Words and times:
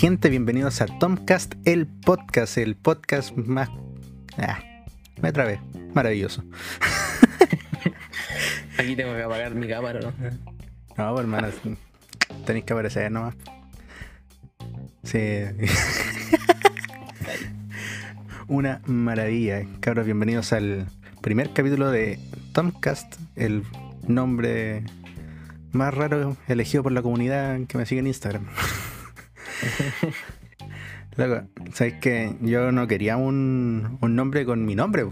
gente? 0.00 0.30
Bienvenidos 0.30 0.80
a 0.80 0.86
Tomcast, 0.86 1.56
el 1.66 1.86
podcast, 1.86 2.56
el 2.56 2.74
podcast 2.74 3.36
más... 3.36 3.68
Ah, 4.38 4.58
me 5.20 5.30
trabé, 5.30 5.60
maravilloso. 5.92 6.42
Aquí 8.78 8.96
tengo 8.96 9.14
que 9.14 9.22
apagar 9.22 9.54
mi 9.54 9.68
cámara, 9.68 10.00
¿no? 10.00 10.14
No, 10.96 11.12
pues, 11.12 11.20
hermano, 11.20 11.48
tenéis 12.46 12.64
que 12.64 12.72
aparecer 12.72 13.12
nomás. 13.12 13.34
Sí. 15.02 15.18
Una 18.48 18.80
maravilla, 18.86 19.66
cabros, 19.80 20.06
bienvenidos 20.06 20.54
al 20.54 20.86
primer 21.20 21.52
capítulo 21.52 21.90
de 21.90 22.18
Tomcast, 22.54 23.16
el 23.36 23.64
nombre 24.08 24.82
más 25.72 25.92
raro 25.92 26.38
elegido 26.48 26.82
por 26.82 26.92
la 26.92 27.02
comunidad 27.02 27.60
que 27.68 27.76
me 27.76 27.84
sigue 27.84 27.98
en 27.98 28.06
Instagram. 28.06 28.46
Loco, 31.16 31.48
¿sabes 31.72 31.94
que 31.94 32.36
Yo 32.40 32.72
no 32.72 32.86
quería 32.86 33.16
un, 33.16 33.98
un 34.00 34.16
nombre 34.16 34.44
con 34.44 34.64
mi 34.64 34.74
nombre, 34.74 35.06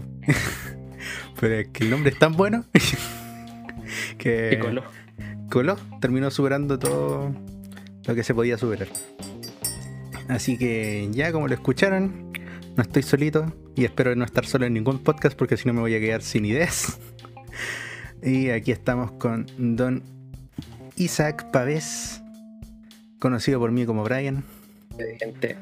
pero 1.39 1.55
es 1.55 1.67
que 1.69 1.83
el 1.83 1.89
nombre 1.89 2.11
es 2.11 2.19
tan 2.19 2.33
bueno 2.33 2.65
que. 4.17 4.53
Y 4.53 4.59
coló. 4.59 4.83
Coló, 5.49 5.77
terminó 5.99 6.31
superando 6.31 6.77
todo 6.79 7.33
lo 8.05 8.15
que 8.15 8.23
se 8.23 8.33
podía 8.33 8.57
superar. 8.57 8.87
Así 10.27 10.57
que 10.57 11.09
ya 11.11 11.31
como 11.31 11.47
lo 11.47 11.55
escucharon, 11.55 12.31
no 12.75 12.83
estoy 12.83 13.01
solito 13.01 13.51
y 13.75 13.85
espero 13.85 14.15
no 14.15 14.25
estar 14.25 14.45
solo 14.45 14.65
en 14.65 14.73
ningún 14.73 14.99
podcast 14.99 15.37
porque 15.37 15.57
si 15.57 15.67
no 15.67 15.73
me 15.73 15.81
voy 15.81 15.95
a 15.95 15.99
quedar 15.99 16.21
sin 16.21 16.45
ideas. 16.45 16.99
Y 18.21 18.49
aquí 18.49 18.71
estamos 18.71 19.11
con 19.13 19.47
Don 19.57 20.03
Isaac 20.97 21.51
Pavés, 21.51 22.21
conocido 23.19 23.59
por 23.59 23.71
mí 23.71 23.85
como 23.85 24.03
Brian. 24.03 24.43
Gente. 25.19 25.57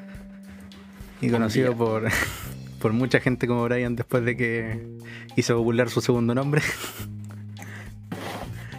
Y 1.22 1.30
conocido 1.30 1.76
por, 1.76 2.08
por 2.80 2.94
mucha 2.94 3.20
gente 3.20 3.48
como 3.48 3.64
Brian 3.66 3.96
después 3.96 4.24
de 4.24 4.38
que 4.38 4.88
hizo 5.36 5.56
popular 5.58 5.90
su 5.90 6.02
segundo 6.02 6.34
nombre. 6.36 6.62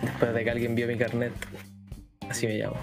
Después 0.03 0.35
de 0.35 0.45
que 0.45 0.51
alguien 0.51 0.75
vio 0.75 0.87
mi 0.87 0.97
carnet. 0.97 1.33
Así 2.29 2.47
me 2.47 2.59
llamo. 2.59 2.77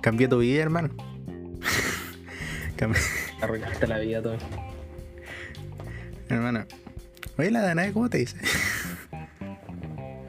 Cambié 0.00 0.28
tu 0.28 0.38
vida, 0.38 0.62
hermano. 0.62 0.90
Cambié- 2.76 3.00
Arruinaste 3.40 3.86
la 3.86 3.98
vida 3.98 4.22
todo. 4.22 4.36
hermano. 6.28 6.64
Oye, 7.38 7.50
la 7.50 7.60
Danae, 7.62 7.92
¿cómo 7.92 8.08
te 8.08 8.18
dice? 8.18 8.36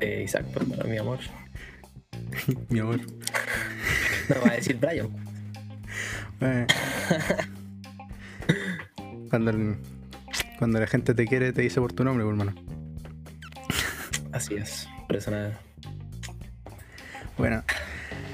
Eh, 0.01 0.23
Isaac, 0.25 0.45
bueno, 0.53 0.83
mi 0.85 0.97
amor. 0.97 1.19
Mi 2.69 2.79
amor. 2.79 2.99
No 4.35 4.41
va 4.41 4.51
a 4.51 4.55
decir 4.55 4.77
Brian. 4.77 5.09
Eh. 6.41 6.67
Cuando, 9.29 9.51
el- 9.51 9.77
cuando 10.59 10.79
la 10.79 10.87
gente 10.87 11.13
te 11.13 11.25
quiere, 11.25 11.53
te 11.53 11.61
dice 11.61 11.79
por 11.79 11.93
tu 11.93 12.03
nombre, 12.03 12.27
hermano. 12.27 12.53
Así 14.31 14.55
es. 14.55 14.87
Nada. 15.29 15.59
Bueno, 17.37 17.63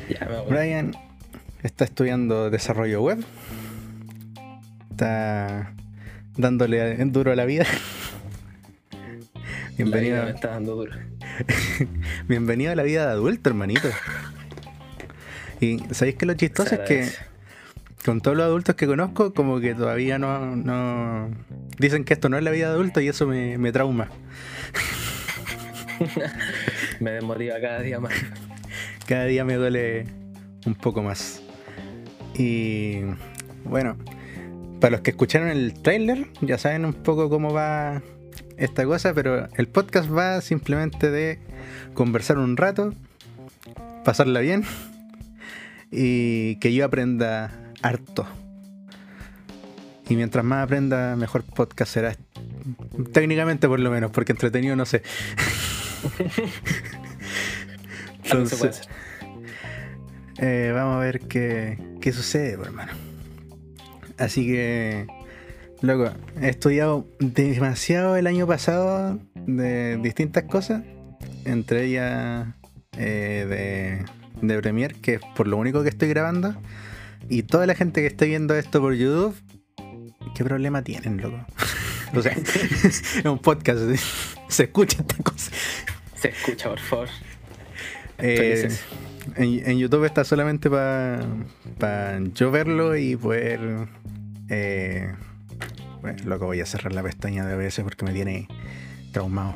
Ya 0.09 0.27
me. 0.27 0.41
Brian 0.49 0.91
está 1.61 1.85
estudiando 1.85 2.49
desarrollo 2.49 3.01
web. 3.01 3.23
Está 4.91 5.73
dándole 6.35 6.97
duro 7.05 7.31
a 7.31 7.35
la 7.35 7.45
vida. 7.45 7.65
La 8.91 8.99
vida 8.99 9.67
Bienvenido, 9.77 10.23
me 10.23 10.31
está 10.31 10.49
dando 10.49 10.75
duro. 10.75 10.91
bienvenido 12.27 12.71
a 12.71 12.75
la 12.75 12.83
vida 12.83 13.05
de 13.05 13.11
adulto, 13.11 13.49
hermanito. 13.49 13.89
Y 15.63 15.79
sabéis 15.91 16.15
que 16.17 16.25
lo 16.25 16.33
chistoso 16.33 16.75
es 16.75 16.81
que 16.81 17.07
con 18.03 18.19
todos 18.19 18.35
los 18.35 18.45
adultos 18.45 18.75
que 18.75 18.85
conozco, 18.85 19.33
como 19.33 19.61
que 19.61 19.73
todavía 19.73 20.19
no, 20.19 20.57
no 20.57 21.29
dicen 21.79 22.03
que 22.03 22.13
esto 22.13 22.27
no 22.27 22.37
es 22.37 22.43
la 22.43 22.51
vida 22.51 22.67
de 22.67 22.73
adulto 22.73 22.99
y 22.99 23.07
eso 23.07 23.25
me, 23.27 23.57
me 23.57 23.71
trauma. 23.71 24.09
Me 26.99 27.11
desmotiva 27.11 27.61
cada 27.61 27.79
día 27.79 28.01
más. 28.01 28.11
Cada 29.07 29.23
día 29.25 29.45
me 29.45 29.55
duele 29.55 30.05
un 30.65 30.75
poco 30.75 31.01
más. 31.01 31.41
Y 32.35 33.01
bueno, 33.63 33.95
para 34.81 34.91
los 34.91 35.01
que 35.01 35.11
escucharon 35.11 35.47
el 35.49 35.81
trailer, 35.81 36.27
ya 36.41 36.57
saben 36.57 36.83
un 36.83 36.93
poco 36.93 37.29
cómo 37.29 37.53
va 37.53 38.01
esta 38.57 38.85
cosa, 38.85 39.13
pero 39.13 39.47
el 39.55 39.67
podcast 39.67 40.11
va 40.11 40.41
simplemente 40.41 41.09
de 41.09 41.39
conversar 41.93 42.37
un 42.37 42.57
rato, 42.57 42.93
pasarla 44.03 44.41
bien 44.41 44.65
y 45.93 46.55
que 46.55 46.73
yo 46.73 46.85
aprenda 46.85 47.51
harto. 47.81 48.25
Y 50.09 50.15
mientras 50.15 50.43
más 50.43 50.63
aprenda, 50.63 51.15
mejor 51.15 51.43
podcast 51.43 51.93
será. 51.93 52.15
Técnicamente 53.13 53.67
por 53.67 53.79
lo 53.79 53.91
menos, 53.91 54.11
porque 54.11 54.31
entretenido 54.31 54.75
no 54.75 54.85
sé. 54.85 55.03
Hacer. 58.31 58.73
Eh, 60.39 60.71
vamos 60.73 60.95
a 60.95 60.99
ver 60.99 61.19
qué, 61.19 61.77
qué 62.01 62.11
sucede, 62.11 62.57
pues, 62.57 62.69
hermano. 62.69 62.91
Así 64.17 64.47
que, 64.47 65.05
loco, 65.81 66.11
he 66.41 66.49
estudiado 66.49 67.07
demasiado 67.19 68.15
el 68.17 68.25
año 68.27 68.47
pasado 68.47 69.19
de 69.35 69.97
distintas 69.97 70.43
cosas, 70.45 70.83
entre 71.45 71.85
ellas 71.85 72.47
eh, 72.97 73.45
de, 73.49 74.22
de 74.47 74.61
Premiere, 74.61 74.95
que 75.01 75.15
es 75.15 75.21
por 75.35 75.47
lo 75.47 75.57
único 75.57 75.83
que 75.83 75.89
estoy 75.89 76.09
grabando. 76.09 76.55
Y 77.29 77.43
toda 77.43 77.65
la 77.65 77.75
gente 77.75 78.01
que 78.01 78.07
esté 78.07 78.25
viendo 78.25 78.55
esto 78.55 78.81
por 78.81 78.93
YouTube, 78.93 79.35
¿qué 80.35 80.43
problema 80.43 80.83
tienen, 80.83 81.17
loco? 81.21 81.45
o 82.13 82.21
sea, 82.21 82.33
es 82.83 83.23
un 83.25 83.39
podcast, 83.39 83.81
se 84.47 84.63
escucha 84.63 85.01
esta 85.01 85.23
cosa. 85.23 85.51
Se 86.15 86.29
escucha, 86.29 86.69
por 86.69 86.79
favor. 86.79 87.09
Eh, 88.19 88.69
en, 89.35 89.69
en 89.69 89.79
YouTube 89.79 90.05
está 90.05 90.23
solamente 90.23 90.69
para 90.69 92.19
yo 92.33 92.51
verlo 92.51 92.95
y 92.95 93.15
poder. 93.15 93.87
Eh, 94.49 95.11
bueno, 96.01 96.23
loco, 96.25 96.45
voy 96.45 96.59
a 96.59 96.65
cerrar 96.65 96.93
la 96.93 97.01
pestaña 97.01 97.45
de 97.45 97.55
OBS 97.55 97.79
porque 97.81 98.05
me 98.05 98.13
tiene 98.13 98.47
traumado. 99.11 99.55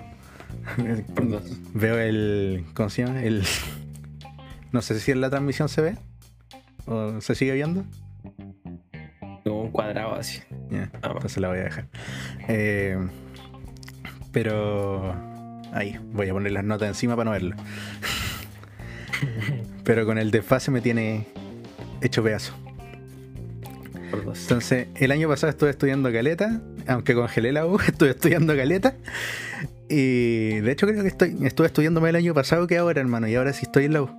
Veo 1.74 1.98
el. 2.00 2.66
¿Cómo 2.74 2.90
se 2.90 3.06
llama? 3.06 3.22
El. 3.22 3.44
No 4.72 4.82
sé 4.82 5.00
si 5.00 5.12
en 5.12 5.22
la 5.22 5.30
transmisión 5.30 5.70
se 5.70 5.82
ve. 5.82 5.96
¿O 6.86 7.20
se 7.22 7.36
sigue 7.36 7.54
viendo? 7.54 7.84
Un 9.46 9.72
cuadrado 9.72 10.16
así. 10.16 10.42
Ya, 10.70 10.90
Ah, 11.02 11.12
entonces 11.14 11.38
la 11.38 11.50
voy 11.50 11.60
a 11.60 11.64
dejar. 11.64 11.88
Eh, 12.48 12.98
pero. 14.32 15.16
Ahí, 15.74 16.00
voy 16.14 16.30
a 16.30 16.34
poner 16.34 16.52
las 16.52 16.64
notas 16.64 16.88
encima 16.88 17.16
para 17.16 17.26
no 17.26 17.32
verlo. 17.32 17.56
Pero 19.84 20.06
con 20.06 20.18
el 20.18 20.32
desfase 20.32 20.72
me 20.72 20.82
tiene 20.82 21.28
hecho 22.02 22.24
pedazo. 22.24 22.54
Entonces, 24.12 24.88
el 24.96 25.12
año 25.12 25.28
pasado 25.28 25.50
estuve 25.50 25.70
estudiando 25.70 26.12
caleta, 26.12 26.62
aunque 26.88 27.14
congelé 27.14 27.52
la 27.52 27.66
U, 27.66 27.80
estuve 27.88 28.12
estudiando 28.12 28.56
caleta. 28.56 28.96
Y 29.90 30.60
de 30.60 30.72
hecho 30.72 30.88
creo 30.88 31.02
que 31.02 31.08
estoy, 31.10 31.38
estuve 31.44 31.68
estudiando 31.68 32.02
más 32.02 32.10
el 32.10 32.18
año 32.18 32.34
pasado 32.34 32.68
que 32.68 32.78
ahora, 32.78 33.02
hermano, 33.02 33.28
y 33.28 33.36
ahora 33.36 33.54
sí 33.54 33.66
estoy 33.66 33.86
en 33.86 33.94
la 33.94 34.04
U. 34.04 34.10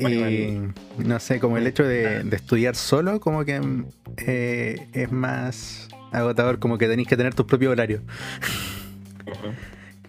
Bueno, 0.00 0.28
Y 0.30 1.04
no 1.04 1.18
sé, 1.20 1.40
como 1.40 1.56
el 1.56 1.66
hecho 1.66 1.82
de, 1.84 2.22
de 2.22 2.36
estudiar 2.36 2.76
solo, 2.76 3.18
como 3.20 3.44
que 3.44 3.60
mm, 3.60 3.86
eh, 4.26 4.88
es 4.92 5.10
más 5.12 5.88
agotador, 6.12 6.58
como 6.58 6.76
que 6.78 6.86
tenéis 6.88 7.08
que 7.08 7.16
tener 7.16 7.34
tus 7.34 7.46
propios 7.46 7.72
horarios. 7.72 8.02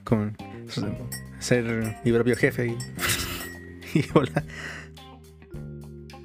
Como 0.04 0.32
ser 1.40 1.96
mi 2.04 2.12
propio 2.12 2.36
jefe 2.36 2.68
y, 2.68 2.78
y 4.00 4.06
hola. 4.14 4.44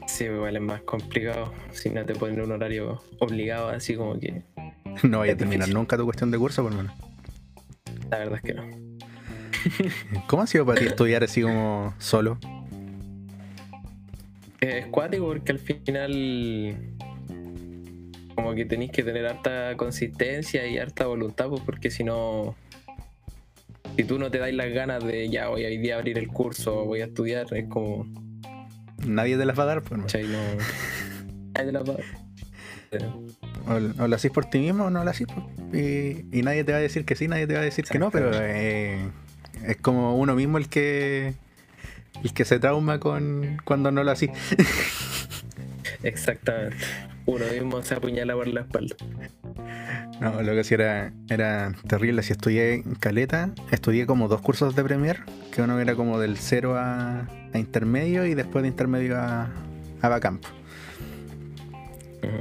Sí, 0.07 0.25
igual 0.25 0.57
es 0.57 0.63
más 0.63 0.83
complicado 0.83 1.53
si 1.73 1.89
no 1.91 2.05
te 2.05 2.15
ponen 2.15 2.41
un 2.43 2.53
horario 2.53 3.03
obligado, 3.19 3.69
así 3.71 3.95
como 3.95 4.19
que 4.21 4.43
No 5.05 5.21
vaya 5.21 5.33
a 5.33 5.37
terminar 5.37 5.61
difícil. 5.67 5.75
nunca 5.75 5.97
tu 5.97 6.05
cuestión 6.05 6.31
de 6.31 6.39
curso, 6.39 6.63
por 6.63 6.73
hermano. 6.73 6.93
la 8.11 8.19
verdad 8.19 8.35
es 8.37 8.43
que 8.43 8.55
no. 8.55 8.65
¿Cómo 10.27 10.43
ha 10.43 10.47
sido 10.47 10.67
para 10.67 10.81
ti 10.81 10.87
estudiar 10.87 11.23
así 11.25 11.41
como 11.43 11.95
solo? 11.99 12.39
Es 14.63 14.87
cuático 14.87 15.27
porque 15.27 15.53
al 15.53 15.59
final 15.59 16.77
como 18.35 18.55
que 18.55 18.65
tenéis 18.65 18.93
que 18.93 19.03
tener 19.03 19.27
harta 19.27 19.77
consistencia 19.77 20.67
y 20.67 20.79
harta 20.79 21.07
voluntad, 21.07 21.49
pues, 21.49 21.63
porque 21.63 21.91
si 21.91 22.05
no, 22.05 22.55
si 23.97 24.05
tú 24.05 24.19
no 24.19 24.31
te 24.31 24.39
dais 24.39 24.55
las 24.55 24.73
ganas 24.73 25.05
de 25.05 25.29
ya 25.29 25.49
voy 25.49 25.65
a 25.65 25.69
hoy 25.69 25.79
día 25.79 25.97
a 25.97 25.99
abrir 25.99 26.17
el 26.17 26.29
curso, 26.29 26.85
voy 26.85 27.01
a 27.01 27.07
estudiar, 27.07 27.53
es 27.53 27.69
como, 27.69 28.07
Nadie 29.05 29.37
te 29.37 29.45
las 29.45 29.59
va 29.59 29.65
a 29.65 29.67
dar, 29.67 29.83
pues. 29.83 30.01
No, 30.01 30.07
nadie 31.55 31.67
te 31.67 31.73
la 31.73 31.83
va 31.83 31.95
a 31.95 31.97
dar. 31.97 33.07
O, 33.67 34.03
o 34.05 34.09
lo 34.09 34.17
hacís 34.17 34.31
por 34.31 34.45
ti 34.45 34.59
mismo 34.59 34.85
o 34.85 34.91
no 34.91 35.03
lo 35.03 35.11
hacís. 35.11 35.27
pues. 35.27 35.45
Y, 35.73 36.39
y 36.39 36.43
nadie 36.43 36.63
te 36.63 36.73
va 36.73 36.79
a 36.79 36.81
decir 36.81 37.05
que 37.05 37.17
sí, 37.17 37.27
nadie 37.27 37.47
te 37.47 37.55
va 37.55 37.61
a 37.61 37.65
decir 37.65 37.85
que 37.85 37.99
no, 37.99 38.11
pero 38.11 38.31
eh, 38.33 39.11
es 39.67 39.77
como 39.79 40.17
uno 40.17 40.35
mismo 40.35 40.59
el 40.59 40.69
que 40.69 41.35
el 42.23 42.33
que 42.33 42.45
se 42.45 42.59
trauma 42.59 42.99
con 43.01 43.59
cuando 43.65 43.91
no 43.91 44.05
lo 44.05 44.11
así. 44.11 44.31
Exactamente. 46.03 46.77
Uno 47.27 47.45
mismo 47.53 47.83
se 47.83 47.95
apuñala 47.95 48.35
por 48.35 48.49
la 48.49 48.63
espalda. 48.63 48.97
No, 50.21 50.43
lo 50.43 50.55
que 50.55 50.65
sí 50.65 50.75
era, 50.75 51.13
era 51.29 51.73
terrible. 51.87 52.23
Si 52.23 52.33
estudié 52.33 52.75
en 52.75 52.95
caleta, 52.95 53.51
estudié 53.71 54.07
como 54.07 54.29
dos 54.29 54.41
cursos 54.41 54.75
de 54.75 54.83
Premiere, 54.83 55.21
que 55.53 55.63
uno 55.63 55.79
era 55.79 55.95
como 55.95 56.19
del 56.19 56.37
cero 56.37 56.77
a, 56.77 57.29
a 57.53 57.59
intermedio 57.59 58.27
y 58.27 58.35
después 58.35 58.63
de 58.63 58.69
intermedio 58.69 59.19
a, 59.19 59.51
a 60.01 60.09
Bacamp. 60.09 60.45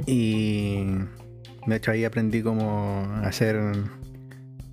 Y 0.06 0.84
de 1.66 1.76
hecho 1.76 1.90
ahí 1.90 2.04
aprendí 2.04 2.42
como 2.42 3.06
hacer, 3.22 3.60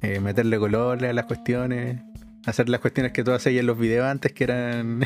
eh, 0.02 0.20
meterle 0.20 0.58
colores 0.58 1.10
a 1.10 1.14
las 1.14 1.26
cuestiones, 1.26 2.02
hacer 2.50 2.70
las 2.70 2.82
cuestiones 2.82 3.12
que 3.12 3.24
tú 3.24 3.32
hacías 3.32 3.60
en 3.60 3.66
los 3.66 3.78
videos 3.78 4.06
antes, 4.06 4.32
que 4.34 4.44
eran 4.44 5.06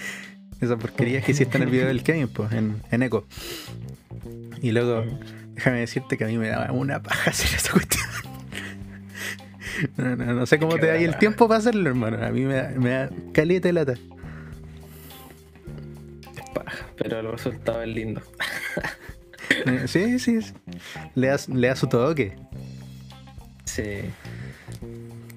esas 0.60 0.78
porquerías 0.78 1.24
que 1.24 1.32
hiciste 1.32 1.56
en 1.56 1.64
el 1.64 1.70
video 1.70 1.88
del 1.88 2.02
Kevin, 2.02 2.28
pues, 2.28 2.52
en, 2.52 2.82
en 2.90 3.02
Echo. 3.02 3.26
Y 4.62 4.72
luego, 4.72 5.04
déjame 5.54 5.80
decirte 5.80 6.16
que 6.16 6.24
a 6.24 6.28
mí 6.28 6.38
me 6.38 6.48
daba 6.48 6.72
una 6.72 7.02
paja 7.02 7.30
hacer 7.30 7.54
esa 7.56 7.72
cuestión. 7.72 8.04
No, 9.98 10.16
no, 10.16 10.32
no 10.32 10.46
sé 10.46 10.58
cómo 10.58 10.72
Qué 10.76 10.80
te 10.80 10.86
da 10.86 10.94
ahí 10.94 11.04
el 11.04 11.18
tiempo 11.18 11.48
para 11.48 11.58
hacerlo, 11.58 11.90
hermano. 11.90 12.24
A 12.24 12.30
mí 12.30 12.46
me 12.46 12.54
da, 12.54 12.70
me 12.70 12.88
da 12.88 13.10
caleta 13.34 13.70
lata. 13.72 13.92
Es 13.92 14.00
paja, 16.54 16.86
pero 16.96 17.20
el 17.20 17.30
resultado 17.30 17.82
es 17.82 17.88
lindo. 17.88 18.22
Eh, 19.66 19.84
Sí, 19.86 20.18
sí, 20.18 20.40
sí. 20.42 20.52
Le 21.14 21.28
da, 21.28 21.36
le 21.52 21.68
da 21.68 21.76
su 21.76 21.86
toque. 21.88 22.36
Sí. 23.64 24.00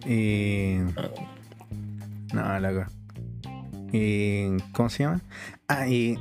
Y. 0.06 0.78
Ah, 0.98 1.10
No, 2.34 2.60
loco. 2.60 2.86
¿Y 3.92 4.58
cómo 4.74 4.90
se 4.90 5.04
llama? 5.04 5.22
Ah, 5.68 5.88
y 5.88 6.18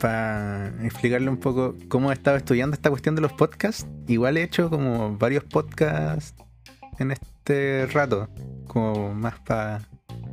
para 0.00 0.68
explicarle 0.84 1.30
un 1.30 1.36
poco 1.36 1.76
cómo 1.88 2.10
he 2.10 2.14
estado 2.14 2.36
estudiando 2.36 2.74
esta 2.74 2.90
cuestión 2.90 3.14
de 3.14 3.22
los 3.22 3.32
podcasts, 3.32 3.86
igual 4.08 4.36
he 4.36 4.42
hecho 4.42 4.68
como 4.68 5.16
varios 5.16 5.44
podcasts 5.44 6.34
en 6.98 7.12
este 7.12 7.86
rato, 7.92 8.28
como 8.66 9.14
más 9.14 9.38
para 9.40 9.82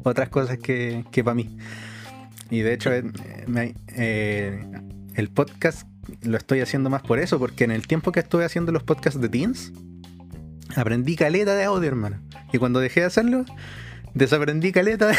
otras 0.03 0.29
cosas 0.29 0.57
que, 0.57 1.05
que 1.11 1.23
para 1.23 1.35
mí. 1.35 1.57
Y 2.49 2.61
de 2.61 2.73
hecho, 2.73 2.91
eh, 2.91 3.03
eh, 3.95 4.65
el 5.13 5.29
podcast 5.29 5.87
lo 6.23 6.37
estoy 6.37 6.61
haciendo 6.61 6.89
más 6.89 7.03
por 7.03 7.19
eso, 7.19 7.37
porque 7.37 7.63
en 7.63 7.71
el 7.71 7.87
tiempo 7.87 8.11
que 8.11 8.21
estuve 8.21 8.45
haciendo 8.45 8.71
los 8.71 8.83
podcasts 8.83 9.21
de 9.21 9.29
Teens, 9.29 9.71
aprendí 10.75 11.15
caleta 11.15 11.55
de 11.55 11.65
audio, 11.65 11.87
hermano. 11.87 12.19
Y 12.51 12.57
cuando 12.57 12.79
dejé 12.79 13.01
de 13.01 13.05
hacerlo, 13.05 13.45
desaprendí 14.13 14.71
caleta. 14.71 15.11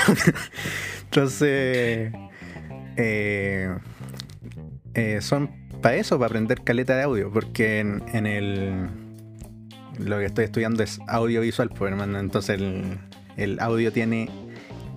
Entonces, 1.05 2.13
eh, 2.97 3.75
eh, 4.95 5.19
son 5.21 5.51
para 5.83 5.97
eso, 5.97 6.19
para 6.19 6.27
aprender 6.27 6.63
caleta 6.63 6.97
de 6.97 7.03
audio, 7.05 7.31
porque 7.33 7.81
en, 7.81 8.03
en 8.13 8.27
el 8.27 8.89
lo 9.99 10.19
que 10.19 10.27
estoy 10.27 10.45
estudiando 10.47 10.83
es 10.83 10.99
audiovisual, 11.09 11.69
pues 11.71 11.91
hermano, 11.93 12.19
entonces 12.19 12.59
el, 12.61 12.99
el 13.37 13.61
audio 13.61 13.93
tiene 13.93 14.29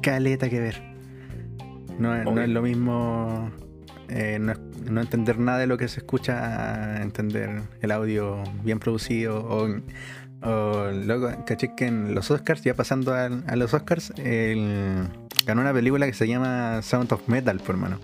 caleta 0.01 0.49
que 0.49 0.59
ver. 0.59 0.81
No, 1.99 2.15
es- 2.15 2.23
no 2.25 2.31
es 2.31 2.45
Obvio. 2.45 2.47
lo 2.47 2.61
mismo 2.61 3.51
eh, 4.09 4.37
no, 4.39 4.53
no 4.89 5.01
entender 5.01 5.39
nada 5.39 5.57
de 5.59 5.67
lo 5.67 5.77
que 5.77 5.87
se 5.87 5.99
escucha, 5.99 7.01
entender 7.01 7.61
el 7.81 7.91
audio 7.91 8.43
bien 8.63 8.79
producido 8.79 9.43
o, 9.45 9.67
o 10.43 10.91
loco, 10.91 11.31
caché 11.45 11.73
que 11.75 11.85
en 11.87 12.13
los 12.15 12.29
Oscars, 12.31 12.61
ya 12.63 12.73
pasando 12.73 13.13
a, 13.13 13.25
a 13.25 13.55
los 13.55 13.73
Oscars, 13.73 14.11
el- 14.17 15.07
ganó 15.45 15.61
una 15.61 15.73
película 15.73 16.05
que 16.05 16.13
se 16.13 16.27
llama 16.27 16.81
Sound 16.81 17.11
of 17.13 17.27
Metal, 17.27 17.57
por 17.59 17.75
hermano. 17.75 17.99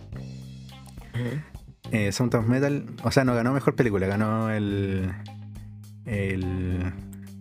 Eh, 1.91 2.11
Sound 2.11 2.35
of 2.35 2.45
Metal, 2.47 2.85
o 3.03 3.11
sea, 3.11 3.23
no 3.25 3.33
ganó 3.35 3.51
mejor 3.53 3.75
película, 3.75 4.07
ganó 4.07 4.49
el 4.51 5.11
el 6.05 6.93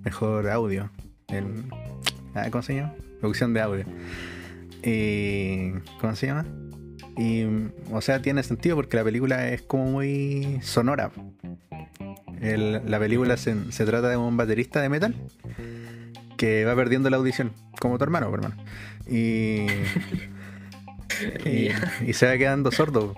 mejor 0.04 0.48
audio. 0.50 0.90
El, 1.28 1.64
ah, 2.34 2.48
¿Cómo 2.50 2.62
se 2.62 2.74
llama? 2.76 2.94
Producción 3.20 3.54
de 3.54 3.60
audio. 3.60 3.84
Y, 4.82 5.72
¿Cómo 6.00 6.14
se 6.14 6.26
llama? 6.26 6.46
Y, 7.16 7.44
o 7.92 8.00
sea, 8.00 8.22
tiene 8.22 8.42
sentido 8.42 8.76
porque 8.76 8.96
la 8.96 9.04
película 9.04 9.48
es 9.48 9.62
como 9.62 9.84
muy 9.90 10.58
sonora. 10.62 11.10
El- 12.40 12.82
la 12.90 12.98
película 12.98 13.36
se, 13.36 13.70
se 13.72 13.84
trata 13.84 14.08
de 14.08 14.16
un 14.16 14.36
baterista 14.36 14.80
de 14.80 14.88
metal 14.88 15.14
que 16.36 16.64
va 16.64 16.74
perdiendo 16.76 17.10
la 17.10 17.16
audición, 17.16 17.52
como 17.80 17.98
tu 17.98 18.04
hermano, 18.04 18.32
hermano. 18.32 18.54
Y, 19.08 19.66
y, 21.44 21.68
y 22.06 22.12
se 22.12 22.26
va 22.26 22.36
quedando 22.38 22.70
sordo. 22.70 23.14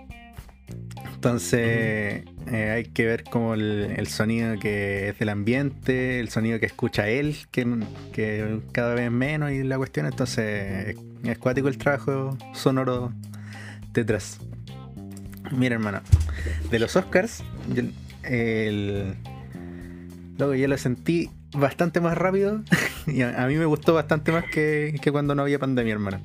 Entonces 1.14 2.24
eh, 2.50 2.70
hay 2.74 2.84
que 2.84 3.04
ver 3.04 3.24
como 3.24 3.52
el, 3.52 3.92
el 3.96 4.06
sonido 4.06 4.58
que 4.58 5.10
es 5.10 5.18
del 5.18 5.28
ambiente, 5.28 6.18
el 6.18 6.30
sonido 6.30 6.58
que 6.58 6.64
escucha 6.66 7.08
él, 7.08 7.36
que, 7.50 7.66
que 8.14 8.60
cada 8.72 8.94
vez 8.94 9.10
menos 9.10 9.50
y 9.52 9.62
la 9.62 9.76
cuestión. 9.76 10.06
Entonces 10.06 10.96
es 11.24 11.38
cuático 11.38 11.68
el 11.68 11.76
trabajo 11.76 12.38
sonoro 12.54 13.12
detrás. 13.92 14.38
Mira 15.52 15.74
hermano, 15.74 16.00
de 16.70 16.78
los 16.78 16.96
Oscars, 16.96 17.42
yo, 17.74 17.82
el, 18.22 19.14
luego 20.38 20.54
yo 20.54 20.68
lo 20.68 20.78
sentí 20.78 21.30
bastante 21.52 22.00
más 22.00 22.16
rápido 22.16 22.62
y 23.06 23.22
a, 23.22 23.46
mí 23.46 23.56
me 23.56 23.64
gustó 23.64 23.94
bastante 23.94 24.32
más 24.32 24.44
que, 24.44 24.96
que 25.00 25.12
cuando 25.12 25.34
no 25.34 25.42
había 25.42 25.58
pandemia 25.58 25.94
hermano. 25.94 26.20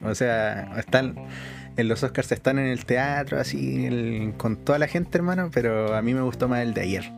O 0.00 0.14
sea, 0.14 0.72
están 0.78 1.16
en 1.76 1.88
los 1.88 2.02
Oscars 2.02 2.30
están 2.32 2.58
en 2.58 2.66
el 2.66 2.84
teatro, 2.84 3.40
así, 3.40 4.32
con 4.36 4.56
toda 4.56 4.78
la 4.78 4.88
gente, 4.88 5.18
hermano, 5.18 5.50
pero 5.52 5.94
a 5.94 6.02
mí 6.02 6.14
me 6.14 6.20
gustó 6.20 6.48
más 6.48 6.60
el 6.60 6.74
de 6.74 6.82
ayer. 6.82 7.10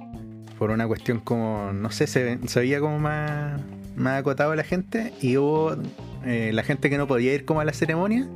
Por 0.58 0.70
una 0.70 0.86
cuestión 0.86 1.20
como, 1.20 1.72
no 1.72 1.90
sé, 1.90 2.06
se, 2.06 2.38
se 2.46 2.60
veía 2.60 2.80
como 2.80 2.98
más, 2.98 3.60
más 3.96 4.20
acotado 4.20 4.54
la 4.54 4.62
gente 4.62 5.12
y 5.20 5.36
hubo 5.36 5.76
eh, 6.24 6.52
la 6.52 6.62
gente 6.62 6.88
que 6.88 6.98
no 6.98 7.06
podía 7.06 7.34
ir 7.34 7.44
como 7.44 7.60
a 7.60 7.64
la 7.64 7.72
ceremonia, 7.72 8.28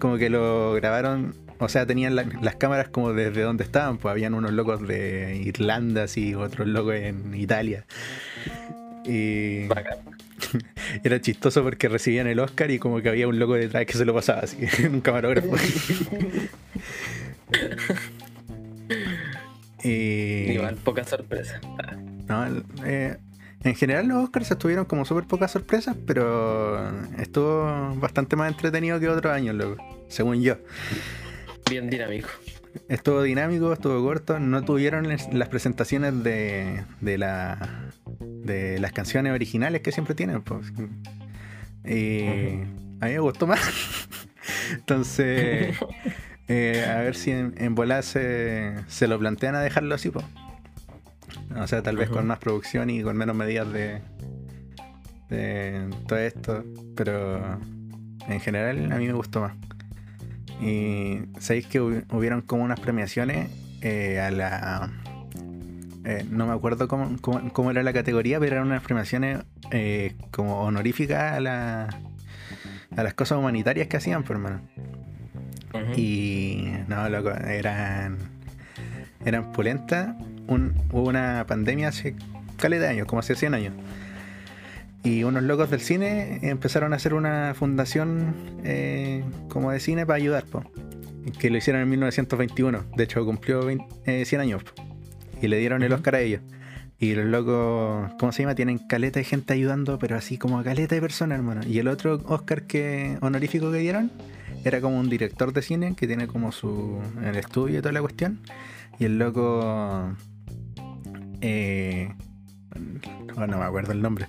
como 0.00 0.16
que 0.16 0.28
lo 0.28 0.74
grabaron, 0.74 1.34
o 1.58 1.68
sea, 1.68 1.86
tenían 1.86 2.14
la- 2.16 2.26
las 2.42 2.56
cámaras 2.56 2.88
como 2.88 3.12
desde 3.12 3.42
donde 3.42 3.64
estaban, 3.64 3.98
pues 3.98 4.10
habían 4.12 4.34
unos 4.34 4.52
locos 4.52 4.86
de 4.86 5.36
Irlanda, 5.44 6.04
así, 6.04 6.34
otros 6.34 6.66
locos 6.68 6.94
en 6.96 7.34
Italia. 7.34 7.84
Y 9.04 9.66
Bacán. 9.68 9.98
era 11.04 11.20
chistoso 11.20 11.62
porque 11.62 11.88
recibían 11.88 12.26
el 12.26 12.38
Oscar 12.40 12.70
y 12.70 12.78
como 12.78 13.00
que 13.00 13.08
había 13.08 13.26
un 13.28 13.38
loco 13.38 13.54
detrás 13.54 13.86
que 13.86 13.92
se 13.94 14.04
lo 14.04 14.14
pasaba 14.14 14.40
así, 14.40 14.58
un 14.86 15.00
camarógrafo. 15.00 15.48
y 19.82 20.50
Igual, 20.52 20.76
poca 20.76 21.04
sorpresa. 21.04 21.60
No, 22.28 22.44
eh, 22.84 23.16
en 23.62 23.74
general 23.74 24.08
los 24.08 24.24
Oscars 24.24 24.50
estuvieron 24.50 24.84
como 24.84 25.04
súper 25.04 25.24
pocas 25.24 25.50
sorpresas, 25.52 25.96
pero 26.06 26.90
estuvo 27.18 27.94
bastante 27.96 28.36
más 28.36 28.50
entretenido 28.50 28.98
que 29.00 29.08
otros 29.08 29.32
años, 29.32 29.54
loco, 29.54 29.82
según 30.08 30.42
yo. 30.42 30.56
Bien 31.68 31.90
dinámico. 31.90 32.28
Estuvo 32.88 33.22
dinámico, 33.22 33.72
estuvo 33.72 34.02
corto, 34.04 34.38
no 34.38 34.64
tuvieron 34.64 35.08
las 35.08 35.48
presentaciones 35.48 36.22
de, 36.22 36.84
de, 37.00 37.18
la, 37.18 37.90
de 38.20 38.78
las 38.78 38.92
canciones 38.92 39.32
originales 39.32 39.80
que 39.80 39.92
siempre 39.92 40.14
tienen. 40.14 40.42
Pues. 40.42 40.72
Y 41.84 42.26
a 43.00 43.06
mí 43.06 43.12
me 43.12 43.18
gustó 43.18 43.46
más. 43.46 43.60
Entonces, 44.72 45.76
eh, 46.48 46.86
a 46.88 47.00
ver 47.00 47.14
si 47.16 47.30
en, 47.30 47.54
en 47.56 47.74
volada 47.74 48.02
se, 48.02 48.74
se 48.88 49.08
lo 49.08 49.18
plantean 49.18 49.54
a 49.54 49.60
dejarlo 49.60 49.94
así. 49.94 50.10
pues. 50.10 50.24
O 51.58 51.66
sea, 51.66 51.82
tal 51.82 51.96
vez 51.96 52.10
con 52.10 52.26
más 52.26 52.38
producción 52.38 52.90
y 52.90 53.02
con 53.02 53.16
menos 53.16 53.34
medidas 53.34 53.72
de, 53.72 54.02
de 55.30 55.88
todo 56.06 56.18
esto. 56.18 56.64
Pero 56.94 57.58
en 58.28 58.40
general 58.40 58.92
a 58.92 58.96
mí 58.96 59.06
me 59.06 59.12
gustó 59.14 59.40
más. 59.40 59.54
Y 60.60 61.20
sabéis 61.38 61.66
que 61.66 61.80
hubi- 61.80 62.04
hubieron 62.12 62.40
como 62.42 62.62
unas 62.64 62.80
premiaciones 62.80 63.50
eh, 63.82 64.20
a 64.20 64.30
la. 64.30 64.90
eh, 66.04 66.24
no 66.30 66.46
me 66.46 66.52
acuerdo 66.54 66.88
cómo, 66.88 67.16
cómo- 67.20 67.52
cómo 67.52 67.70
era 67.70 67.82
la 67.82 67.92
categoría, 67.92 68.38
pero 68.40 68.56
eran 68.56 68.66
unas 68.68 68.82
premiaciones 68.82 69.40
eh, 69.70 70.14
como 70.30 70.62
honoríficas 70.62 71.34
a, 71.34 71.40
la, 71.40 71.88
a 72.96 73.02
las 73.02 73.14
cosas 73.14 73.38
humanitarias 73.38 73.88
que 73.88 73.96
hacían, 73.96 74.22
por 74.22 74.36
hermano. 74.36 74.60
Ujú. 75.74 75.92
Y 76.00 76.72
no, 76.88 77.08
loco, 77.08 77.30
eran. 77.30 78.16
Eran 79.24 79.52
pulentas. 79.52 80.14
Un, 80.46 80.74
hubo 80.92 81.08
una 81.08 81.44
pandemia 81.48 81.88
hace 81.88 82.14
caleta 82.56 82.84
de 82.84 82.90
años, 82.90 83.06
como 83.08 83.20
hace 83.20 83.34
100 83.34 83.54
años. 83.54 83.74
Y 85.06 85.22
unos 85.22 85.44
locos 85.44 85.70
del 85.70 85.80
cine 85.80 86.40
empezaron 86.42 86.92
a 86.92 86.96
hacer 86.96 87.14
una 87.14 87.54
fundación 87.54 88.34
eh, 88.64 89.22
como 89.48 89.70
de 89.70 89.78
cine 89.78 90.04
para 90.04 90.16
ayudar, 90.16 90.44
po. 90.46 90.64
Que 91.38 91.48
lo 91.48 91.58
hicieron 91.58 91.80
en 91.80 91.90
1921. 91.90 92.82
De 92.96 93.04
hecho, 93.04 93.24
cumplió 93.24 93.64
20 93.64 93.84
eh, 94.04 94.24
100 94.24 94.40
años. 94.40 94.64
po. 94.64 94.72
Y 95.40 95.46
le 95.46 95.58
dieron 95.58 95.84
el. 95.84 95.92
Oscar 95.92 96.16
a 96.16 96.20
ellos. 96.22 96.40
Y 96.98 97.14
los 97.14 97.24
locos, 97.26 98.14
¿cómo 98.18 98.32
se 98.32 98.42
llama? 98.42 98.56
Tienen 98.56 98.78
caleta 98.78 99.20
de 99.20 99.24
gente 99.24 99.52
ayudando, 99.52 99.96
pero 100.00 100.16
así 100.16 100.38
como 100.38 100.60
caleta 100.64 100.96
de 100.96 101.00
personas, 101.00 101.38
hermano. 101.38 101.60
Y 101.64 101.78
el 101.78 101.86
otro 101.86 102.20
Oscar 102.26 102.64
que 102.64 103.16
honorífico 103.20 103.70
que 103.70 103.78
dieron 103.78 104.10
era 104.64 104.80
como 104.80 104.98
un 104.98 105.08
director 105.08 105.52
de 105.52 105.62
cine 105.62 105.94
que 105.94 106.08
tiene 106.08 106.26
como 106.26 106.50
su 106.50 107.00
el 107.22 107.36
estudio 107.36 107.78
y 107.78 107.80
toda 107.80 107.92
la 107.92 108.00
cuestión. 108.00 108.40
Y 108.98 109.04
el 109.04 109.20
loco 109.20 110.16
eh, 111.42 112.12
no 113.36 113.58
me 113.58 113.64
acuerdo 113.64 113.92
el 113.92 114.02
nombre 114.02 114.26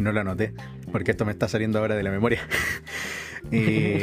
y 0.00 0.02
no 0.02 0.12
lo 0.12 0.20
anoté 0.20 0.52
porque 0.90 1.12
esto 1.12 1.24
me 1.24 1.32
está 1.32 1.48
saliendo 1.48 1.78
ahora 1.78 1.94
de 1.94 2.02
la 2.02 2.10
memoria. 2.10 2.40
y 3.52 3.98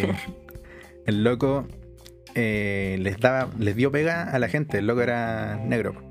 el 1.05 1.23
loco 1.23 1.67
eh, 2.35 2.97
les 2.99 3.19
daba, 3.19 3.49
les 3.59 3.75
dio 3.75 3.91
pega 3.91 4.23
a 4.23 4.39
la 4.39 4.47
gente. 4.47 4.79
El 4.79 4.87
loco 4.87 5.01
era 5.01 5.57
negro 5.57 6.07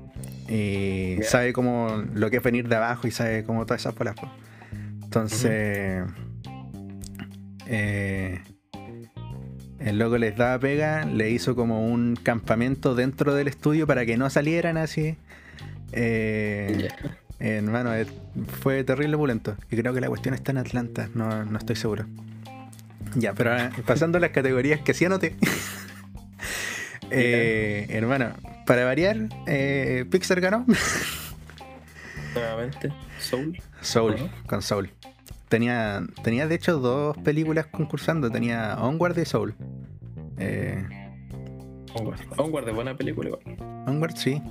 y 0.49 1.17
sabe 1.23 1.51
cómo 1.51 2.03
lo 2.13 2.29
que 2.29 2.37
es 2.37 2.43
venir 2.43 2.69
de 2.69 2.75
abajo 2.75 3.07
y 3.07 3.11
sabe 3.11 3.43
cómo 3.43 3.65
todas 3.65 3.81
esas 3.81 3.95
bolas. 3.95 4.15
Entonces, 5.03 6.03
eh, 7.67 8.39
el 9.79 9.99
loco 9.99 10.17
les 10.17 10.37
daba 10.37 10.59
pega, 10.59 11.05
le 11.05 11.31
hizo 11.31 11.55
como 11.55 11.85
un 11.85 12.15
campamento 12.21 12.95
dentro 12.95 13.33
del 13.33 13.47
estudio 13.47 13.87
para 13.87 14.05
que 14.05 14.17
no 14.17 14.29
salieran 14.29 14.77
así. 14.77 15.17
Eh, 15.91 16.89
hermano, 17.39 17.93
eh, 17.95 18.07
fue 18.61 18.83
terrible 18.83 19.17
pulento. 19.17 19.55
Y 19.69 19.77
creo 19.77 19.93
que 19.93 20.01
la 20.01 20.07
cuestión 20.07 20.33
está 20.33 20.51
en 20.51 20.57
Atlanta, 20.59 21.09
no, 21.13 21.45
no 21.45 21.57
estoy 21.57 21.75
seguro. 21.75 22.05
Ya, 23.15 23.33
pero 23.33 23.51
pasando 23.85 24.17
a 24.17 24.21
las 24.21 24.31
categorías 24.31 24.81
que 24.81 24.93
sí 24.93 25.05
anoté. 25.05 25.35
eh, 27.11 27.87
hermano, 27.89 28.33
para 28.65 28.85
variar, 28.85 29.17
eh, 29.45 30.05
Pixar 30.09 30.41
ganó. 30.41 30.65
Nuevamente, 32.33 32.93
Soul. 33.19 33.59
Soul, 33.81 34.15
con 34.45 34.61
Soul. 34.61 34.91
Tenía, 35.49 36.05
tenía 36.23 36.47
de 36.47 36.55
hecho 36.55 36.77
dos 36.77 37.17
películas 37.17 37.67
concursando, 37.67 38.29
tenía 38.29 38.77
Onward 38.79 39.17
y 39.17 39.25
Soul. 39.25 39.55
Eh, 40.37 40.85
Onward. 41.99 42.19
Onward 42.37 42.69
es 42.69 42.75
buena 42.75 42.95
película 42.95 43.37
Onward, 43.85 44.15
sí. 44.15 44.41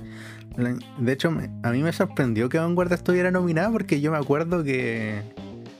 De 0.97 1.13
hecho, 1.13 1.29
a 1.63 1.71
mí 1.71 1.83
me 1.83 1.93
sorprendió 1.93 2.49
que 2.49 2.59
Onward 2.59 2.91
estuviera 2.91 3.31
nominada 3.31 3.71
porque 3.71 4.01
yo 4.01 4.11
me 4.11 4.17
acuerdo 4.17 4.63
que, 4.63 5.21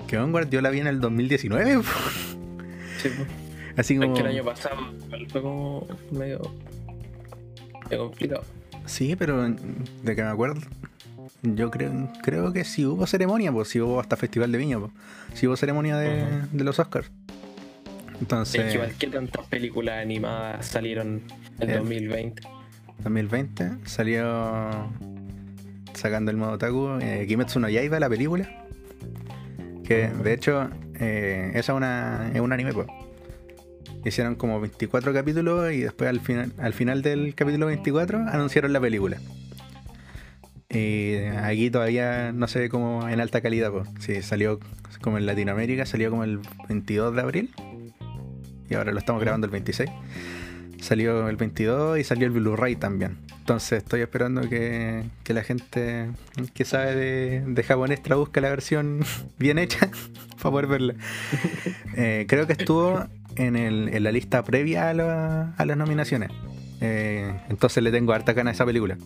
que 0.07 0.17
Onward 0.17 0.49
yo 0.49 0.61
la 0.61 0.69
vi 0.69 0.79
en 0.79 0.87
el 0.87 0.99
2019. 0.99 1.81
Sí, 2.97 3.09
pues. 3.15 3.27
Así 3.77 3.95
como... 3.95 4.11
Es 4.11 4.19
que 4.19 4.27
el 4.27 4.33
año 4.35 4.43
pasado 4.43 4.75
fue 5.29 5.39
como 5.39 5.85
medio 6.09 6.41
es 7.89 7.97
complicado. 7.97 8.43
Sí, 8.85 9.15
pero 9.15 9.47
de 9.47 10.15
que 10.15 10.23
me 10.23 10.29
acuerdo, 10.29 10.59
yo 11.43 11.69
creo, 11.71 12.09
creo 12.23 12.53
que 12.53 12.63
si 12.63 12.85
hubo 12.85 13.05
ceremonia, 13.05 13.51
pues 13.51 13.69
si 13.69 13.79
hubo 13.79 13.99
hasta 13.99 14.15
Festival 14.15 14.51
de 14.51 14.57
Viña, 14.57 14.79
pues 14.79 14.91
si 15.33 15.47
hubo 15.47 15.55
ceremonia 15.55 15.97
de, 15.97 16.25
de 16.51 16.63
los 16.63 16.79
Oscars. 16.79 17.11
Entonces. 18.19 18.65
Es 18.65 18.73
igual 18.75 18.93
que 18.95 19.07
tantas 19.07 19.45
películas 19.47 20.01
animadas 20.01 20.65
salieron 20.65 21.21
en 21.59 21.69
el 21.69 21.77
2020. 21.79 22.41
2020 23.03 23.71
salió 23.85 24.89
sacando 25.93 26.31
el 26.31 26.37
modo 26.37 26.57
Taku 26.57 26.99
eh, 27.01 27.25
Kimetsu 27.27 27.59
no 27.59 27.69
Yaiba, 27.69 27.99
la 27.99 28.09
película. 28.09 28.49
Que 29.83 30.09
de 30.09 30.33
hecho, 30.33 30.69
eh, 30.99 31.51
esa 31.55 31.71
es, 31.73 31.77
una, 31.77 32.31
es 32.33 32.41
un 32.41 32.53
anime, 32.53 32.73
pues. 32.73 32.87
Hicieron 34.05 34.35
como 34.35 34.59
24 34.61 35.13
capítulos 35.13 35.73
y 35.73 35.81
después 35.81 36.09
al 36.09 36.21
final, 36.21 36.53
al 36.57 36.73
final 36.73 37.01
del 37.01 37.35
capítulo 37.35 37.65
24 37.65 38.19
anunciaron 38.29 38.71
la 38.73 38.79
película. 38.79 39.17
Y 40.69 41.15
aquí 41.41 41.69
todavía 41.69 42.31
no 42.33 42.47
se 42.47 42.59
ve 42.59 42.69
como 42.69 43.07
en 43.07 43.19
alta 43.19 43.41
calidad, 43.41 43.71
pues. 43.71 43.87
Sí, 43.99 44.21
salió 44.21 44.59
como 45.01 45.17
en 45.17 45.25
Latinoamérica, 45.25 45.85
salió 45.85 46.09
como 46.09 46.23
el 46.23 46.39
22 46.67 47.15
de 47.15 47.21
abril. 47.21 47.49
Y 48.69 48.75
ahora 48.75 48.91
lo 48.91 48.99
estamos 48.99 49.21
grabando 49.21 49.45
el 49.45 49.51
26. 49.51 49.89
Salió 50.81 51.27
el 51.27 51.35
22 51.37 51.99
y 51.99 52.03
salió 52.03 52.27
el 52.27 52.33
Blu-ray 52.33 52.75
también. 52.75 53.17
Entonces 53.39 53.79
estoy 53.79 54.01
esperando 54.01 54.47
que, 54.49 55.05
la 55.27 55.43
gente 55.43 56.09
que 56.53 56.65
sabe 56.65 56.95
de, 56.95 57.43
de, 57.45 57.63
japonés 57.63 58.03
traduzca 58.03 58.41
la 58.41 58.49
versión 58.49 59.05
bien 59.39 59.57
hecha 59.57 59.89
para 60.41 60.51
poder 60.51 60.67
verla. 60.67 60.95
Eh, 61.99 62.27
creo 62.27 62.45
que 62.45 62.53
estuvo 62.53 63.07
en, 63.37 63.55
el, 63.55 63.89
en 63.91 64.03
la 64.03 64.11
lista 64.11 64.43
previa 64.43 64.91
a, 64.91 65.53
a 65.57 65.65
las 65.65 65.77
nominaciones. 65.77 66.29
Eh, 66.79 67.33
entonces 67.49 67.83
le 67.83 67.91
tengo 67.91 68.13
harta 68.13 68.33
gana 68.33 68.51
a 68.51 68.53
esa 68.53 68.65
película. 68.65 68.97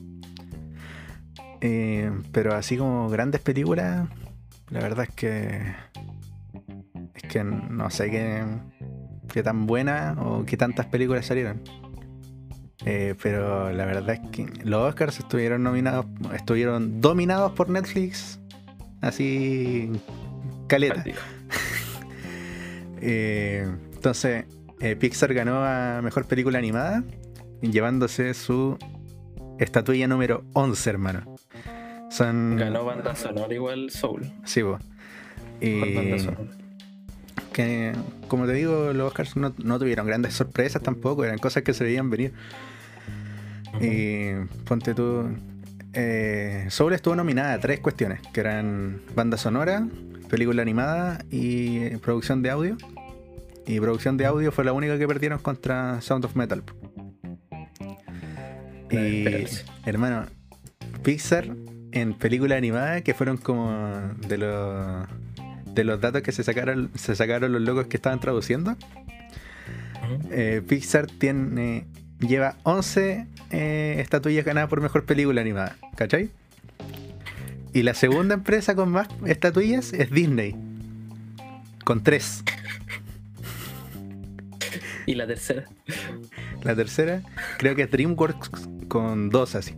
Eh, 1.62 2.12
pero 2.32 2.56
así 2.56 2.78
como 2.78 3.10
grandes 3.10 3.42
películas, 3.42 4.10
la 4.70 4.80
verdad 4.80 5.08
es 5.08 5.16
que. 5.16 5.74
Es 7.14 7.24
que 7.24 7.44
no 7.44 7.90
sé 7.90 8.10
qué, 8.10 8.44
qué 9.32 9.44
tan 9.44 9.66
buena 9.66 10.16
o 10.20 10.46
qué 10.46 10.58
tantas 10.58 10.86
películas 10.88 11.26
salieron. 11.26 11.62
Eh, 12.86 13.16
pero 13.22 13.72
la 13.72 13.86
verdad 13.86 14.10
es 14.10 14.30
que 14.32 14.48
los 14.64 14.90
Oscars 14.90 15.20
estuvieron 15.20 15.62
nominados, 15.64 16.06
estuvieron 16.34 17.00
dominados 17.00 17.52
por 17.54 17.70
Netflix. 17.70 18.40
Así. 19.02 19.92
Caleta. 20.68 21.04
eh, 23.02 23.68
entonces, 23.94 24.46
eh, 24.80 24.96
Pixar 24.96 25.34
ganó 25.34 25.64
a 25.64 26.02
Mejor 26.02 26.26
Película 26.26 26.58
Animada, 26.58 27.04
llevándose 27.62 28.34
su 28.34 28.78
estatuilla 29.60 30.08
número 30.08 30.44
11, 30.54 30.90
hermano. 30.90 31.36
Son... 32.10 32.58
Ganó 32.58 32.84
banda 32.84 33.16
sonora 33.16 33.54
igual 33.54 33.90
Soul. 33.92 34.32
Sí, 34.44 34.64
vos. 34.64 34.82
Y... 35.62 35.86
Que, 37.54 37.94
como 38.28 38.46
te 38.46 38.54
digo, 38.54 38.94
los 38.94 39.08
Oscars 39.08 39.36
no, 39.36 39.80
tuvieron 39.80 40.08
grandes 40.08 40.34
sorpresas 40.34 40.82
tampoco, 40.82 41.26
eran 41.26 41.38
cosas 41.38 41.64
que 41.64 41.74
se 41.74 41.84
veían 41.84 42.10
venir. 42.10 42.34
Y 43.80 44.34
ponte 44.66 44.94
tú. 44.94 45.30
Eh, 45.94 46.68
Soul 46.70 46.94
estuvo 46.94 47.16
nominada 47.16 47.54
a 47.54 47.60
tres 47.60 47.82
cuestiones, 47.82 48.22
que 48.34 48.40
eran 48.40 49.02
banda 49.14 49.38
sonora, 49.38 49.86
película 50.30 50.62
animada 50.62 51.26
y 51.30 51.98
producción 51.98 52.42
de 52.42 52.50
audio. 52.50 52.78
Y 53.66 53.80
producción 53.80 54.18
de 54.18 54.26
audio 54.26 54.52
fue 54.52 54.64
la 54.64 54.74
única 54.74 54.98
que 54.98 55.08
perdieron 55.08 55.40
contra 55.40 56.02
Sound 56.02 56.26
of 56.26 56.36
Metal. 56.36 56.64
Y, 58.90 59.46
hermano, 59.86 60.26
Pixar 61.04 61.56
en 61.92 62.14
película 62.14 62.56
animada, 62.56 63.02
que 63.02 63.14
fueron 63.14 63.38
como 63.38 63.72
de 64.28 64.38
los 64.38 65.08
de 65.74 65.84
los 65.84 66.02
datos 66.02 66.22
que 66.22 66.32
se 66.32 66.44
sacaron, 66.44 66.92
se 66.96 67.16
sacaron 67.16 67.52
los 67.52 67.62
locos 67.62 67.88
que 67.88 67.98
estaban 67.98 68.20
traduciendo. 68.20 68.76
Eh, 70.30 70.62
Pixar 70.68 71.08
tiene 71.08 71.86
lleva 72.20 72.58
11 72.64 73.28
eh, 73.52 73.96
estatuillas 74.00 74.46
ganadas 74.46 74.70
por 74.70 74.82
mejor 74.82 75.06
película 75.06 75.42
animada, 75.42 75.78
¿cachai? 75.96 76.30
Y 77.74 77.84
la 77.84 77.94
segunda 77.94 78.36
empresa 78.36 78.76
con 78.76 78.92
más 78.92 79.08
estatuillas 79.26 79.94
es 79.94 80.12
Disney, 80.12 80.56
con 81.84 82.04
3. 82.04 82.44
¿Y 85.06 85.16
la 85.16 85.26
tercera? 85.26 85.66
La 86.64 86.76
tercera, 86.76 87.24
creo 87.58 87.76
que 87.76 87.84
es 87.84 87.92
DreamWorks 87.92 88.52
con 88.88 89.30
dos 89.30 89.56
así. 89.56 89.76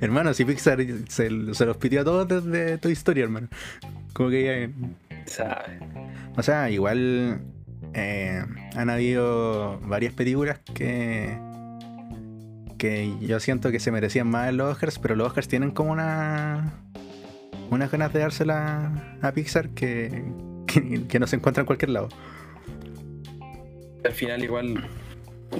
hermano, 0.00 0.32
si 0.34 0.44
Pixar 0.44 0.78
se, 1.08 1.30
los 1.30 1.76
pidió 1.78 2.02
a 2.02 2.04
todos 2.04 2.28
desde 2.28 2.78
tu 2.78 2.88
historia, 2.88 3.24
hermano. 3.24 3.48
Como 4.14 4.30
que 4.30 4.70
ya. 5.26 5.64
O 6.36 6.42
sea, 6.42 6.70
igual 6.70 7.42
eh, 7.92 8.42
han 8.74 8.88
habido 8.88 9.78
varias 9.80 10.14
películas 10.14 10.60
que. 10.74 11.36
que 12.78 13.12
yo 13.20 13.38
siento 13.40 13.70
que 13.70 13.80
se 13.80 13.90
merecían 13.90 14.28
más 14.28 14.48
en 14.48 14.56
los 14.56 14.72
Oscars, 14.72 14.98
pero 14.98 15.16
los 15.16 15.26
Oscars 15.26 15.48
tienen 15.48 15.72
como 15.72 15.92
una. 15.92 16.72
unas 17.70 17.90
ganas 17.90 18.14
de 18.14 18.20
dársela 18.20 19.18
a 19.20 19.32
Pixar 19.32 19.68
que, 19.70 20.24
que, 20.66 21.06
que 21.06 21.18
no 21.18 21.26
se 21.26 21.36
encuentra 21.36 21.60
en 21.60 21.66
cualquier 21.66 21.90
lado 21.90 22.08
al 24.04 24.12
final 24.12 24.42
igual 24.44 24.86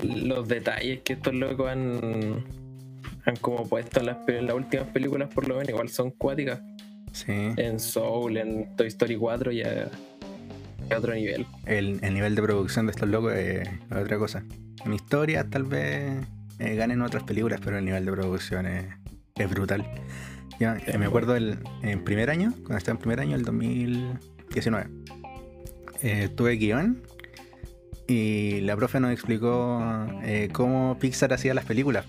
los 0.03 0.47
detalles 0.49 1.01
que 1.03 1.15
estos 1.15 1.35
locos 1.35 1.69
han, 1.71 2.45
han 3.25 3.37
como 3.41 3.67
puesto 3.69 4.01
en 4.01 4.07
las, 4.07 4.55
últimas 4.55 4.89
películas 4.89 5.33
por 5.33 5.49
lo 5.49 5.57
menos 5.57 5.71
igual 5.71 5.89
son 5.89 6.11
cuáticas. 6.11 6.61
Sí. 7.15 7.33
En 7.57 7.79
Soul, 7.79 8.37
en 8.37 8.75
Toy 8.75 8.89
Story 8.89 9.17
4 9.17 9.53
ya 9.53 9.89
es 10.91 10.97
otro 10.97 11.15
nivel. 11.15 11.47
El, 11.65 12.01
nivel 12.01 12.35
de 12.35 12.43
producción 12.43 12.87
de 12.87 12.91
estos 12.91 13.09
locos 13.09 13.35
es 13.35 13.69
otra 13.91 14.19
cosa. 14.19 14.45
En 14.85 14.93
historia 14.93 15.49
tal 15.49 15.63
vez 15.63 16.27
eh, 16.59 16.75
ganen 16.75 17.03
otras 17.03 17.23
películas, 17.23 17.61
pero 17.65 17.79
el 17.79 17.85
nivel 17.85 18.05
de 18.05 18.13
producción 18.13 18.67
es, 18.67 19.51
brutal. 19.51 19.85
Ya, 20.59 20.77
me 20.99 21.07
acuerdo 21.07 21.37
el, 21.37 21.59
en 21.83 22.03
primer 22.03 22.31
año, 22.31 22.53
cuando 22.53 22.79
estaba 22.79 22.97
en 22.97 23.01
primer 23.01 23.21
año, 23.21 23.37
el 23.37 23.45
2019. 23.45 24.89
Eh, 26.03 26.29
tuve 26.35 26.57
guion 26.57 27.03
y 28.09 28.61
la 28.61 28.77
profe 28.77 29.01
nos 29.01 29.13
explicó 29.13 29.81
eh, 30.23 30.49
cómo 30.53 30.99
Pixar 30.99 31.33
hacía 31.33 31.55
las 31.55 31.65
películas. 31.65 32.07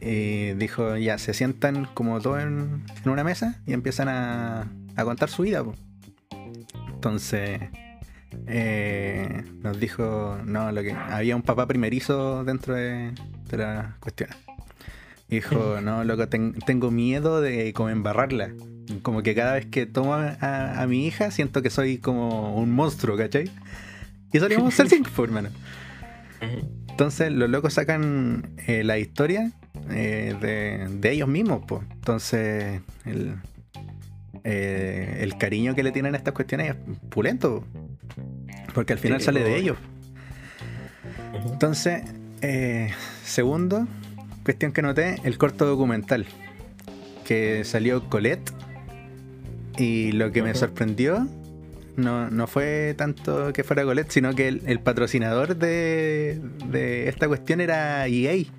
Y 0.00 0.52
dijo, 0.52 0.96
ya, 0.96 1.18
se 1.18 1.34
sientan 1.34 1.86
como 1.94 2.20
todos 2.20 2.42
en, 2.42 2.84
una 3.04 3.24
mesa 3.24 3.60
y 3.66 3.72
empiezan 3.72 4.08
a, 4.08 4.68
contar 4.96 5.28
su 5.28 5.42
vida. 5.42 5.64
Entonces, 6.94 7.60
eh, 8.46 9.44
nos 9.62 9.78
dijo, 9.78 10.38
no, 10.44 10.72
lo 10.72 10.82
que 10.82 10.92
había 10.92 11.36
un 11.36 11.42
papá 11.42 11.66
primerizo 11.66 12.44
dentro 12.44 12.74
de, 12.74 13.12
de 13.48 13.56
la 13.56 13.96
cuestión. 14.00 14.30
Dijo, 15.32 15.80
no, 15.82 16.04
loco, 16.04 16.28
tengo 16.28 16.90
miedo 16.90 17.40
de 17.40 17.72
como 17.72 17.88
embarrarla. 17.88 18.50
Como 19.00 19.22
que 19.22 19.34
cada 19.34 19.54
vez 19.54 19.66
que 19.66 19.86
tomo 19.86 20.14
a, 20.14 20.86
mi 20.86 21.06
hija 21.06 21.30
siento 21.30 21.62
que 21.62 21.70
soy 21.70 21.98
como 21.98 22.54
un 22.54 22.70
monstruo, 22.70 23.16
¿cachai? 23.16 23.50
Y 24.32 24.38
le 24.38 24.70
ser 24.70 24.88
cinco, 24.88 25.24
hermano. 25.24 25.48
Entonces 26.92 27.32
los 27.32 27.48
locos 27.48 27.74
sacan 27.74 28.50
eh, 28.66 28.84
la 28.84 28.98
historia 28.98 29.50
eh, 29.90 30.36
de, 30.90 31.10
ellos 31.10 31.28
mismos, 31.28 31.64
pues. 31.66 31.82
Entonces 31.90 32.82
el, 33.06 33.36
eh, 34.44 35.18
el 35.20 35.36
cariño 35.38 35.74
que 35.74 35.82
le 35.82 35.90
tienen 35.90 36.14
a 36.14 36.18
estas 36.18 36.34
cuestiones 36.34 36.70
es 36.70 36.76
pulento, 37.08 37.64
porque 38.74 38.92
al 38.92 38.98
final 38.98 39.20
sale 39.20 39.42
de 39.42 39.56
ellos. 39.56 39.78
Entonces, 41.50 42.02
segundo, 43.24 43.88
cuestión 44.44 44.72
que 44.72 44.82
noté, 44.82 45.16
el 45.24 45.38
corto 45.38 45.64
documental 45.66 46.26
que 47.24 47.64
salió 47.64 48.08
Colette. 48.08 48.52
Y 49.78 50.12
lo 50.12 50.30
que 50.32 50.42
me 50.42 50.54
sorprendió 50.54 51.26
no, 51.96 52.46
fue 52.46 52.94
tanto 52.96 53.52
que 53.52 53.64
fuera 53.64 53.84
Colette, 53.84 54.10
sino 54.10 54.34
que 54.34 54.48
el, 54.48 54.80
patrocinador 54.80 55.56
de, 55.56 56.40
de, 56.66 57.08
esta 57.08 57.28
cuestión 57.28 57.60
era 57.60 58.06
EA. 58.06 58.44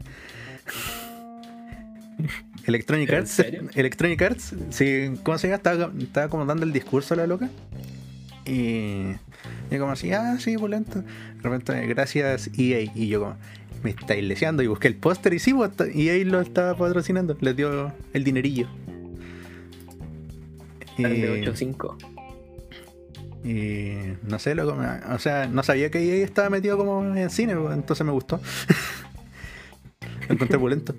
Electronic 2.66 3.12
Arts. 3.12 3.40
Electronic 3.76 4.22
Arts, 4.22 4.56
sí, 4.70 5.14
¿cómo 5.24 5.38
se 5.38 5.48
llama? 5.48 5.58
Estaba, 5.58 6.30
como 6.30 6.46
dando 6.46 6.66
el 6.66 6.72
discurso 6.72 7.14
a 7.14 7.18
la 7.18 7.28
loca. 7.28 7.50
Y 8.46 9.12
yo 9.72 9.80
como 9.80 9.92
así, 9.92 10.12
ah, 10.14 10.38
sí, 10.40 10.56
volento. 10.56 11.02
De 11.02 11.42
repente, 11.42 11.86
gracias 11.88 12.50
EA. 12.58 12.92
Y 12.96 13.08
yo 13.08 13.22
como, 13.22 13.36
me 13.84 13.92
estáis 13.92 14.24
leseando. 14.24 14.64
Y 14.64 14.68
busqué 14.68 14.88
el 14.88 14.96
póster 14.96 15.34
y 15.34 15.40
sí, 15.40 15.54
pues, 15.54 15.72
y 15.94 16.10
ahí 16.10 16.24
lo 16.24 16.40
estaba 16.40 16.78
patrocinando. 16.78 17.38
Les 17.42 17.56
dio 17.56 17.92
el 18.14 18.24
dinerillo. 18.24 18.68
Y, 20.98 21.04
de 21.04 21.44
8.5. 21.44 22.13
Y 23.44 23.96
no 24.24 24.40
sé, 24.40 24.56
loco, 24.56 24.78
o 25.10 25.20
sea, 25.20 25.48
no 25.48 25.64
sabía 25.64 25.92
que 25.92 25.98
ahí 25.98 26.22
estaba 26.22 26.50
metido 26.50 26.78
como 26.78 27.04
en 27.16 27.30
cine, 27.30 27.54
entonces 27.54 28.06
me 28.06 28.12
gustó. 28.12 28.40
lo 30.28 30.34
encontré 30.34 30.58
pulento. 30.58 30.96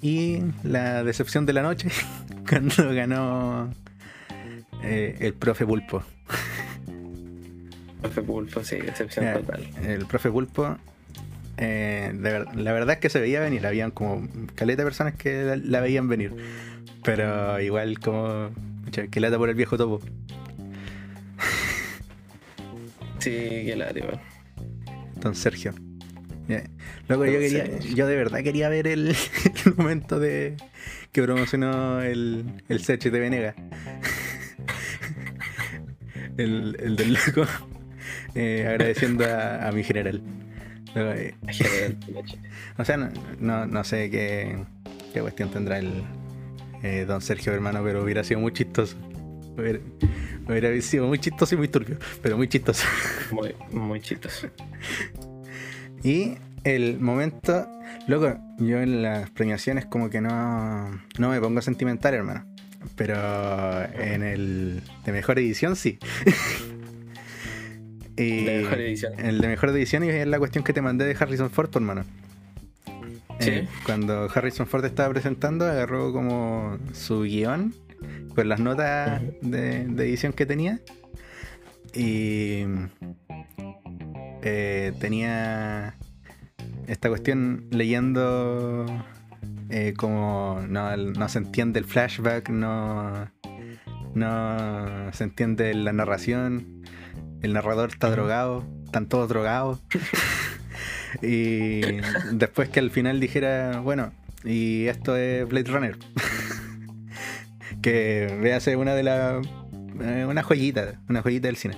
Y 0.00 0.42
la 0.62 1.02
decepción 1.02 1.46
de 1.46 1.52
la 1.54 1.62
noche, 1.62 1.88
cuando 2.48 2.94
ganó 2.94 3.70
eh, 4.82 5.16
el 5.20 5.34
profe 5.34 5.66
Pulpo. 5.66 6.04
Profe 8.00 8.22
Pulpo, 8.22 8.62
sí, 8.62 8.76
decepción 8.76 9.32
total. 9.34 9.68
El 9.82 10.06
profe 10.06 10.30
Pulpo 10.30 10.76
eh, 11.58 12.12
la 12.20 12.72
verdad 12.72 12.94
es 12.94 12.98
que 12.98 13.08
se 13.08 13.18
veía 13.18 13.40
venir, 13.40 13.66
habían 13.66 13.90
como 13.90 14.28
caleta 14.54 14.82
de 14.82 14.86
personas 14.86 15.14
que 15.14 15.60
la, 15.62 15.80
veían 15.80 16.08
venir. 16.08 16.34
Pero 17.02 17.60
igual 17.60 17.98
como 18.00 18.50
que 19.10 19.20
lata 19.20 19.38
por 19.38 19.48
el 19.48 19.54
viejo 19.54 19.76
topo. 19.76 20.00
Sí, 23.26 23.32
que 23.32 23.74
lata 23.74 23.98
igual. 23.98 24.20
Don 25.16 25.34
Sergio. 25.34 25.74
Luego 27.08 27.26
yo 27.26 27.40
quería, 27.40 27.76
yo 27.80 28.06
de 28.06 28.14
verdad 28.14 28.44
quería 28.44 28.68
ver 28.68 28.86
el, 28.96 29.16
momento 29.76 30.20
de 30.20 30.56
que 31.10 31.22
promocionó 31.22 32.02
el, 32.02 32.62
el 32.68 32.80
CH 32.80 33.10
de 33.10 33.18
Venega. 33.18 33.56
el, 36.36 36.76
el 36.78 36.94
del 36.94 37.14
loco 37.14 37.46
eh, 38.36 38.64
agradeciendo 38.68 39.24
a 39.24 39.72
mi 39.72 39.82
general. 39.82 40.22
o 42.78 42.84
sea, 42.84 43.10
no, 43.40 43.66
no, 43.66 43.82
sé 43.82 44.08
qué, 44.08 44.56
qué, 45.12 45.20
cuestión 45.20 45.50
tendrá 45.50 45.80
el 45.80 46.04
eh, 46.84 47.04
don 47.08 47.20
Sergio, 47.20 47.52
hermano, 47.52 47.82
pero 47.82 48.04
hubiera 48.04 48.22
sido 48.22 48.38
muy 48.38 48.52
chistoso. 48.52 48.96
Hubiera, 49.58 49.80
sido 50.80 51.06
muy 51.06 51.18
chistoso 51.18 51.54
y 51.54 51.58
muy 51.58 51.68
turbio, 51.68 51.98
pero 52.22 52.36
muy 52.36 52.48
chistoso. 52.48 52.86
Muy, 53.32 53.54
muy 53.70 54.00
chistoso. 54.00 54.48
Y 56.02 56.34
el 56.64 56.98
momento, 57.00 57.68
loco, 58.06 58.38
yo 58.58 58.80
en 58.80 59.02
las 59.02 59.30
premiaciones 59.30 59.86
como 59.86 60.10
que 60.10 60.20
no, 60.20 60.90
no 61.18 61.28
me 61.30 61.40
pongo 61.40 61.60
sentimental, 61.62 62.14
hermano. 62.14 62.44
Pero 62.94 63.16
en 63.94 64.22
el 64.22 64.82
de 65.04 65.12
mejor 65.12 65.38
edición 65.38 65.74
sí. 65.74 65.98
de 68.16 68.62
mejor 68.62 68.80
edición. 68.80 69.12
El 69.18 69.40
de 69.40 69.48
mejor 69.48 69.70
edición 69.70 70.04
y 70.04 70.08
es 70.08 70.26
la 70.26 70.38
cuestión 70.38 70.62
que 70.62 70.72
te 70.72 70.80
mandé 70.80 71.04
de 71.04 71.16
Harrison 71.18 71.50
Ford, 71.50 71.70
por 71.70 71.82
mano. 71.82 72.04
Eh, 73.40 73.66
cuando 73.84 74.30
Harrison 74.34 74.66
Ford 74.66 74.84
estaba 74.84 75.12
presentando, 75.12 75.66
agarró 75.66 76.12
como 76.12 76.78
su 76.92 77.22
guion 77.22 77.74
con 78.34 78.48
las 78.48 78.60
notas 78.60 79.22
de, 79.42 79.82
edición 79.82 80.32
que 80.32 80.46
tenía. 80.46 80.80
Y 81.94 82.64
eh, 84.42 84.92
tenía 85.00 85.96
esta 86.86 87.08
cuestión 87.08 87.66
leyendo 87.70 88.86
eh, 89.70 89.94
como 89.96 90.62
no, 90.68 90.96
no, 90.96 91.28
se 91.28 91.38
entiende 91.38 91.78
el 91.78 91.84
flashback, 91.86 92.50
no, 92.50 93.30
no 94.14 95.12
se 95.12 95.24
entiende 95.24 95.74
la 95.74 95.92
narración 95.92 96.76
el 97.42 97.52
narrador 97.52 97.90
está 97.90 98.10
drogado, 98.10 98.64
están 98.84 99.08
todos 99.08 99.28
drogados. 99.28 99.82
y 101.22 101.80
después 102.32 102.68
que 102.68 102.80
al 102.80 102.90
final 102.90 103.20
dijera, 103.20 103.80
bueno, 103.80 104.12
y 104.44 104.86
esto 104.86 105.16
es 105.16 105.48
Blade 105.48 105.70
Runner. 105.70 105.98
Que 107.86 108.36
véase 108.42 108.74
una 108.74 108.96
de 108.96 109.04
las. 109.04 109.46
Eh, 110.00 110.26
una 110.28 110.42
joyita, 110.42 111.00
una 111.08 111.22
joyita 111.22 111.46
del 111.46 111.56
cine. 111.56 111.76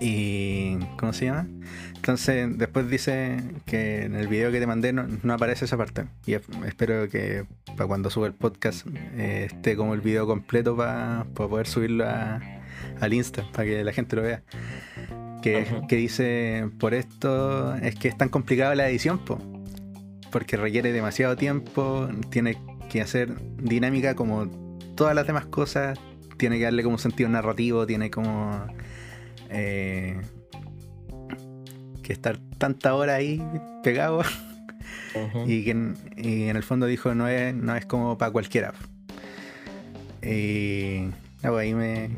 Y. 0.00 0.76
¿Cómo 0.98 1.12
se 1.12 1.26
llama? 1.26 1.46
Entonces, 1.94 2.58
después 2.58 2.90
dice 2.90 3.44
que 3.64 4.02
en 4.02 4.16
el 4.16 4.26
video 4.26 4.50
que 4.50 4.58
te 4.58 4.66
mandé 4.66 4.92
no, 4.92 5.32
aparece 5.32 5.66
esa 5.66 5.76
parte. 5.76 6.06
Y 6.26 6.32
espero 6.32 7.08
que 7.08 7.44
para 7.76 7.86
cuando 7.86 8.10
suba 8.10 8.26
el 8.26 8.32
podcast 8.32 8.84
eh, 9.14 9.46
esté 9.52 9.76
como 9.76 9.94
el 9.94 10.00
video 10.00 10.26
completo 10.26 10.76
para 10.76 11.26
poder 11.34 11.68
subirlo 11.68 12.04
a, 12.04 12.40
al 13.00 13.14
Insta 13.14 13.44
para 13.52 13.66
que 13.66 13.84
la 13.84 13.92
gente 13.92 14.16
lo 14.16 14.22
vea. 14.22 14.42
Que, 15.42 15.64
dice, 15.90 16.68
por 16.80 16.92
esto 16.92 17.76
es 17.76 17.94
que 17.94 18.08
es 18.08 18.18
tan 18.18 18.30
complicada 18.30 18.74
la 18.74 18.88
edición, 18.88 19.20
porque 20.32 20.56
requiere 20.56 20.90
demasiado 20.90 21.36
tiempo, 21.36 22.08
tiene 22.30 22.58
que 22.96 23.02
hacer 23.02 23.34
dinámica 23.58 24.14
como 24.14 24.46
todas 24.94 25.14
las 25.14 25.26
demás 25.26 25.46
cosas, 25.46 25.98
tiene 26.36 26.58
que 26.58 26.64
darle 26.64 26.82
como 26.82 26.98
sentido 26.98 27.28
narrativo, 27.28 27.86
tiene 27.86 28.10
como 28.10 28.66
eh, 29.50 30.20
que 32.02 32.12
estar 32.12 32.38
tanta 32.58 32.94
hora 32.94 33.14
ahí 33.14 33.42
pegado. 33.82 34.22
y 35.46 35.64
que 35.64 35.70
en, 35.70 35.96
el 36.56 36.62
fondo 36.62 36.86
dijo 36.86 37.14
no 37.14 37.28
es, 37.28 37.54
no 37.54 37.74
es 37.74 37.86
como 37.86 38.18
para 38.18 38.32
cualquiera. 38.32 38.72
Y 40.22 41.08
ahí 41.42 41.74
me, 41.74 42.10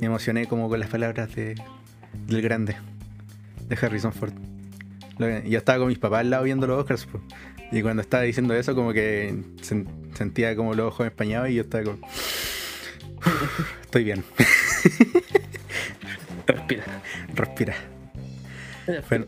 emocioné 0.00 0.46
como 0.46 0.68
con 0.68 0.80
las 0.80 0.88
palabras 0.88 1.34
de, 1.34 1.54
del 2.26 2.42
grande, 2.42 2.76
de 3.68 3.78
Harrison 3.80 4.12
Ford. 4.12 4.32
Yo 5.18 5.58
estaba 5.58 5.78
con 5.78 5.88
mis 5.88 5.98
papás 5.98 6.20
al 6.20 6.30
lado 6.30 6.44
viendo 6.44 6.66
los 6.66 6.80
Oscars, 6.80 7.06
y 7.72 7.82
cuando 7.82 8.02
estaba 8.02 8.22
diciendo 8.22 8.54
eso, 8.54 8.74
como 8.74 8.92
que 8.92 9.36
sentía 10.20 10.54
como 10.54 10.74
los 10.74 10.88
ojos 10.88 11.06
empañados 11.06 11.48
y 11.48 11.54
yo 11.54 11.62
estaba 11.62 11.84
como. 11.84 11.98
Estoy 13.80 14.04
bien. 14.04 14.22
Respira. 16.46 16.84
Respira. 17.34 17.74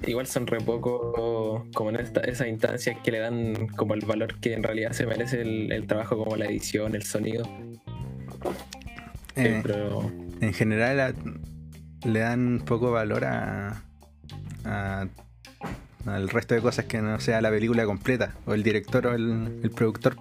Igual 0.06 0.26
son 0.26 0.46
re 0.46 0.60
poco 0.60 1.66
como 1.72 1.88
en 1.88 1.96
esta, 1.96 2.20
esas 2.20 2.48
instancias 2.48 2.98
que 3.02 3.10
le 3.10 3.20
dan 3.20 3.68
como 3.68 3.94
el 3.94 4.04
valor 4.04 4.38
que 4.38 4.52
en 4.52 4.62
realidad 4.62 4.92
se 4.92 5.06
merece 5.06 5.40
el, 5.40 5.72
el 5.72 5.86
trabajo 5.86 6.18
como 6.18 6.36
la 6.36 6.44
edición, 6.44 6.94
el 6.94 7.04
sonido. 7.04 7.48
Eh, 9.36 9.62
en 10.42 10.52
general 10.52 11.14
le 12.04 12.18
dan 12.18 12.62
poco 12.66 12.90
valor 12.90 13.24
a, 13.24 13.82
al 16.06 16.28
resto 16.28 16.54
de 16.54 16.60
cosas 16.60 16.86
que 16.86 17.00
no 17.00 17.18
sea 17.20 17.40
la 17.40 17.50
película 17.50 17.84
completa, 17.84 18.34
o 18.46 18.54
el 18.54 18.62
director 18.62 19.06
o 19.06 19.14
el, 19.14 19.70
productor. 19.74 20.16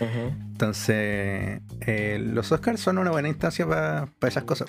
Entonces, 0.00 1.60
eh, 1.86 2.18
los 2.20 2.52
Oscars 2.52 2.80
son 2.80 2.98
una 2.98 3.10
buena 3.10 3.28
instancia 3.28 3.66
para 3.66 4.08
esas 4.22 4.44
cosas, 4.44 4.68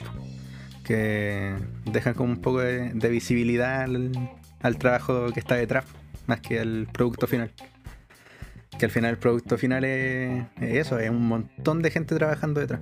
que 0.84 1.56
dejan 1.86 2.14
como 2.14 2.32
un 2.32 2.42
poco 2.42 2.60
de, 2.60 3.10
visibilidad 3.10 3.82
al, 3.82 4.78
trabajo 4.78 5.32
que 5.32 5.40
está 5.40 5.56
detrás. 5.56 5.86
más 6.28 6.42
que 6.42 6.60
al 6.60 6.88
producto 6.92 7.28
final. 7.28 7.52
Que 8.78 8.86
al 8.86 8.92
final 8.92 9.12
el 9.12 9.18
producto 9.18 9.58
final 9.58 9.84
es, 9.86 10.46
es 10.62 10.76
eso, 10.76 11.00
es 11.00 11.10
un 11.10 11.28
montón 11.28 11.82
de 11.82 11.90
gente 11.90 12.16
trabajando 12.16 12.60
detrás. 12.60 12.82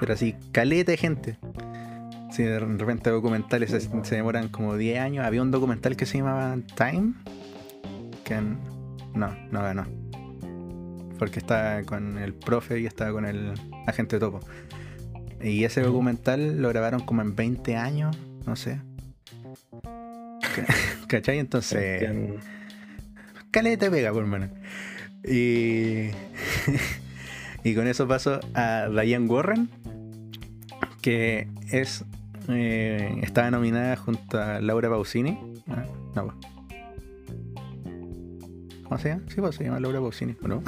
Pero 0.00 0.12
así, 0.12 0.34
caleta 0.52 0.92
de 0.92 0.96
gente. 0.96 1.38
Si 2.30 2.42
de 2.42 2.58
repente 2.58 3.10
documentales 3.10 3.70
se, 3.70 4.14
demoran 4.16 4.48
como 4.48 4.76
10 4.76 5.00
años. 5.00 5.24
Había 5.24 5.42
un 5.42 5.50
documental 5.50 5.96
que 5.96 6.06
se 6.06 6.18
llamaba 6.18 6.56
Time. 6.76 7.14
Que 8.24 8.40
no, 9.14 9.36
no 9.50 9.62
ganó. 9.62 9.86
Porque 11.18 11.40
estaba 11.40 11.82
con 11.82 12.18
el 12.18 12.34
profe 12.34 12.80
y 12.80 12.86
estaba 12.86 13.12
con 13.12 13.26
el 13.26 13.54
agente 13.86 14.18
topo. 14.18 14.40
Y 15.42 15.64
ese 15.64 15.82
documental 15.82 16.60
lo 16.60 16.68
grabaron 16.68 17.00
como 17.00 17.22
en 17.22 17.34
20 17.36 17.76
años, 17.76 18.16
no 18.46 18.56
sé. 18.56 18.80
¿Cachai? 21.08 21.38
Entonces, 21.38 22.00
Sebastián, 22.00 22.36
caleta 23.50 23.90
pega, 23.90 24.12
por 24.12 24.26
mano. 24.26 24.48
Y, 25.24 26.10
y 27.64 27.74
con 27.74 27.86
eso 27.86 28.06
paso 28.08 28.40
a 28.54 28.88
Diane 28.88 29.26
Warren, 29.26 29.68
que 31.02 31.48
es 31.70 32.04
eh, 32.48 33.20
estaba 33.22 33.50
nominada 33.50 33.96
junto 33.96 34.40
a 34.40 34.60
Laura 34.60 34.88
Pausini. 34.88 35.38
Ah, 35.68 35.84
no, 36.14 36.34
¿Cómo 38.88 38.98
se 38.98 39.10
llama? 39.10 39.22
Sí, 39.28 39.40
pues 39.40 39.54
se 39.54 39.64
llama 39.64 39.80
Laura 39.80 40.00
Pausini, 40.00 40.34
¿o 40.42 40.48
no? 40.48 40.62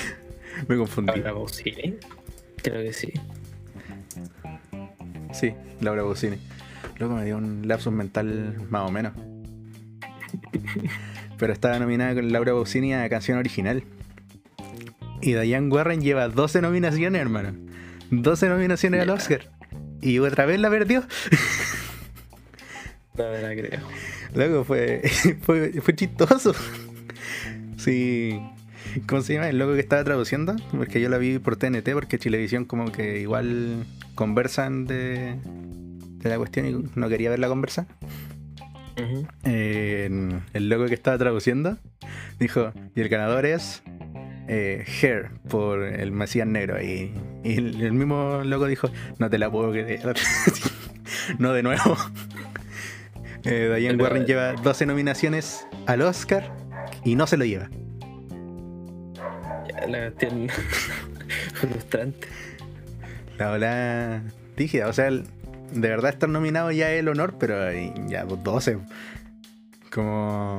Me 0.68 0.76
confundí. 0.76 1.12
Laura 1.12 1.32
Pausini. 1.32 1.96
Creo 2.60 2.82
que 2.82 2.92
sí. 2.92 3.12
Sí, 5.32 5.54
Laura 5.80 6.02
Pausini. 6.02 6.38
Luego 6.98 7.16
me 7.16 7.24
dio 7.24 7.36
un 7.36 7.66
lapsus 7.66 7.92
mental 7.92 8.66
más 8.68 8.88
o 8.88 8.92
menos. 8.92 9.12
Pero 11.38 11.52
estaba 11.52 11.78
nominada 11.78 12.14
con 12.14 12.32
Laura 12.32 12.52
Pausini 12.52 12.94
a 12.94 13.08
canción 13.08 13.38
original. 13.38 13.84
Y 15.20 15.34
Diane 15.34 15.68
Warren 15.68 16.00
lleva 16.00 16.28
12 16.28 16.62
nominaciones, 16.62 17.20
hermano. 17.20 17.54
12 18.10 18.48
nominaciones 18.48 19.02
al 19.02 19.10
Oscar. 19.10 19.50
Y 20.00 20.18
otra 20.18 20.46
vez 20.46 20.58
la 20.60 20.68
perdió. 20.68 21.04
No 23.16 23.30
me 23.30 23.40
la 23.40 23.50
creo. 23.50 23.80
Luego 24.34 24.64
fue, 24.64 25.02
fue, 25.42 25.80
fue 25.80 25.94
chistoso. 25.94 26.54
Sí. 27.82 28.40
¿Cómo 29.06 29.22
se 29.22 29.34
llama? 29.34 29.48
El 29.48 29.58
loco 29.58 29.74
que 29.74 29.80
estaba 29.80 30.04
traduciendo. 30.04 30.54
Porque 30.70 31.00
yo 31.00 31.08
la 31.08 31.18
vi 31.18 31.38
por 31.38 31.56
TNT, 31.56 31.90
porque 31.92 32.18
Chilevisión 32.18 32.64
como 32.64 32.92
que 32.92 33.20
igual 33.20 33.84
conversan 34.14 34.86
de, 34.86 35.36
de 35.42 36.28
la 36.28 36.38
cuestión 36.38 36.66
y 36.66 36.98
no 36.98 37.08
quería 37.08 37.30
ver 37.30 37.38
la 37.38 37.48
conversa. 37.48 37.86
Eh, 39.44 40.08
el 40.52 40.68
loco 40.68 40.86
que 40.86 40.94
estaba 40.94 41.18
traduciendo 41.18 41.78
dijo, 42.38 42.72
y 42.94 43.00
el 43.00 43.08
ganador 43.08 43.46
es 43.46 43.82
eh, 44.46 44.84
Hair 45.00 45.30
por 45.48 45.82
el 45.82 46.12
Mesías 46.12 46.46
Negro. 46.46 46.80
Y, 46.80 47.12
y 47.42 47.54
el, 47.56 47.80
el 47.80 47.92
mismo 47.92 48.42
loco 48.44 48.66
dijo, 48.66 48.90
no 49.18 49.28
te 49.28 49.38
la 49.38 49.50
puedo 49.50 49.72
creer. 49.72 50.14
no 51.38 51.52
de 51.52 51.62
nuevo. 51.62 51.96
Eh, 53.44 53.74
Diane 53.76 54.00
Warren 54.00 54.24
lleva 54.24 54.52
12 54.52 54.86
nominaciones 54.86 55.66
al 55.86 56.02
Oscar 56.02 56.61
y 57.04 57.14
no 57.16 57.26
se 57.26 57.36
lo 57.36 57.44
lleva. 57.44 57.68
Ya, 59.68 59.86
La 59.86 59.98
cuestión 60.10 60.48
frustrante. 61.54 62.28
La 63.38 63.52
ola 63.52 64.22
rígida. 64.56 64.88
O 64.88 64.92
sea, 64.92 65.08
el- 65.08 65.24
de 65.72 65.88
verdad 65.88 66.10
estar 66.12 66.28
nominado 66.28 66.70
ya 66.70 66.90
es 66.92 67.00
el 67.00 67.08
honor, 67.08 67.36
pero 67.38 67.56
ya 68.08 68.24
12. 68.24 68.78
Como... 69.92 70.56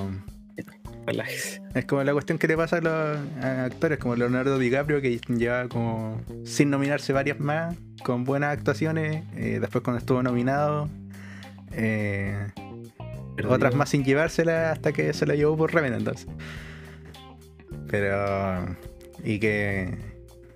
Es 1.76 1.86
como 1.86 2.02
la 2.04 2.14
cuestión 2.14 2.38
que 2.38 2.48
le 2.48 2.56
pasa 2.56 2.78
a 2.78 2.82
los 2.82 3.20
a 3.44 3.66
actores, 3.66 4.00
como 4.00 4.16
Leonardo 4.16 4.58
DiCaprio, 4.58 5.02
que 5.02 5.20
lleva 5.28 5.68
como 5.68 6.22
sin 6.46 6.70
nominarse 6.70 7.12
varias 7.12 7.40
más, 7.42 7.76
con 8.06 8.24
buenas 8.24 8.58
actuaciones. 8.58 9.22
eh, 9.36 9.58
después 9.60 9.84
cuando 9.84 10.00
estuvo 10.00 10.24
nominado, 10.24 10.88
eh, 11.74 12.48
Otras 13.48 13.76
más 13.76 13.90
sin 13.90 14.04
llevársela 14.04 14.72
hasta 14.72 14.92
que 14.94 15.14
se 15.14 15.26
la 15.26 15.36
llevó 15.36 15.58
por 15.58 15.74
Revenant. 15.74 16.00
entonces. 16.02 16.28
Pero... 17.90 18.76
Y 19.24 19.40
que... 19.40 19.98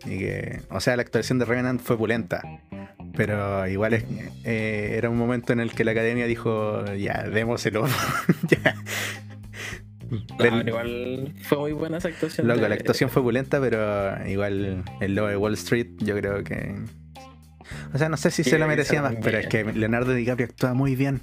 Y 0.06 0.20
que... 0.20 0.62
O 0.70 0.80
sea, 0.80 0.96
la 0.96 1.02
actuación 1.02 1.40
de 1.40 1.46
Revenant 1.46 1.82
fue 1.82 1.98
pulenta. 1.98 2.42
Pero 3.16 3.68
igual 3.68 3.94
es, 3.94 4.06
eh, 4.44 4.94
era 4.96 5.10
un 5.10 5.18
momento 5.18 5.52
en 5.54 5.60
el 5.60 5.72
que 5.74 5.84
la 5.84 5.92
academia 5.92 6.28
dijo, 6.28 6.86
ya, 6.94 7.24
démoselo. 7.24 7.88
ya. 8.48 8.76
Pero 10.38 10.62
igual 10.62 11.34
fue 11.42 11.58
muy 11.58 11.72
buena 11.74 11.98
esa 11.98 12.10
actuación. 12.10 12.48
Loco, 12.48 12.62
de- 12.62 12.70
la 12.70 12.76
actuación 12.76 13.10
fue 13.10 13.24
pulenta, 13.24 13.60
pero 13.60 14.26
igual 14.28 14.84
el 15.02 15.16
logo 15.16 15.28
de 15.30 15.36
Wall 15.38 15.54
Street, 15.56 15.88
yo 15.98 16.16
creo 16.16 16.44
que. 16.44 16.76
O 17.94 17.98
sea, 17.98 18.08
no 18.08 18.18
sé 18.18 18.30
si 18.32 18.44
Sí, 18.44 18.52
se 18.52 18.60
lo 18.60 18.68
merecía 18.68 19.02
más, 19.02 19.16
pero 19.22 19.40
es 19.40 19.48
que 19.48 19.64
Leonardo 19.66 20.14
DiCaprio 20.14 20.46
actúa 20.46 20.74
muy 20.76 20.96
bien. 20.96 21.22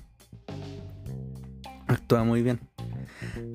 Actúa 1.94 2.24
muy 2.24 2.42
bien. 2.42 2.58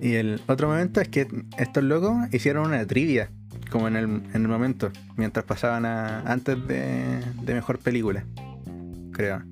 Y 0.01 0.13
el 0.13 0.41
otro 0.47 0.69
momento 0.69 1.01
es 1.01 1.09
que 1.09 1.27
estos 1.57 1.83
locos 1.83 2.15
hicieron 2.31 2.67
una 2.67 2.85
trivia, 2.87 3.29
como 3.69 3.89
en 3.89 3.97
el, 3.97 4.05
en 4.05 4.41
el 4.41 4.47
momento, 4.47 4.91
mientras 5.17 5.43
pasaban 5.43 5.85
a, 5.85 6.21
antes 6.21 6.57
de, 6.65 7.21
mejor 7.45 7.79
película, 7.79 8.23
creo. 9.11 9.43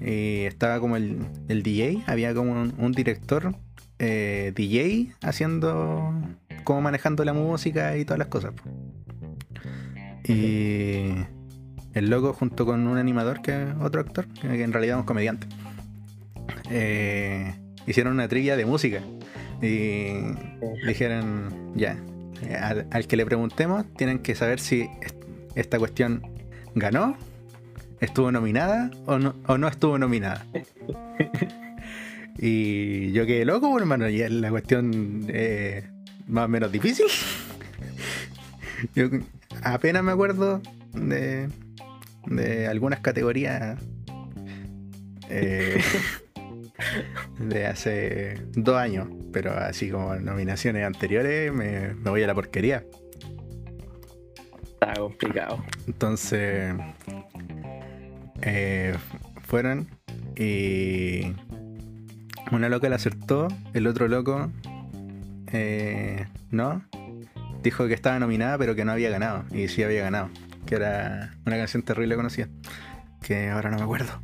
Y 0.00 0.44
estaba 0.44 0.78
como 0.78 0.96
el, 0.96 1.18
el 1.48 1.64
DJ, 1.64 2.04
había 2.06 2.32
como 2.32 2.52
un, 2.52 2.92
director 2.92 3.56
eh, 3.98 4.52
DJ 4.54 5.12
haciendo, 5.22 6.14
como 6.62 6.80
manejando 6.80 7.24
la 7.24 7.32
música 7.32 7.96
y 7.96 8.04
todas 8.04 8.20
las 8.20 8.28
cosas. 8.28 8.52
Y 10.28 11.14
el 11.94 12.08
loco 12.08 12.32
junto 12.34 12.64
con 12.64 12.86
un 12.86 12.98
animador 12.98 13.42
que 13.42 13.64
es 13.64 13.68
otro 13.80 14.00
actor, 14.00 14.28
que 14.28 14.62
en 14.62 14.72
realidad 14.72 14.96
es 14.96 15.00
un 15.00 15.06
comediante, 15.06 15.48
eh, 16.70 17.54
hicieron 17.88 18.12
una 18.14 18.28
trivia 18.28 18.56
de 18.56 18.64
música. 18.66 19.00
Y 19.60 20.12
dijeron, 20.86 21.72
ya, 21.74 21.98
al, 22.60 22.86
al 22.90 23.06
que 23.06 23.16
le 23.16 23.26
preguntemos, 23.26 23.84
tienen 23.96 24.20
que 24.20 24.34
saber 24.34 24.60
si 24.60 24.82
est- 25.02 25.16
esta 25.56 25.78
cuestión 25.78 26.22
ganó, 26.74 27.16
estuvo 28.00 28.30
nominada 28.30 28.90
o 29.06 29.18
no, 29.18 29.34
o 29.46 29.58
no 29.58 29.66
estuvo 29.66 29.98
nominada. 29.98 30.44
y 32.38 33.10
yo 33.12 33.26
quedé 33.26 33.44
loco, 33.44 33.76
hermano, 33.78 34.08
y 34.08 34.20
es 34.22 34.30
la 34.30 34.50
cuestión 34.50 35.24
eh, 35.28 35.84
más 36.28 36.44
o 36.44 36.48
menos 36.48 36.70
difícil. 36.70 37.06
yo 38.94 39.08
apenas 39.62 40.04
me 40.04 40.12
acuerdo 40.12 40.60
de, 40.94 41.48
de 42.26 42.66
algunas 42.68 43.00
categorías 43.00 43.78
eh, 45.30 45.80
de 47.38 47.66
hace 47.66 48.42
dos 48.52 48.76
años, 48.76 49.08
pero 49.32 49.52
así 49.52 49.90
como 49.90 50.14
nominaciones 50.16 50.84
anteriores 50.84 51.52
me, 51.52 51.94
me 51.94 52.10
voy 52.10 52.22
a 52.22 52.26
la 52.26 52.34
porquería. 52.34 52.84
Estaba 54.64 54.94
complicado. 54.94 55.64
Entonces, 55.86 56.74
eh, 58.42 58.96
fueron 59.42 59.88
y 60.36 61.34
una 62.52 62.68
loca 62.68 62.88
le 62.88 62.94
acertó, 62.94 63.48
el 63.74 63.86
otro 63.86 64.08
loco 64.08 64.50
eh, 65.52 66.26
no, 66.50 66.84
dijo 67.62 67.88
que 67.88 67.94
estaba 67.94 68.18
nominada 68.18 68.56
pero 68.56 68.74
que 68.74 68.84
no 68.84 68.92
había 68.92 69.10
ganado, 69.10 69.44
y 69.50 69.68
sí 69.68 69.82
había 69.82 70.02
ganado, 70.02 70.30
que 70.64 70.76
era 70.76 71.34
una 71.44 71.56
canción 71.56 71.82
terrible 71.82 72.14
conocida, 72.14 72.48
que 73.22 73.50
ahora 73.50 73.70
no 73.70 73.78
me 73.78 73.82
acuerdo. 73.82 74.20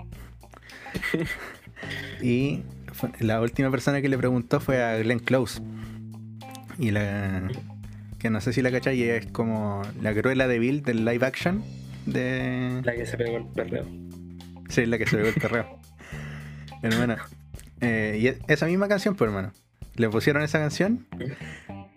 y 2.27 2.63
fue- 2.93 3.11
la 3.21 3.41
última 3.41 3.71
persona 3.71 4.01
que 4.01 4.09
le 4.09 4.17
preguntó 4.19 4.61
fue 4.61 4.83
a 4.83 4.97
Glenn 4.99 5.19
Close. 5.21 5.61
Y 6.79 6.91
la, 6.91 7.49
que 8.19 8.31
no 8.31 8.41
sé 8.41 8.53
si 8.53 8.63
la 8.63 8.71
cachai, 8.71 9.01
es 9.03 9.27
como 9.27 9.83
la 10.01 10.13
Cruella 10.15 10.49
de 10.49 10.59
Bill 10.59 10.83
del 10.83 11.05
live 11.05 11.25
action 11.25 11.63
de... 12.07 12.81
La 12.85 12.95
que 12.95 13.07
se 13.07 13.17
pegó 13.17 13.37
el 13.37 13.47
perreo. 13.47 13.87
Sí, 14.69 14.87
la 14.87 14.99
que 14.99 15.07
se 15.07 15.17
pegó 15.17 15.29
el 15.29 15.35
perreo. 15.35 15.79
hermano. 16.83 17.17
eh, 17.81 18.19
y 18.21 18.27
e- 18.29 18.39
esa 18.49 18.67
misma 18.67 18.89
canción, 18.89 19.15
pues 19.15 19.29
hermano. 19.29 19.53
Le 19.97 20.09
pusieron 20.09 20.43
esa 20.43 20.59
canción. 20.59 21.07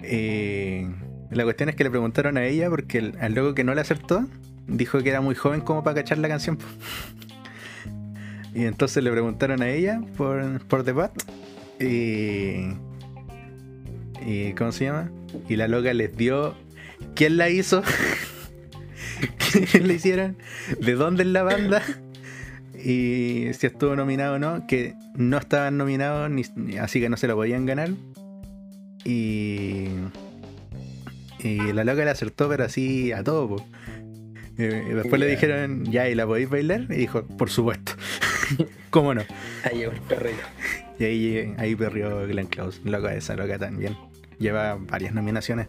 Y 0.04 0.84
la 1.32 1.44
cuestión 1.44 1.70
es 1.70 1.76
que 1.76 1.84
le 1.84 1.90
preguntaron 1.90 2.38
a 2.38 2.46
ella 2.46 2.70
porque 2.70 3.00
el, 3.00 3.18
al 3.20 3.34
loco 3.34 3.56
que 3.56 3.64
no 3.64 3.74
le 3.74 3.82
acertó 3.82 4.26
dijo 4.68 5.02
que 5.02 5.10
era 5.10 5.22
muy 5.22 5.34
joven 5.34 5.62
como 5.62 5.84
para 5.84 5.96
cachar 6.02 6.20
la 6.20 6.28
canción. 6.28 6.60
Y 8.58 8.66
entonces 8.66 9.04
le 9.04 9.12
preguntaron 9.12 9.62
a 9.62 9.70
ella 9.70 10.02
por, 10.18 10.66
por 10.66 10.84
The 10.84 10.92
Bat. 10.92 11.12
Y. 11.80 12.70
¿Y 14.26 14.54
cómo 14.58 14.72
se 14.72 14.86
llama? 14.86 15.12
Y 15.48 15.58
la 15.58 15.68
loca 15.68 15.94
les 15.94 16.18
dio. 16.18 16.56
¿Quién 17.14 17.38
la 17.38 17.50
hizo? 17.50 17.84
¿Quién 19.72 19.88
la 19.88 19.94
hicieron? 19.94 20.38
¿De 20.82 20.96
dónde 20.96 21.22
es 21.22 21.30
la 21.30 21.44
banda? 21.44 21.84
y 22.84 23.50
si 23.54 23.68
estuvo 23.68 23.96
nominado 23.96 24.36
o 24.36 24.40
no, 24.40 24.66
que 24.66 24.96
no 25.14 25.38
estaban 25.38 25.78
nominados, 25.78 26.32
ni, 26.32 26.78
así 26.78 27.00
que 27.00 27.10
no 27.10 27.18
se 27.18 27.28
lo 27.28 27.36
podían 27.36 27.68
ganar. 27.68 27.92
Y, 29.06 29.90
y 31.44 31.74
la 31.74 31.84
loca 31.84 32.04
le 32.04 32.10
acertó, 32.10 32.50
pero 32.50 32.64
así 32.64 33.12
a 33.12 33.24
todo. 33.24 33.50
Po. 33.50 33.68
Y 34.58 34.64
después 34.64 35.20
le 35.20 35.28
dijeron, 35.28 35.86
ya, 35.86 36.10
¿y 36.10 36.16
la 36.16 36.26
podéis 36.26 36.50
bailar? 36.50 36.88
Y 36.90 36.96
dijo, 36.96 37.24
por 37.24 37.52
supuesto. 37.52 37.92
¿Cómo 38.90 39.14
no? 39.14 39.22
Ahí 39.64 39.80
llegó 39.80 39.92
el 39.92 40.02
perrito. 40.02 40.44
Y 41.00 41.04
ahí, 41.04 41.56
ahí 41.58 41.76
perrió 41.76 42.26
Glenn 42.28 42.48
Close. 42.48 42.82
Loca 42.84 43.14
esa, 43.14 43.36
loca 43.36 43.58
también. 43.58 43.96
Lleva 44.40 44.76
varias 44.76 45.14
nominaciones 45.14 45.68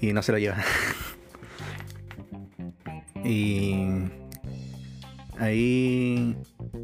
y 0.00 0.12
no 0.12 0.22
se 0.22 0.32
lo 0.32 0.38
lleva. 0.38 0.56
y 3.24 3.84
ahí 5.38 6.36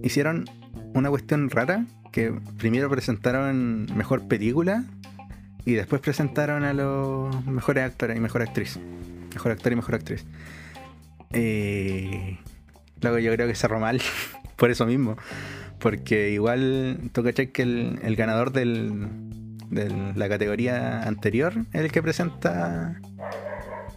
hicieron 0.03 0.49
una 0.95 1.11
cuestión 1.11 1.51
rara 1.51 1.85
que 2.13 2.33
primero 2.59 2.89
presentaron 2.89 3.87
mejor 3.95 4.29
película 4.29 4.85
y 5.65 5.75
después 5.75 6.01
presentaron 6.01 6.65
a 6.65 6.73
los 6.73 7.45
mejores 7.47 7.85
actores 7.85 8.17
y 8.17 8.21
mejor 8.21 8.43
actriz. 8.43 8.79
Mejor 9.35 9.53
actor 9.53 9.73
y 9.73 9.77
mejor 9.77 9.95
actriz. 9.97 10.25
Eh, 11.33 12.39
luego 13.03 13.19
yo 13.19 13.33
creo 13.35 13.47
que 13.47 13.55
cerró 13.55 13.79
mal 13.79 14.01
por 14.59 14.71
eso 14.71 14.85
mismo. 14.85 15.17
Porque 15.79 16.31
igual 16.31 17.11
tú 17.13 17.23
caché 17.23 17.51
que 17.53 17.63
el, 17.63 18.17
ganador 18.17 18.53
del, 18.53 19.09
de 19.71 20.13
la 20.15 20.29
categoría 20.29 21.05
anterior 21.05 21.55
es 21.73 21.83
el 21.83 21.93
que 21.93 22.03
presenta 22.03 23.01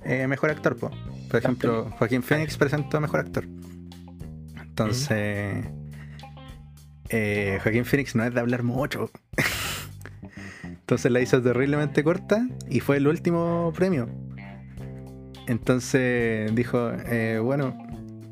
eh, 0.05 0.27
mejor 0.27 0.51
actor. 0.51 0.77
Por 0.77 1.35
ejemplo, 1.35 1.89
Joaquín 1.97 2.21
Phoenix 2.21 2.55
presentó 2.57 3.01
mejor 3.01 3.21
actor. 3.21 3.45
Entonces, 4.61 5.65
eh, 7.09 7.59
Joaquín 7.61 7.85
Phoenix 7.85 8.15
no 8.15 8.23
es 8.23 8.33
de 8.33 8.39
hablar 8.39 8.63
mucho. 8.63 9.09
Entonces 10.63 11.11
la 11.11 11.21
hizo 11.21 11.41
terriblemente 11.41 12.03
corta 12.03 12.47
y 12.69 12.79
fue 12.79 12.97
el 12.97 13.07
último 13.07 13.73
premio. 13.75 14.09
Entonces 15.47 16.53
dijo, 16.53 16.91
eh, 17.07 17.39
bueno, 17.41 17.75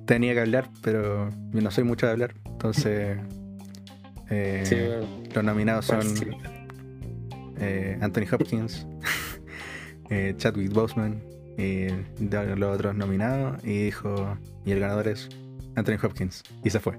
tenía 0.09 0.33
que 0.33 0.39
hablar, 0.39 0.67
pero 0.81 1.29
yo 1.51 1.61
no 1.61 1.69
soy 1.69 1.83
mucho 1.83 2.07
de 2.07 2.13
hablar. 2.13 2.33
Entonces, 2.45 3.19
eh, 4.31 5.01
los 5.35 5.43
nominados 5.43 5.85
son 5.85 6.01
Anthony 8.01 8.25
Hopkins, 8.31 8.87
Chadwick 10.37 10.73
Boseman 10.73 11.21
y 11.59 11.89
los 12.19 12.75
otros 12.75 12.95
nominados. 12.95 13.63
Y 13.63 13.85
dijo, 13.85 14.35
y 14.65 14.71
el 14.71 14.79
ganador 14.79 15.09
es 15.09 15.29
Anthony 15.75 15.97
Hopkins. 16.01 16.41
Y 16.63 16.71
se 16.71 16.79
fue. 16.79 16.97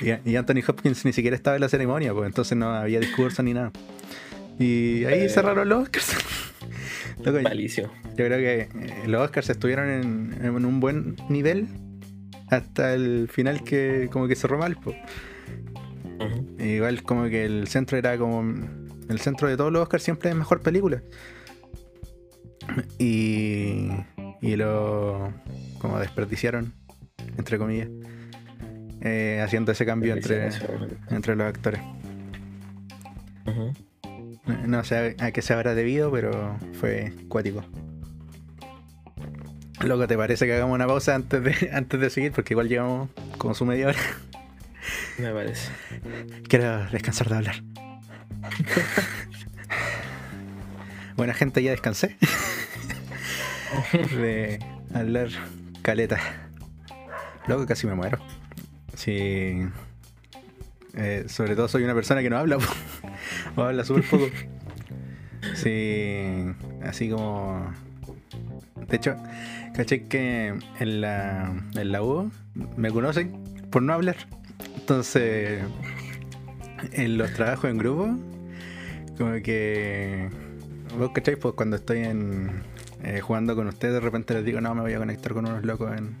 y, 0.24 0.36
Anthony 0.36 0.62
Hopkins 0.64 1.04
ni 1.04 1.12
siquiera 1.12 1.34
estaba 1.34 1.56
en 1.56 1.62
la 1.62 1.68
ceremonia, 1.68 2.14
pues 2.14 2.28
entonces 2.28 2.56
no 2.56 2.72
había 2.72 3.00
discurso 3.00 3.42
ni 3.42 3.52
nada. 3.52 3.72
Y 4.60 5.04
ahí 5.06 5.24
eh, 5.24 5.28
cerraron 5.28 5.68
los 5.68 5.82
Oscars. 5.82 6.14
Yo 8.16 8.26
creo 8.26 8.38
que 8.38 8.60
eh, 8.60 8.68
los 9.06 9.22
Oscars 9.22 9.50
estuvieron 9.50 9.88
en, 9.88 10.64
un 10.64 10.80
buen 10.80 11.16
nivel 11.28 11.68
hasta 12.48 12.94
el 12.94 13.28
final 13.30 13.62
que 13.62 14.08
como 14.10 14.26
que 14.28 14.36
cerró 14.36 14.58
mal. 14.58 14.76
Pues. 14.82 14.96
Igual 16.58 17.02
como 17.02 17.24
que 17.24 17.44
el 17.44 17.68
centro 17.68 17.98
era 17.98 18.18
como... 18.18 18.42
El 19.08 19.18
centro 19.18 19.48
de 19.48 19.56
todos 19.56 19.72
los 19.72 19.82
Oscars 19.82 20.02
siempre 20.02 20.30
es 20.30 20.36
mejor 20.36 20.60
película. 20.60 21.02
Y, 22.98 23.88
y 24.40 24.56
lo 24.56 25.32
como 25.78 25.98
desperdiciaron, 25.98 26.72
entre 27.36 27.58
comillas, 27.58 27.88
eh, 29.00 29.40
haciendo 29.42 29.72
ese 29.72 29.86
cambio 29.86 30.12
entre, 30.14 30.50
entre 31.10 31.34
los 31.34 31.46
actores. 31.46 31.80
No 34.46 34.84
sé 34.84 35.16
a 35.18 35.32
qué 35.32 35.42
se 35.42 35.52
habrá 35.52 35.74
debido, 35.74 36.10
pero 36.10 36.58
fue 36.80 37.12
cuático. 37.28 37.64
Loco, 39.84 40.06
¿te 40.06 40.16
parece 40.16 40.46
que 40.46 40.54
hagamos 40.54 40.74
una 40.74 40.86
pausa 40.86 41.14
antes 41.14 41.42
de, 41.42 41.70
antes 41.72 42.00
de 42.00 42.10
seguir? 42.10 42.32
Porque 42.32 42.54
igual 42.54 42.68
llevamos 42.68 43.10
como 43.38 43.54
su 43.54 43.64
media 43.64 43.88
hora. 43.88 43.98
Me 45.18 45.32
parece. 45.32 45.70
Quiero 46.48 46.86
descansar 46.90 47.28
de 47.28 47.36
hablar. 47.36 47.62
Buena 51.16 51.34
gente, 51.34 51.62
ya 51.62 51.70
descansé. 51.70 52.16
de 53.92 54.58
hablar 54.94 55.28
caleta. 55.82 56.18
Loco, 57.46 57.66
casi 57.66 57.86
me 57.86 57.94
muero. 57.94 58.18
Sí. 58.94 59.66
Eh, 60.94 61.24
sobre 61.28 61.56
todo 61.56 61.68
soy 61.68 61.84
una 61.84 61.94
persona 61.94 62.22
que 62.22 62.30
no 62.30 62.38
habla. 62.38 62.58
Habla 63.64 63.84
súper 63.84 64.04
poco. 64.04 64.26
Sí. 65.54 66.44
Así 66.82 67.10
como. 67.10 67.72
De 68.88 68.96
hecho, 68.96 69.16
caché 69.74 70.06
que 70.06 70.54
en 70.78 71.00
la, 71.00 71.52
en 71.74 71.92
la 71.92 72.02
U 72.02 72.30
me 72.76 72.90
conocen 72.90 73.42
por 73.70 73.82
no 73.82 73.92
hablar. 73.92 74.16
Entonces, 74.76 75.62
en 76.92 77.18
los 77.18 77.32
trabajos 77.32 77.70
en 77.70 77.78
grupo, 77.78 78.18
como 79.16 79.32
que. 79.42 80.28
Vos 80.98 81.10
cacháis, 81.14 81.38
pues 81.38 81.54
cuando 81.54 81.76
estoy 81.76 81.98
en, 81.98 82.62
eh, 83.04 83.20
jugando 83.20 83.54
con 83.54 83.68
ustedes, 83.68 83.94
de 83.94 84.00
repente 84.00 84.34
les 84.34 84.44
digo, 84.44 84.60
no, 84.60 84.74
me 84.74 84.80
voy 84.80 84.92
a 84.92 84.98
conectar 84.98 85.32
con 85.32 85.46
unos 85.46 85.64
locos 85.64 85.92
en, 85.96 86.16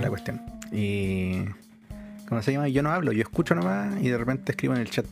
la 0.00 0.08
cuestión. 0.08 0.40
Y. 0.72 1.44
¿Cómo 2.28 2.40
se 2.42 2.52
llama? 2.52 2.68
Yo 2.68 2.82
no 2.82 2.90
hablo, 2.90 3.12
yo 3.12 3.22
escucho 3.22 3.54
nomás 3.54 4.00
y 4.00 4.08
de 4.08 4.16
repente 4.16 4.52
escribo 4.52 4.74
en 4.74 4.80
el 4.80 4.90
chat. 4.90 5.06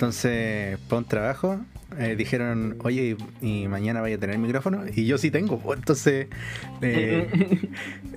Entonces, 0.00 0.78
para 0.88 1.00
un 1.00 1.04
trabajo, 1.04 1.60
eh, 1.98 2.14
dijeron, 2.16 2.78
oye, 2.84 3.18
y, 3.42 3.68
mañana 3.68 4.00
vaya 4.00 4.16
a 4.16 4.18
tener 4.18 4.38
micrófono. 4.38 4.84
Y 4.96 5.04
yo 5.04 5.18
sí 5.18 5.30
tengo. 5.30 5.60
Entonces, 5.74 6.28
eh, 6.80 7.68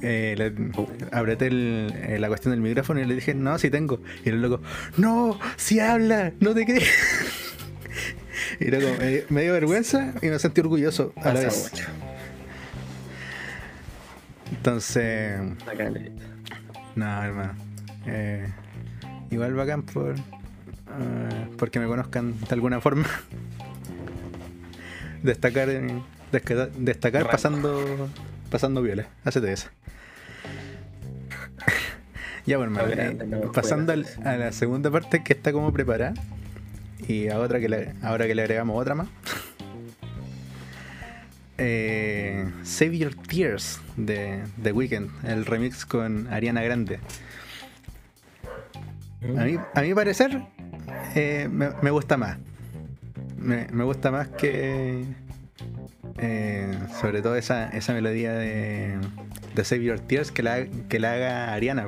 eh 0.02 0.72
apreté 1.12 1.52
la 1.52 2.30
cuestión 2.30 2.54
del 2.54 2.62
micrófono 2.62 3.02
y 3.02 3.06
le 3.06 3.16
dije, 3.16 3.34
no, 3.34 3.60
sí 3.60 3.70
tengo. 3.70 4.00
Y 4.24 4.30
el 4.30 4.42
loco, 4.42 4.62
no, 4.96 5.38
si 5.58 5.82
habla, 5.82 6.32
no 6.40 6.54
te 6.54 6.66
crees. 6.66 6.88
Y 8.62 8.72
como, 8.72 8.88
me, 9.30 9.42
dio 9.42 9.52
vergüenza 9.52 10.14
y 10.22 10.28
me 10.28 10.40
sentí 10.40 10.62
orgulloso 10.62 11.12
a 11.18 11.34
la 11.34 11.42
vez. 11.42 11.70
Entonces. 14.52 15.38
No, 16.96 17.24
hermano. 17.24 17.54
Eh, 18.06 18.48
igual 19.32 19.54
bacán 19.56 19.84
por. 19.84 20.16
Uh, 21.00 21.56
porque 21.58 21.80
me 21.80 21.88
conozcan 21.88 22.40
de 22.40 22.54
alguna 22.54 22.82
forma. 22.82 23.08
destacar 25.24 25.70
destacar 26.78 27.30
pasando 27.30 28.10
pasando 28.50 28.82
viola. 28.82 29.08
Hacete 29.24 29.52
esa. 29.52 29.72
ya 32.46 32.58
bueno, 32.58 32.80
pasando 33.54 33.94
a 33.94 34.38
la 34.38 34.52
segunda 34.52 34.92
parte 34.92 35.24
que 35.24 35.34
está 35.34 35.52
como 35.52 35.74
preparada. 35.74 36.14
Y 37.08 37.30
a 37.30 37.40
otra 37.40 37.60
que 37.60 37.68
le, 37.68 37.94
ahora 38.02 38.28
que 38.28 38.36
le 38.36 38.44
agregamos 38.44 38.80
otra 38.80 38.96
más. 38.96 39.08
Eh, 41.60 42.52
Save 42.64 42.98
Your 42.98 43.14
Tears 43.14 43.80
de 43.96 44.42
The 44.62 44.72
Weeknd, 44.72 45.24
el 45.24 45.46
remix 45.46 45.86
con 45.86 46.28
Ariana 46.34 46.64
Grande. 46.64 47.00
A 49.38 49.46
mí, 49.46 49.58
a 49.76 49.82
mi 49.82 49.94
parecer, 49.94 50.42
eh, 51.16 51.50
me, 51.50 51.92
gusta 51.92 52.18
más. 52.18 52.38
Me, 53.38 53.66
gusta 53.84 54.12
más 54.12 54.28
que. 54.30 55.06
Eh, 56.18 56.80
sobre 57.02 57.22
todo 57.22 57.36
esa, 57.36 57.70
esa 57.70 57.94
melodía 57.94 58.34
de, 58.34 58.98
de, 59.56 59.64
Save 59.64 59.84
Your 59.84 60.00
Tears 60.00 60.32
que 60.32 60.44
la, 60.44 60.66
que 60.90 61.00
la 61.00 61.14
haga 61.14 61.54
Ariana. 61.54 61.86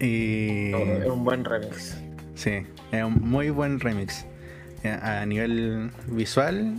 Y. 0.00 0.72
es 0.72 1.06
un 1.06 1.24
buen 1.24 1.44
remix. 1.44 1.96
Sí, 2.34 2.66
es 2.92 3.04
un 3.04 3.20
muy 3.20 3.50
buen 3.50 3.80
remix. 3.80 4.26
Eh, 4.84 4.90
a 4.90 5.26
nivel 5.26 5.90
visual, 6.06 6.74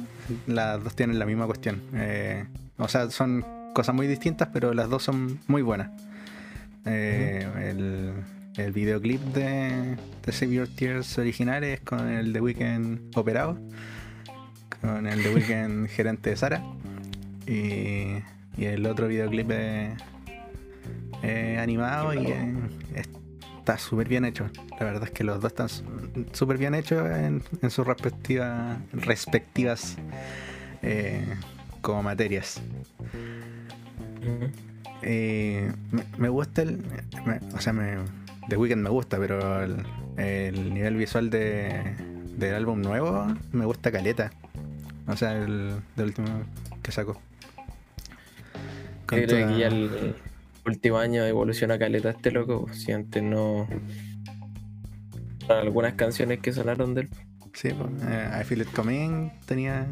las 0.48 0.82
dos 0.84 0.96
tienen 0.96 1.20
la 1.20 1.26
misma 1.26 1.46
cuestión. 1.46 1.82
Eh, 1.94 2.46
o 2.78 2.88
sea, 2.88 3.10
son 3.10 3.46
cosas 3.74 3.94
muy 3.94 4.08
distintas, 4.08 4.50
pero 4.54 4.74
las 4.74 4.90
dos 4.90 5.04
son 5.04 5.40
muy 5.48 5.62
buenas. 5.62 5.90
Eh, 6.86 7.46
el, 7.70 8.14
videoclip 8.56 9.22
de, 9.34 9.96
de 10.26 10.32
Save 10.32 10.54
Your 10.54 10.68
Tears 10.68 11.18
originales 11.18 11.80
con 11.82 12.08
el 12.10 12.34
de 12.34 12.42
Weekend 12.42 13.18
operado, 13.18 13.58
con 14.82 15.08
el 15.08 15.24
de 15.24 15.34
Weekend 15.34 15.88
gerente 15.90 16.32
de 16.32 16.36
Sara, 16.36 16.64
y, 17.48 18.22
el 18.58 18.86
otro 18.86 19.08
videoclip 19.08 19.48
de, 19.48 19.96
animado 21.58 22.14
y 22.14 22.28
está 23.70 23.78
súper 23.78 24.10
bien 24.10 24.26
hecho. 24.26 24.50
La 24.80 24.86
verdad 24.86 25.04
es 25.04 25.12
que 25.12 25.24
los 25.24 25.42
dos 25.42 25.52
están 25.52 25.70
súper 26.34 26.58
bien 26.58 26.76
hechos 26.76 27.10
en, 27.10 27.42
sus 27.70 27.88
respectivas, 27.88 28.78
respectivas 28.92 29.98
eh, 30.82 31.24
como 31.82 32.04
materias. 32.04 32.62
eh, 35.02 35.72
me, 35.92 36.04
me 36.18 36.30
gusta 36.30 36.64
el. 36.64 36.80
me- 37.26 37.40
o 37.56 37.62
sea, 37.62 37.72
me, 37.72 37.98
The 38.50 38.58
Weeknd 38.58 38.82
me 38.82 38.90
gusta, 38.90 39.18
pero 39.20 39.62
el, 39.64 39.86
el 40.18 40.74
nivel 40.74 40.96
visual 40.98 41.30
de, 41.30 41.96
del 42.38 42.56
álbum 42.56 42.82
nuevo 42.82 43.28
me 43.52 43.66
gusta 43.66 43.92
caleta. 43.92 44.32
O 45.08 45.16
sea, 45.16 45.34
el 45.38 45.76
del 45.96 46.06
último 46.08 46.28
que 46.84 46.92
sacó. 46.92 47.14
Con 49.06 49.20
Yo 49.20 49.26
creo 49.28 49.40
toda- 49.46 49.54
que 49.54 49.60
ya 49.60 49.68
el 49.68 50.16
último 50.66 50.98
año 50.98 51.24
evoluciona 51.26 51.78
caleta 51.80 52.10
este 52.12 52.32
loco. 52.32 52.66
pues, 52.66 52.82
Si 52.84 52.92
antes 52.92 53.24
no. 53.24 53.68
Algunas 55.48 55.94
canciones 55.94 56.40
que 56.40 56.54
sonaron 56.54 56.94
del. 56.94 57.10
Sí, 57.54 57.70
pues, 57.70 57.90
eh, 58.08 58.30
I 58.40 58.44
Feel 58.44 58.62
It 58.62 58.72
Coming 58.72 59.32
tenía, 59.48 59.88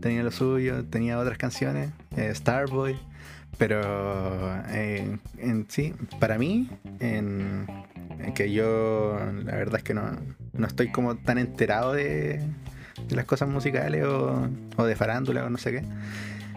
tenía 0.00 0.22
lo 0.22 0.30
suyo, 0.30 0.84
tenía 0.84 1.18
otras 1.18 1.38
canciones, 1.38 1.90
eh, 2.16 2.32
Starboy, 2.34 2.96
pero 3.58 3.80
eh, 4.68 5.16
en 5.38 5.66
sí, 5.68 5.94
para 6.20 6.38
mí, 6.38 6.68
en, 7.00 7.66
en 8.18 8.34
que 8.34 8.52
yo 8.52 9.18
la 9.44 9.56
verdad 9.56 9.76
es 9.76 9.82
que 9.82 9.94
no, 9.94 10.02
no 10.52 10.66
estoy 10.66 10.90
como 10.90 11.16
tan 11.16 11.38
enterado 11.38 11.92
de, 11.92 12.40
de 13.08 13.16
las 13.16 13.24
cosas 13.24 13.48
musicales 13.48 14.04
o, 14.04 14.48
o 14.76 14.84
de 14.84 14.96
farándula 14.96 15.44
o 15.44 15.50
no 15.50 15.58
sé 15.58 15.72
qué, 15.72 15.82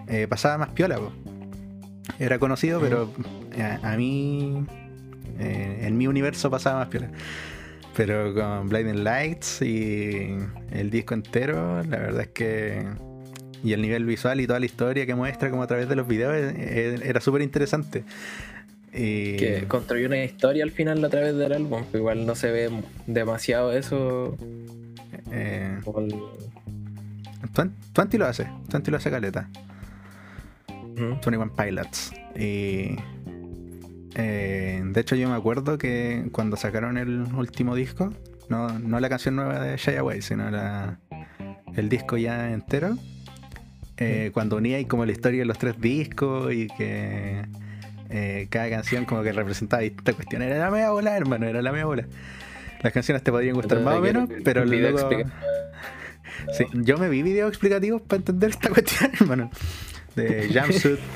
eh, 0.08 0.28
pasaba 0.28 0.58
más 0.58 0.70
piola, 0.70 0.98
po. 0.98 1.12
era 2.20 2.40
conocido, 2.40 2.82
pero 2.82 3.12
eh, 3.54 3.78
a, 3.82 3.96
mí, 3.96 4.66
en 5.38 5.98
mi 5.98 6.08
universo 6.08 6.50
pasaba 6.50 6.80
más 6.80 6.88
piola. 6.90 7.10
Pero 7.96 8.34
con 8.34 8.70
Blinding 8.70 9.04
Lights 9.04 9.62
y 9.62 10.38
el 10.72 10.90
disco 10.90 11.14
entero, 11.14 11.84
la 11.84 11.98
verdad 11.98 12.22
es 12.22 12.28
que. 12.30 13.09
Y 13.64 13.74
el 13.74 13.82
nivel 13.82 14.06
visual 14.06 14.40
y 14.42 14.48
toda 14.48 14.60
la 14.60 14.66
historia 14.66 15.06
que 15.06 15.16
muestra 15.16 15.50
como 15.50 15.64
a 15.64 15.68
través 15.68 15.90
de 15.90 15.96
los 15.96 16.08
videos 16.08 16.34
eh, 16.36 16.54
eh, 16.58 17.00
era 17.04 17.20
súper 17.22 17.42
interesante. 17.42 18.04
Y 18.94 19.36
Que 19.38 19.66
construyó 19.68 20.08
una 20.08 20.24
historia 20.24 20.64
al 20.64 20.72
final 20.72 21.04
a 21.06 21.10
través 21.10 21.36
del 21.36 21.52
álbum. 21.54 21.84
Igual 21.94 22.26
no 22.26 22.36
se 22.36 22.52
ve 22.52 22.70
demasiado 23.06 23.74
eso. 23.74 24.36
eh, 25.32 25.78
el- 25.98 26.16
Twenty 27.94 28.18
lo 28.18 28.26
hace, 28.26 28.48
Twenty 28.70 28.92
lo 28.92 28.98
hace 28.98 29.10
caleta. 29.12 29.50
Ujú. 30.70 31.20
21 31.26 31.52
Pilots. 31.56 32.12
Y. 32.36 32.96
eh, 34.16 34.82
de 34.84 35.02
hecho, 35.02 35.16
yo 35.16 35.30
me 35.30 35.36
acuerdo 35.36 35.78
que 35.78 36.28
cuando 36.32 36.58
sacaron 36.58 36.98
el 36.98 37.22
último 37.34 37.76
disco, 37.76 38.14
no, 38.50 38.78
no 38.80 39.00
la 39.00 39.10
canción 39.10 39.36
nueva 39.36 39.60
de 39.62 39.78
Shy 39.78 39.96
Away, 39.98 40.22
sino 40.22 40.50
la, 40.50 41.00
el 41.76 41.90
disco 41.90 42.18
ya 42.18 42.52
entero, 42.52 42.98
eh, 44.00 44.32
cuando 44.34 44.56
unía 44.56 44.78
ahí 44.78 44.86
como 44.86 45.06
la 45.06 45.12
historia 45.12 45.40
de 45.40 45.46
los 45.46 45.58
tres 45.58 45.80
discos 45.80 46.54
y 46.54 46.68
que 46.68 47.46
eh, 48.10 48.48
cada 48.50 48.70
canción 48.70 49.04
como 49.04 49.24
que 49.24 49.34
representaba 49.34 49.84
distintas 49.84 50.16
cuestiones, 50.16 50.50
era 50.50 50.66
la 50.66 50.72
media 50.72 50.92
bola, 50.92 51.18
hermano, 51.18 51.48
era 51.48 51.62
la 51.62 51.72
media 51.72 51.86
bola. 51.86 52.06
Las 52.82 52.94
canciones 52.94 53.24
te 53.24 53.32
podrían 53.32 53.56
gustar 53.56 53.82
más 53.82 53.96
o 53.96 54.02
menos, 54.02 54.30
pero 54.44 54.66
luego... 54.66 55.10
Sí, 56.54 56.66
yo 56.74 56.98
me 56.98 57.10
vi 57.10 57.22
videos 57.22 57.50
explicativos 57.50 58.02
para 58.02 58.20
entender 58.20 58.52
esta 58.52 58.70
cuestión, 58.74 59.12
hermano. 59.20 59.52
De 60.16 60.50
Jumpsuit. 60.54 61.00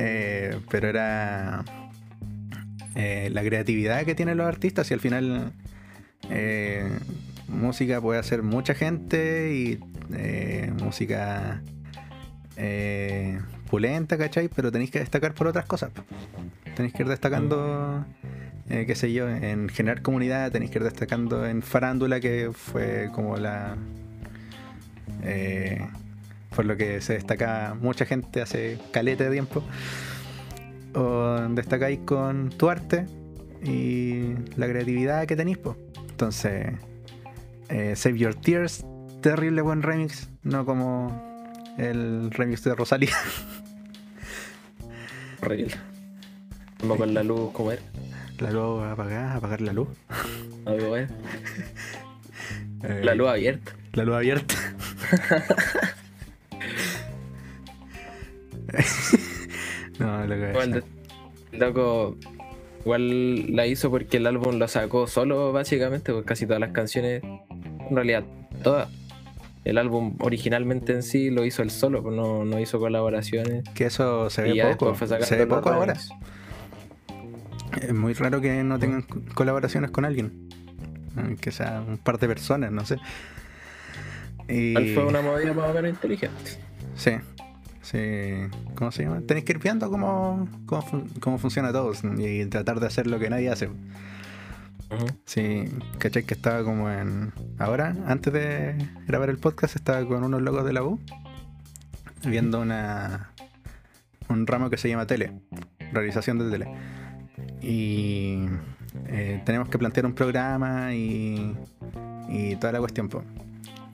Eh, 0.00 0.60
pero 0.70 0.88
era 0.88 1.64
eh, 2.94 3.30
la 3.32 3.42
creatividad 3.42 4.04
que 4.04 4.14
tienen 4.14 4.36
los 4.36 4.46
artistas 4.46 4.88
y 4.92 4.94
al 4.94 5.00
final 5.00 5.52
música 7.48 8.00
puede 8.00 8.20
hacer 8.20 8.42
mucha 8.42 8.74
gente 8.74 9.52
y 9.54 9.80
eh, 10.14 10.72
música 10.80 11.62
eh, 12.56 13.40
pulenta, 13.70 14.16
¿cachai? 14.16 14.48
Pero 14.48 14.70
tenéis 14.70 14.90
que 14.90 15.00
destacar 15.00 15.34
por 15.34 15.46
otras 15.46 15.66
cosas. 15.66 15.90
Tenéis 16.76 16.94
que 16.94 17.02
ir 17.02 17.08
destacando, 17.08 18.04
eh, 18.68 18.84
qué 18.86 18.94
sé 18.94 19.12
yo, 19.12 19.28
en 19.28 19.68
generar 19.68 20.02
comunidad, 20.02 20.52
tenéis 20.52 20.70
que 20.70 20.78
ir 20.78 20.84
destacando 20.84 21.46
en 21.46 21.62
farándula, 21.62 22.20
que 22.20 22.50
fue 22.52 23.10
como 23.12 23.36
la... 23.36 23.76
eh, 25.24 25.86
por 26.54 26.64
lo 26.64 26.76
que 26.76 27.00
se 27.00 27.14
destaca 27.14 27.76
mucha 27.80 28.04
gente 28.04 28.40
hace 28.40 28.78
caleta 28.92 29.24
de 29.24 29.30
tiempo. 29.30 29.62
O 30.94 31.36
destacáis 31.50 32.00
con 32.00 32.50
tu 32.50 32.70
arte 32.70 33.06
y 33.62 34.34
la 34.56 34.66
creatividad 34.66 35.26
que 35.26 35.36
tenéis, 35.36 35.58
pues. 35.58 35.76
Entonces, 36.10 36.72
eh, 37.68 37.94
Save 37.96 38.18
Your 38.18 38.34
Tears, 38.34 38.84
terrible 39.22 39.62
buen 39.62 39.82
remix, 39.82 40.28
no 40.42 40.64
como 40.64 41.52
el 41.78 42.30
remix 42.30 42.62
de 42.64 42.74
Rosalía. 42.74 43.14
Horrible. 45.42 45.74
Vamos 46.80 46.96
con 46.98 47.14
la 47.14 47.22
luz, 47.22 47.50
como 47.52 47.72
era. 47.72 47.82
La 48.38 48.50
luz 48.52 48.84
apagada, 48.84 49.34
apagar 49.34 49.60
la 49.60 49.72
luz. 49.72 49.88
Algo 50.64 50.88
bueno. 50.90 51.08
Eh, 52.84 53.00
La 53.02 53.14
luz 53.14 53.28
abierta. 53.28 53.72
La 53.94 54.04
luz 54.04 54.14
abierta. 54.16 54.54
no, 59.98 60.26
lo 60.26 60.34
que 60.34 60.40
de- 60.40 60.82
loco, 61.52 62.16
igual 62.88 63.54
la 63.54 63.66
hizo 63.66 63.90
porque 63.90 64.16
el 64.16 64.26
álbum 64.26 64.56
lo 64.58 64.66
sacó 64.66 65.06
solo, 65.06 65.52
básicamente, 65.52 66.10
porque 66.12 66.26
casi 66.26 66.46
todas 66.46 66.60
las 66.60 66.70
canciones, 66.72 67.22
en 67.22 67.94
realidad, 67.94 68.24
todas. 68.62 68.88
El 69.64 69.76
álbum 69.76 70.16
originalmente 70.20 70.94
en 70.94 71.02
sí 71.02 71.28
lo 71.30 71.44
hizo 71.44 71.62
él 71.62 71.70
solo, 71.70 72.02
pues 72.02 72.16
no, 72.16 72.46
no 72.46 72.58
hizo 72.58 72.78
colaboraciones. 72.78 73.64
Que 73.74 73.84
eso 73.84 74.30
se 74.30 74.40
ve 74.42 74.62
poco. 74.74 74.94
Se 75.20 75.36
ve 75.36 75.46
poco 75.46 75.68
ahora. 75.68 75.94
Es 77.82 77.92
muy 77.92 78.14
raro 78.14 78.40
que 78.40 78.64
no 78.64 78.78
tengan 78.78 79.02
co- 79.02 79.20
colaboraciones 79.34 79.90
con 79.90 80.06
alguien. 80.06 80.48
Eh, 81.18 81.36
Que 81.38 81.52
sea 81.52 81.82
un 81.86 81.98
par 81.98 82.18
de 82.18 82.26
personas, 82.26 82.72
no 82.72 82.86
sé. 82.86 82.96
Y... 84.48 84.94
Fue 84.94 85.04
una 85.04 85.20
movida 85.20 85.52
más 85.52 85.68
o 85.70 85.74
menos 85.74 85.90
inteligente. 85.90 86.52
Sí. 86.96 87.10
Sí. 87.90 87.98
¿Cómo 88.74 88.92
se 88.92 89.04
llama? 89.04 89.20
Tenéis 89.22 89.44
que 89.46 89.52
ir 89.52 89.58
viendo 89.60 89.90
cómo, 89.90 90.46
cómo, 90.66 90.82
fun- 90.82 91.08
cómo 91.20 91.38
funciona 91.38 91.72
todo 91.72 91.92
y 92.18 92.44
tratar 92.46 92.80
de 92.80 92.86
hacer 92.86 93.06
lo 93.06 93.18
que 93.18 93.30
nadie 93.30 93.48
hace. 93.50 93.70
Sí, 95.24 95.64
¿cachai? 95.98 96.24
Que 96.24 96.34
estaba 96.34 96.62
como 96.64 96.90
en. 96.90 97.32
Ahora, 97.58 97.94
antes 98.06 98.32
de 98.32 98.74
grabar 99.06 99.28
el 99.30 99.38
podcast, 99.38 99.76
estaba 99.76 100.04
con 100.06 100.24
unos 100.24 100.40
locos 100.42 100.64
de 100.64 100.72
la 100.72 100.82
U 100.82 100.98
viendo 102.24 102.60
una. 102.60 103.30
un 104.28 104.46
ramo 104.46 104.70
que 104.70 104.76
se 104.78 104.88
llama 104.88 105.06
tele, 105.06 105.32
realización 105.92 106.38
de 106.38 106.50
tele. 106.50 106.68
Y 107.62 108.46
eh, 109.08 109.42
tenemos 109.44 109.68
que 109.68 109.78
plantear 109.78 110.06
un 110.06 110.14
programa 110.14 110.94
y. 110.94 111.54
y 112.28 112.56
toda 112.56 112.72
la 112.72 112.80
cuestión. 112.80 113.08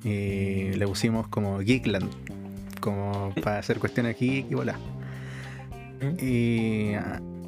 Y 0.04 0.72
le 0.72 0.87
pusimos 0.87 1.26
como 1.28 1.59
Geekland, 1.61 2.09
como 2.85 3.33
para 3.42 3.59
hacer 3.59 3.79
cuestiones 3.79 4.20
y 4.20 4.42
volá. 4.42 4.77
Y 6.20 6.92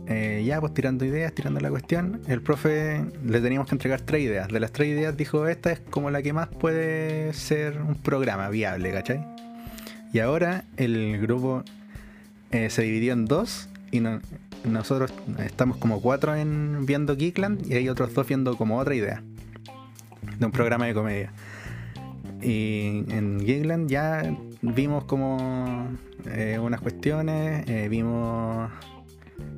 eh, 0.09 0.43
ya, 0.47 0.61
pues 0.61 0.73
tirando 0.73 1.05
ideas, 1.05 1.35
tirando 1.35 1.61
la 1.61 1.69
cuestión, 1.69 2.23
el 2.27 2.41
profe 2.41 3.05
le 3.23 3.41
teníamos 3.43 3.69
que 3.69 3.75
entregar 3.75 4.01
tres 4.01 4.23
ideas. 4.23 4.49
De 4.49 4.61
las 4.61 4.73
tres 4.73 4.89
ideas 4.89 5.15
dijo, 5.15 5.47
esta 5.47 5.73
es 5.73 5.81
como 5.91 6.11
la 6.11 6.23
que 6.23 6.33
más 6.33 6.49
puede 6.49 7.35
ser 7.35 7.83
un 7.83 7.97
programa 7.97 8.49
viable, 8.49 8.91
¿cachai? 8.93 9.27
Y 10.13 10.21
ahora 10.21 10.65
el 10.79 11.21
grupo 11.21 11.63
eh, 12.51 12.71
se 12.71 12.83
dividió 12.83 13.13
en 13.13 13.27
dos 13.27 13.69
y 13.91 14.01
no- 14.01 14.21
nosotros 14.65 15.13
estamos 15.45 15.77
como 15.77 16.01
cuatro 16.01 16.35
en 16.35 16.87
viendo 16.87 17.15
Geekland 17.15 17.71
y 17.71 17.75
hay 17.75 17.89
otros 17.91 18.15
dos 18.15 18.27
viendo 18.27 18.57
como 18.57 18.79
otra 18.79 18.95
idea 18.95 19.23
de 20.39 20.47
un 20.47 20.53
programa 20.53 20.87
de 20.87 20.95
comedia. 20.95 21.33
Y 22.41 23.05
en 23.11 23.41
Geekland 23.45 23.91
ya 23.91 24.35
vimos 24.75 25.05
como 25.05 25.89
eh, 26.27 26.59
unas 26.61 26.81
cuestiones, 26.81 27.69
eh, 27.69 27.89
vimos 27.89 28.71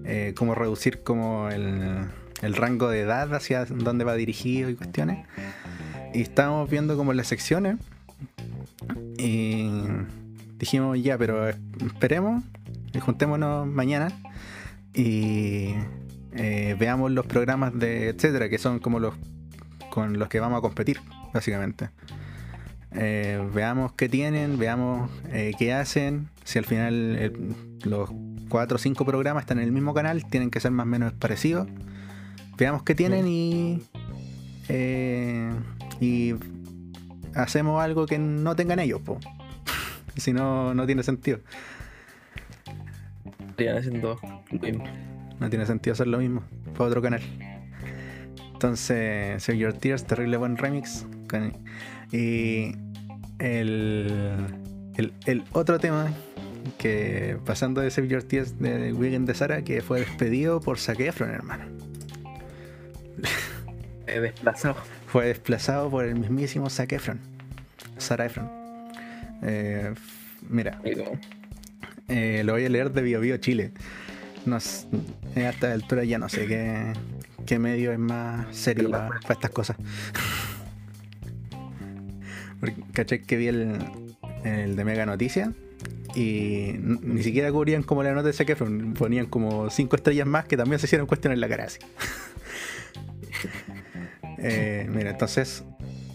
eh, 0.04 0.34
cómo 0.36 0.54
reducir 0.54 1.02
como 1.02 1.48
el, 1.48 2.04
el 2.42 2.54
rango 2.54 2.88
de 2.88 3.00
edad 3.00 3.34
hacia 3.34 3.64
dónde 3.64 4.04
va 4.04 4.14
dirigido 4.14 4.70
y 4.70 4.74
cuestiones. 4.74 5.26
Y 6.14 6.22
estábamos 6.22 6.70
viendo 6.70 6.96
como 6.96 7.12
las 7.12 7.26
secciones 7.26 7.76
y 9.18 9.68
dijimos 10.58 11.02
ya, 11.02 11.18
pero 11.18 11.48
esperemos 11.48 12.42
y 12.92 13.00
juntémonos 13.00 13.66
mañana 13.66 14.08
y 14.94 15.74
eh, 16.32 16.76
veamos 16.78 17.10
los 17.10 17.26
programas 17.26 17.78
de 17.78 18.08
etcétera, 18.08 18.48
que 18.48 18.58
son 18.58 18.78
como 18.78 19.00
los 19.00 19.14
con 19.90 20.18
los 20.18 20.28
que 20.28 20.38
vamos 20.38 20.58
a 20.58 20.60
competir, 20.60 21.00
básicamente. 21.32 21.90
Eh, 22.92 23.46
veamos 23.52 23.92
qué 23.92 24.08
tienen, 24.08 24.58
veamos 24.58 25.10
eh, 25.30 25.52
qué 25.58 25.72
hacen. 25.72 26.28
Si 26.44 26.58
al 26.58 26.64
final 26.64 27.16
eh, 27.18 27.32
los 27.84 28.10
cuatro 28.48 28.76
o 28.76 28.78
cinco 28.78 29.04
programas 29.04 29.42
están 29.42 29.58
en 29.58 29.64
el 29.64 29.72
mismo 29.72 29.92
canal, 29.94 30.24
tienen 30.24 30.50
que 30.50 30.60
ser 30.60 30.70
más 30.70 30.84
o 30.84 30.88
menos 30.88 31.12
parecidos. 31.12 31.68
Veamos 32.56 32.82
qué 32.82 32.94
tienen 32.94 33.26
y. 33.28 33.82
y 36.00 36.34
hacemos 37.34 37.82
algo 37.82 38.06
que 38.06 38.18
no 38.18 38.56
tengan 38.56 38.78
ellos, 38.80 39.00
po. 39.02 39.18
si 40.16 40.32
no, 40.32 40.74
no 40.74 40.86
tiene 40.86 41.02
sentido. 41.02 41.40
haciendo 43.76 44.18
lo 44.50 44.58
mismo. 44.60 44.84
No 45.38 45.48
tiene 45.50 45.66
sentido 45.66 45.92
hacer 45.92 46.08
lo 46.08 46.18
mismo 46.18 46.42
para 46.72 46.86
otro 46.86 47.02
canal. 47.02 47.22
Entonces, 48.52 49.40
Save 49.42 49.58
Your 49.58 49.72
Tears, 49.72 50.04
terrible 50.04 50.36
buen 50.36 50.56
remix. 50.56 51.06
con- 51.28 51.52
Y 52.12 52.74
el, 53.38 54.46
el, 54.96 55.12
el 55.26 55.44
otro 55.52 55.78
tema 55.78 56.12
que 56.76 57.38
pasando 57.44 57.80
de 57.80 57.90
Save 57.90 58.08
Your 58.08 58.22
Tears 58.22 58.58
de 58.58 58.92
Weekend 58.92 59.26
de 59.26 59.34
Sara, 59.34 59.62
que 59.62 59.80
fue 59.80 60.00
despedido 60.00 60.60
por 60.60 60.78
Zac 60.78 61.00
Efron, 61.00 61.30
hermano. 61.30 61.64
Eh, 64.10 64.20
desplazado. 64.20 64.76
Fue 65.06 65.26
desplazado 65.26 65.90
por 65.90 66.06
el 66.06 66.14
mismísimo 66.14 66.70
Zac 66.70 66.92
Efron. 66.92 67.20
Sara 67.98 68.24
Efron. 68.24 68.50
Eh, 69.42 69.92
mira, 70.48 70.80
eh, 72.08 72.42
lo 72.42 72.54
voy 72.54 72.64
a 72.64 72.68
leer 72.70 72.90
de 72.90 73.02
Bio 73.02 73.20
Bio 73.20 73.36
Chile. 73.36 73.72
A 74.50 74.58
esta 75.34 75.72
altura 75.72 76.04
ya 76.04 76.18
no 76.18 76.30
sé 76.30 76.46
qué, 76.46 76.94
qué 77.44 77.58
medio 77.58 77.92
es 77.92 77.98
más 77.98 78.56
serio 78.56 78.90
para 78.90 79.20
estas 79.28 79.50
cosas. 79.50 79.76
Porque, 82.60 82.82
¿Cachai? 82.92 83.22
Que 83.22 83.36
vi 83.36 83.48
el, 83.48 83.78
de 84.42 84.84
Mega 84.84 85.06
Noticias 85.06 85.50
y 86.14 86.74
ni 86.78 87.22
siquiera 87.22 87.52
cubrían 87.52 87.82
como 87.82 88.02
la 88.02 88.12
nota 88.12 88.26
de 88.26 88.32
Zac 88.32 88.56
ponían 88.94 89.26
como 89.26 89.70
cinco 89.70 89.96
estrellas 89.96 90.26
más 90.26 90.46
que 90.46 90.56
también 90.56 90.78
se 90.78 90.86
hicieron 90.86 91.06
cuestiones 91.06 91.36
en 91.36 91.40
la 91.40 91.48
cara 91.48 91.64
así. 91.64 91.78
Eh, 94.40 94.88
mira, 94.88 95.10
entonces, 95.10 95.64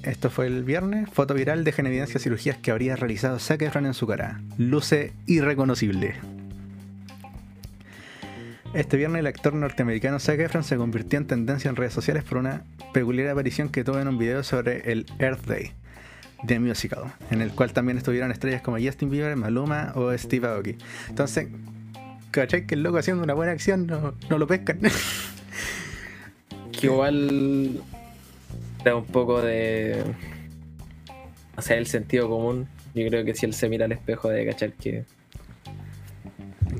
esto 0.03 0.29
fue 0.29 0.47
el 0.47 0.63
viernes. 0.63 1.09
Foto 1.09 1.33
viral 1.33 1.65
deja 1.65 1.81
en 1.81 1.87
evidencia 1.87 2.21
cirugías 2.21 2.55
que 2.55 2.71
habría 2.71 2.95
realizado 2.95 3.37
Zac 3.37 3.61
en 3.61 3.93
su 3.93 4.07
cara. 4.07 4.39
Luce 4.57 5.11
irreconocible. 5.25 6.15
Este 8.73 8.95
viernes 8.95 9.19
el 9.19 9.27
actor 9.27 9.53
norteamericano 9.53 10.19
Zac 10.19 10.61
se 10.63 10.77
convirtió 10.77 11.19
en 11.19 11.27
tendencia 11.27 11.67
en 11.67 11.75
redes 11.75 11.91
sociales 11.91 12.23
por 12.23 12.37
una 12.37 12.63
peculiar 12.93 13.27
aparición 13.27 13.67
que 13.67 13.83
tuvo 13.83 13.99
en 13.99 14.07
un 14.07 14.17
video 14.17 14.41
sobre 14.41 14.89
el 14.89 15.05
Earth 15.19 15.45
Day 15.45 15.73
de 16.43 16.59
Musical, 16.59 17.03
en 17.31 17.41
el 17.41 17.51
cual 17.51 17.71
también 17.73 17.97
estuvieron 17.97 18.31
estrellas 18.31 18.61
como 18.61 18.77
Justin 18.79 19.09
Bieber, 19.09 19.35
Maluma 19.35 19.93
o 19.95 20.15
Steve 20.17 20.47
Aoki. 20.47 20.75
Entonces, 21.09 21.47
¿cachai? 22.31 22.65
Que 22.67 22.75
el 22.75 22.83
loco 22.83 22.97
haciendo 22.97 23.23
una 23.23 23.33
buena 23.33 23.51
acción 23.53 23.87
no, 23.87 24.13
no 24.29 24.37
lo 24.37 24.45
pescan. 24.47 24.79
que 26.71 26.87
igual 26.87 27.79
da 28.83 28.95
un 28.95 29.05
poco 29.05 29.41
de. 29.41 30.03
O 31.55 31.61
sea, 31.61 31.77
el 31.77 31.87
sentido 31.87 32.27
común. 32.29 32.67
Yo 32.95 33.07
creo 33.07 33.23
que 33.25 33.33
si 33.35 33.45
él 33.45 33.53
se 33.53 33.69
mira 33.69 33.85
al 33.85 33.91
espejo 33.91 34.29
de 34.29 34.45
cachar 34.45 34.73
que. 34.73 35.05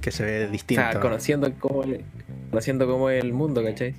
que 0.01 0.11
se 0.11 0.23
ve 0.25 0.45
O 0.45 0.51
distinto. 0.51 0.81
sea, 0.91 0.99
conociendo 0.99 1.51
cómo, 1.59 1.83
el- 1.83 2.03
conociendo 2.49 2.85
cómo 2.87 3.09
es 3.09 3.23
el 3.23 3.33
mundo, 3.33 3.63
¿cachai? 3.63 3.95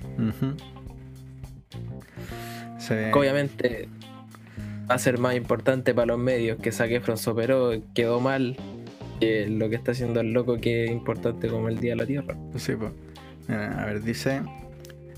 Se 2.77 2.95
ve- 2.95 3.11
obviamente 3.13 3.89
va 4.89 4.95
a 4.95 4.99
ser 4.99 5.17
más 5.17 5.35
importante 5.35 5.93
para 5.93 6.07
los 6.07 6.19
medios 6.19 6.59
que 6.59 6.71
Zac 6.71 6.91
Efron 6.91 7.17
se 7.17 7.29
operó, 7.29 7.71
quedó 7.93 8.19
mal. 8.19 8.55
Que 9.19 9.47
lo 9.47 9.69
que 9.69 9.75
está 9.75 9.91
haciendo 9.91 10.19
el 10.19 10.33
loco 10.33 10.57
que 10.57 10.85
es 10.85 10.91
importante 10.91 11.47
como 11.47 11.69
el 11.69 11.79
Día 11.79 11.91
de 11.91 11.95
la 11.95 12.05
Tierra. 12.05 12.35
Sí. 12.57 12.73
Mira, 13.47 13.81
a 13.81 13.85
ver, 13.85 14.03
dice. 14.03 14.41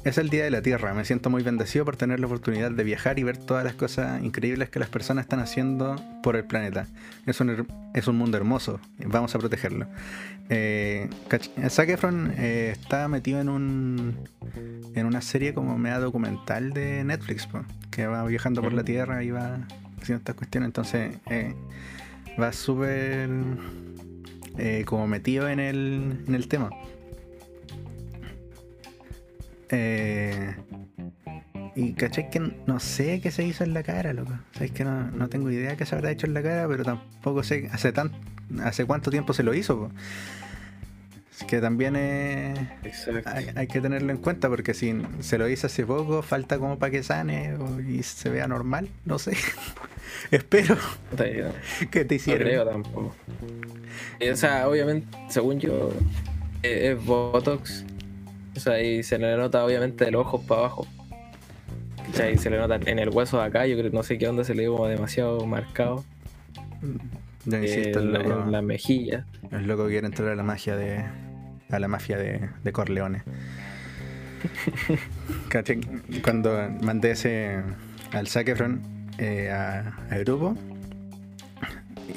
Es 0.04 0.18
el 0.18 0.30
Día 0.30 0.44
de 0.44 0.52
la 0.52 0.62
Tierra. 0.62 0.94
Me 0.94 1.04
siento 1.04 1.30
muy 1.30 1.44
bendecido 1.44 1.84
por 1.84 1.98
tener 1.98 2.20
la 2.20 2.28
oportunidad 2.28 2.72
de 2.72 2.84
viajar 2.84 3.20
y 3.20 3.24
ver 3.24 3.38
todas 3.38 3.64
las 3.64 3.74
cosas 3.74 4.24
increíbles 4.24 4.70
que 4.70 4.80
las 4.80 4.90
personas 4.90 5.26
están 5.26 5.40
haciendo 5.40 5.96
por 6.24 6.36
el 6.36 6.46
planeta. 6.46 6.88
Es 7.26 7.42
un, 7.42 7.68
es 7.94 8.08
un 8.08 8.18
mundo 8.18 8.38
hermoso. 8.38 8.80
Vamos 9.06 9.36
a 9.36 9.40
protegerlo. 9.40 9.88
Eh, 10.50 11.10
Zac 11.70 11.90
Efron 11.90 12.34
eh, 12.38 12.70
está 12.72 13.08
metido 13.10 13.42
en 13.42 13.50
un 13.50 14.18
en 14.96 15.06
una 15.06 15.22
serie 15.22 15.54
como 15.54 15.78
media 15.78 16.00
documental 16.00 16.72
de 16.72 17.04
Netflix, 17.04 17.46
po, 17.48 17.64
que 17.92 18.08
va 18.08 18.24
viajando 18.26 18.62
por 18.62 18.74
la 18.74 18.84
Tierra 18.84 19.24
y 19.24 19.32
va 19.32 19.60
haciendo 20.02 20.20
estas 20.20 20.36
cuestiones. 20.36 20.68
Entonces 20.68 21.18
eh, 21.30 21.54
va 22.40 22.54
súper 22.54 23.30
eh, 24.58 24.84
como 24.86 25.08
metido 25.08 25.50
en 25.50 25.60
el, 25.60 26.24
en 26.28 26.36
el 26.36 26.48
tema. 26.48 26.70
Eh, 29.70 30.56
y 31.76 31.94
caché 31.94 32.30
que 32.30 32.40
no 32.66 32.80
sé 32.80 33.20
qué 33.22 33.32
se 33.32 33.44
hizo 33.44 33.64
en 33.64 33.74
la 33.74 33.84
cara, 33.84 34.14
loco. 34.14 34.34
Sabéis 34.54 34.72
que 34.72 34.84
no, 34.84 35.12
no 35.12 35.30
tengo 35.30 35.52
idea 35.52 35.76
qué 35.78 35.86
se 35.86 35.96
habrá 35.96 36.12
hecho 36.12 36.26
en 36.26 36.34
la 36.34 36.42
cara, 36.42 36.68
pero 36.68 36.84
tampoco 36.84 37.44
sé 37.44 37.70
hace 37.72 37.92
tan 37.92 38.12
hace 38.64 38.86
cuánto 38.86 39.12
tiempo 39.12 39.34
se 39.34 39.44
lo 39.44 39.54
hizo. 39.54 39.78
po. 39.78 39.92
Es 41.40 41.44
que 41.44 41.60
también 41.62 41.96
hay, 41.96 42.54
hay 43.56 43.68
que 43.68 43.80
tenerlo 43.80 44.12
en 44.12 44.18
cuenta 44.18 44.50
porque 44.50 44.74
si 44.74 45.00
se 45.20 45.38
lo 45.38 45.48
hizo 45.48 45.68
hace 45.68 45.86
poco, 45.86 46.24
falta 46.24 46.58
como 46.58 46.80
para 46.80 46.90
que 46.92 47.04
sane 47.04 47.54
o- 47.58 47.80
y 47.80 48.02
se 48.02 48.30
vea 48.32 48.48
normal, 48.48 48.90
no 49.06 49.20
sé. 49.20 49.38
Espero 50.32 50.76
que 51.92 52.06
te 52.06 52.16
No 52.16 52.16
hicieron. 52.16 52.48
creo 52.48 52.66
tampoco. 52.66 53.16
Eh, 54.20 54.32
O 54.32 54.36
sea, 54.36 54.68
obviamente, 54.68 55.16
según 55.30 55.60
yo, 55.60 55.94
eh, 56.64 56.94
es 56.98 57.06
Botox. 57.06 57.86
O 58.58 58.60
sea, 58.60 58.82
y 58.82 59.04
se 59.04 59.18
le 59.18 59.36
nota 59.38 59.64
obviamente 59.64 60.06
de 60.06 60.12
los 60.12 60.22
ojos 60.26 60.44
para 60.46 60.62
abajo. 60.62 60.88
¿Cachai? 62.08 62.38
Se 62.38 62.50
le 62.50 62.58
nota 62.58 62.80
en 62.86 63.00
el 63.00 63.10
hueso 63.10 63.38
de 63.40 63.46
acá, 63.46 63.66
yo 63.68 63.78
creo, 63.78 63.92
no 63.92 64.04
sé 64.04 64.18
qué 64.18 64.28
onda, 64.28 64.44
se 64.44 64.56
le 64.56 64.64
dio 64.64 64.74
como 64.74 64.88
demasiado 64.88 65.46
marcado. 65.46 66.04
Eh, 67.52 67.60
insisto, 67.62 68.00
el 68.00 68.08
en 68.08 68.14
la- 68.14 68.20
loco, 68.20 68.44
en 68.44 68.52
la 68.52 68.62
mejilla. 68.62 69.26
el 69.52 69.68
loco 69.68 69.88
quiere 69.88 70.08
entrar 70.08 70.30
a 70.30 70.36
la 70.36 70.44
magia 70.44 70.76
de. 70.76 71.04
a 71.70 71.80
la 71.80 71.88
mafia 71.88 72.18
de, 72.18 72.50
de 72.64 72.72
Corleone. 72.72 73.24
Cuando 76.24 76.70
mandé 76.82 77.12
ese 77.12 77.62
al 78.12 78.28
Zac 78.28 78.48
Efron, 78.50 78.82
eh, 79.18 79.50
a, 79.52 79.98
al 80.10 80.24
grupo, 80.24 80.56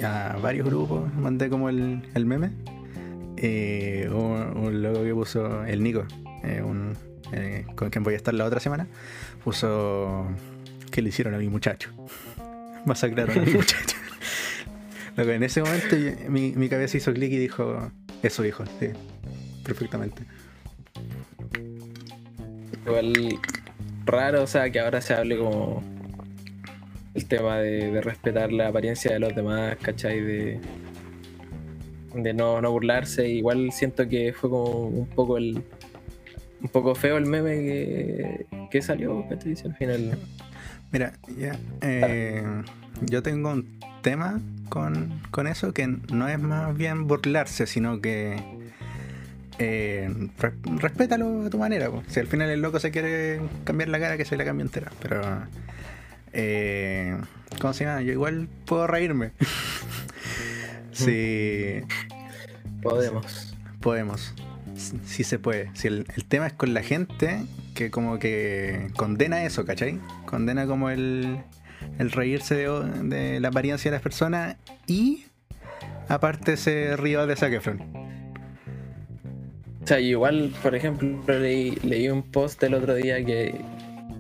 a 0.05 0.37
varios 0.43 0.67
grupos, 0.67 1.13
mandé 1.15 1.49
como 1.49 1.69
el, 1.69 2.03
el 2.15 2.27
meme. 2.27 2.51
eh, 3.37 4.09
un, 4.13 4.57
un 4.67 4.83
loco 4.83 5.03
que 5.03 5.15
puso 5.15 5.65
el 5.65 5.83
Nico, 5.83 6.05
eh, 6.43 6.63
un, 6.63 6.97
eh, 7.33 7.67
con 7.75 7.91
quien 7.91 8.05
voy 8.05 8.15
a 8.15 8.17
estar 8.17 8.35
la 8.35 8.45
otra 8.45 8.61
semana, 8.61 8.87
puso 9.45 10.27
que 10.91 11.03
le 11.03 11.11
hicieron 11.11 11.35
a 11.35 11.39
mi 11.39 11.49
muchacho. 11.49 11.91
Masacraron 12.85 13.39
a 13.39 13.43
mi 13.43 13.53
muchacho. 13.55 13.97
Loco, 15.17 15.31
en 15.31 15.43
ese 15.43 15.63
momento 15.63 15.97
mi, 16.29 16.53
mi 16.53 16.69
cabeza 16.69 16.97
hizo 16.97 17.13
clic 17.13 17.33
y 17.33 17.39
dijo, 17.39 17.91
eso 18.23 18.45
hijo, 18.45 18.65
sí, 18.79 18.91
perfectamente. 19.65 20.23
Igual 22.87 23.39
raro, 24.07 24.43
o 24.43 24.47
sea, 24.47 24.71
que 24.71 24.81
ahora 24.81 25.01
se 25.01 25.15
hable 25.15 25.37
como 25.37 25.83
el 27.15 27.27
tema 27.27 27.59
de, 27.59 27.91
de 27.91 28.01
respetar 28.01 28.53
la 28.53 28.69
apariencia 28.69 29.13
de 29.13 29.19
los 29.19 29.35
demás, 29.35 29.77
¿cachai? 29.83 30.21
De, 30.21 30.61
de 32.15 32.35
no, 32.35 32.61
no 32.61 32.71
burlarse. 32.71 33.29
Igual 33.29 33.73
siento 33.73 34.09
que 34.09 34.33
fue 34.33 34.51
como 34.51 34.87
un 34.87 35.07
poco 35.07 35.39
el 35.39 35.63
un 36.63 36.69
poco 36.69 36.95
feo 36.95 37.17
el 37.17 37.27
meme 37.27 37.55
que, 37.57 38.47
que 38.71 38.83
salió, 38.83 39.27
¿cachai? 39.29 39.57
Si 39.57 39.67
al 39.67 39.75
final. 39.77 40.19
Mira, 40.93 41.13
ya, 41.39 41.59
eh, 41.83 42.45
yo 43.03 43.23
tengo 43.23 43.51
un 43.53 43.79
tema 44.03 44.41
con, 44.69 45.21
con 45.31 45.47
eso 45.47 45.73
que 45.73 45.87
no 45.87 46.29
es 46.29 46.39
más 46.41 46.77
bien 46.77 47.07
burlarse, 47.07 47.67
sino 47.67 48.01
que 48.01 48.37
eh, 49.59 50.11
re- 50.39 50.53
respétalo 50.79 51.47
a 51.47 51.51
tu 51.51 51.59
manera. 51.59 51.91
po. 51.91 52.03
Si 52.09 52.19
al 52.21 52.27
final 52.27 52.51
el 52.51 52.61
loco 52.61 52.81
se 52.81 52.91
quiere 52.91 53.41
cambiar 53.65 53.89
la 53.91 54.01
cara, 54.01 54.17
que 54.17 54.25
se 54.25 54.37
la 54.37 54.45
cambie 54.45 54.65
entera. 54.65 54.91
Pero, 55.01 55.21
eh, 56.33 57.17
¿cómo 57.61 57.73
se 57.73 57.85
llama? 57.85 58.03
Yo 58.03 58.13
igual 58.13 58.49
puedo 58.67 58.87
reírme. 58.87 59.31
si 60.93 61.83
Podemos. 62.83 63.55
podemos, 63.81 64.35
si 65.05 65.25
se 65.25 65.39
puede. 65.39 65.71
Si 65.75 65.89
el, 65.89 66.07
el 66.17 66.25
tema 66.25 66.47
es 66.47 66.53
con 66.53 66.75
la 66.75 66.83
gente 66.83 67.43
que 67.75 67.91
como 67.91 68.19
que 68.19 68.89
condena 68.97 69.45
eso, 69.45 69.65
¿cachai? 69.65 69.99
Condena 70.27 70.67
como 70.67 70.91
el, 70.91 71.39
el 71.99 72.11
reírse 72.11 72.55
de, 72.55 72.69
de 73.05 73.41
la 73.41 73.49
apariencia 73.49 73.91
de 73.91 73.97
las 73.97 74.03
personas 74.03 74.57
y 74.87 75.25
aparte 76.09 76.57
se 76.57 76.97
río 76.97 77.27
de 77.27 77.37
Zac 77.37 77.53
Efron. 77.53 77.81
O 79.83 79.87
sea, 79.87 79.99
igual, 80.01 80.53
por 80.63 80.75
ejemplo, 80.75 81.09
leí, 81.27 81.77
leí 81.83 82.09
un 82.09 82.23
post 82.23 82.63
el 82.63 82.75
otro 82.75 82.95
día 82.95 83.25
que 83.25 83.61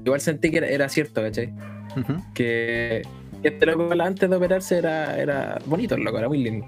igual 0.04 0.20
sentí 0.20 0.50
que 0.50 0.58
era, 0.58 0.68
era 0.68 0.88
cierto, 0.88 1.20
¿cachai? 1.22 1.52
Ujú. 1.96 2.22
que 2.34 3.02
este 3.42 3.66
loco 3.66 3.90
antes 4.00 4.30
de 4.30 4.36
operarse 4.36 4.78
era, 4.78 5.18
era 5.18 5.58
bonito 5.66 5.96
el 5.96 6.02
loco, 6.02 6.18
era 6.18 6.28
muy 6.28 6.38
lindo. 6.38 6.66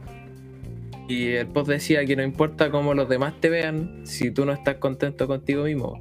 Y 1.13 1.33
el 1.35 1.47
post 1.47 1.69
decía 1.69 2.05
que 2.07 2.17
no 2.17 2.23
importa 2.23 2.71
cómo 2.71 2.95
los 2.95 3.07
demás 3.07 3.35
te 3.41 3.51
vean, 3.51 4.01
si 4.05 4.31
tú 4.31 4.47
no 4.47 4.53
estás 4.53 4.77
contento 4.77 5.27
contigo 5.27 5.65
mismo. 5.65 6.01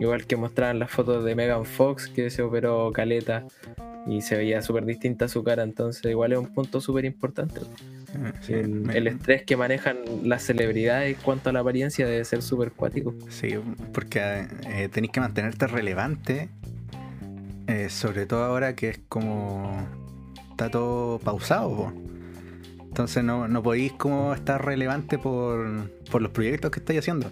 Igual 0.00 0.26
que 0.26 0.34
mostraban 0.36 0.78
las 0.80 0.90
fotos 0.90 1.24
de 1.24 1.34
Megan 1.36 1.64
Fox 1.64 2.08
que 2.08 2.28
se 2.30 2.42
operó 2.42 2.90
caleta 2.92 3.44
y 4.06 4.22
se 4.22 4.36
veía 4.36 4.62
súper 4.62 4.84
distinta 4.84 5.28
su 5.28 5.44
cara, 5.44 5.62
entonces 5.62 6.04
igual 6.10 6.32
es 6.32 6.38
un 6.38 6.46
punto 6.52 6.80
súper 6.80 7.04
importante. 7.04 7.60
Sí, 8.40 8.54
el, 8.54 8.68
me- 8.68 8.96
el 8.98 9.06
estrés 9.06 9.44
que 9.44 9.56
manejan 9.56 9.98
las 10.24 10.42
celebridades 10.42 11.16
en 11.16 11.22
cuanto 11.22 11.50
a 11.50 11.52
la 11.52 11.60
apariencia 11.60 12.06
debe 12.06 12.24
ser 12.24 12.42
súper 12.42 12.72
cuático. 12.72 13.14
Sí, 13.28 13.54
porque 13.92 14.46
eh, 14.66 14.88
tenéis 14.92 15.12
que 15.12 15.20
mantenerte 15.20 15.66
relevante, 15.66 16.48
eh, 17.68 17.88
sobre 17.90 18.26
todo 18.26 18.42
ahora 18.44 18.74
que 18.74 18.88
es 18.90 19.00
como 19.08 19.86
está 20.50 20.68
todo 20.70 21.18
pausado. 21.20 21.76
po. 21.76 21.92
Entonces 22.96 23.22
no, 23.22 23.46
no 23.46 23.62
podéis 23.62 23.92
como 23.92 24.32
estar 24.32 24.64
relevante 24.64 25.18
por, 25.18 25.90
por 26.10 26.22
los 26.22 26.30
proyectos 26.32 26.70
que 26.70 26.80
estáis 26.80 27.00
haciendo. 27.00 27.30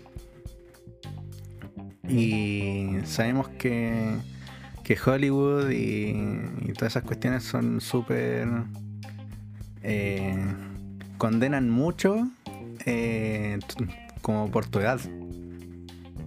Y 2.07 2.99
sabemos 3.05 3.49
que, 3.49 4.15
que 4.83 4.99
Hollywood 5.03 5.71
y, 5.71 6.11
y 6.69 6.73
todas 6.75 6.93
esas 6.93 7.05
cuestiones 7.05 7.45
son 7.45 7.81
súper... 7.81 8.47
eh, 9.83 10.37
condenan 11.17 11.71
mucho 11.71 12.29
eh, 12.85 13.59
como 14.21 14.51
por 14.51 14.67
tu 14.67 14.81
edad. 14.81 15.01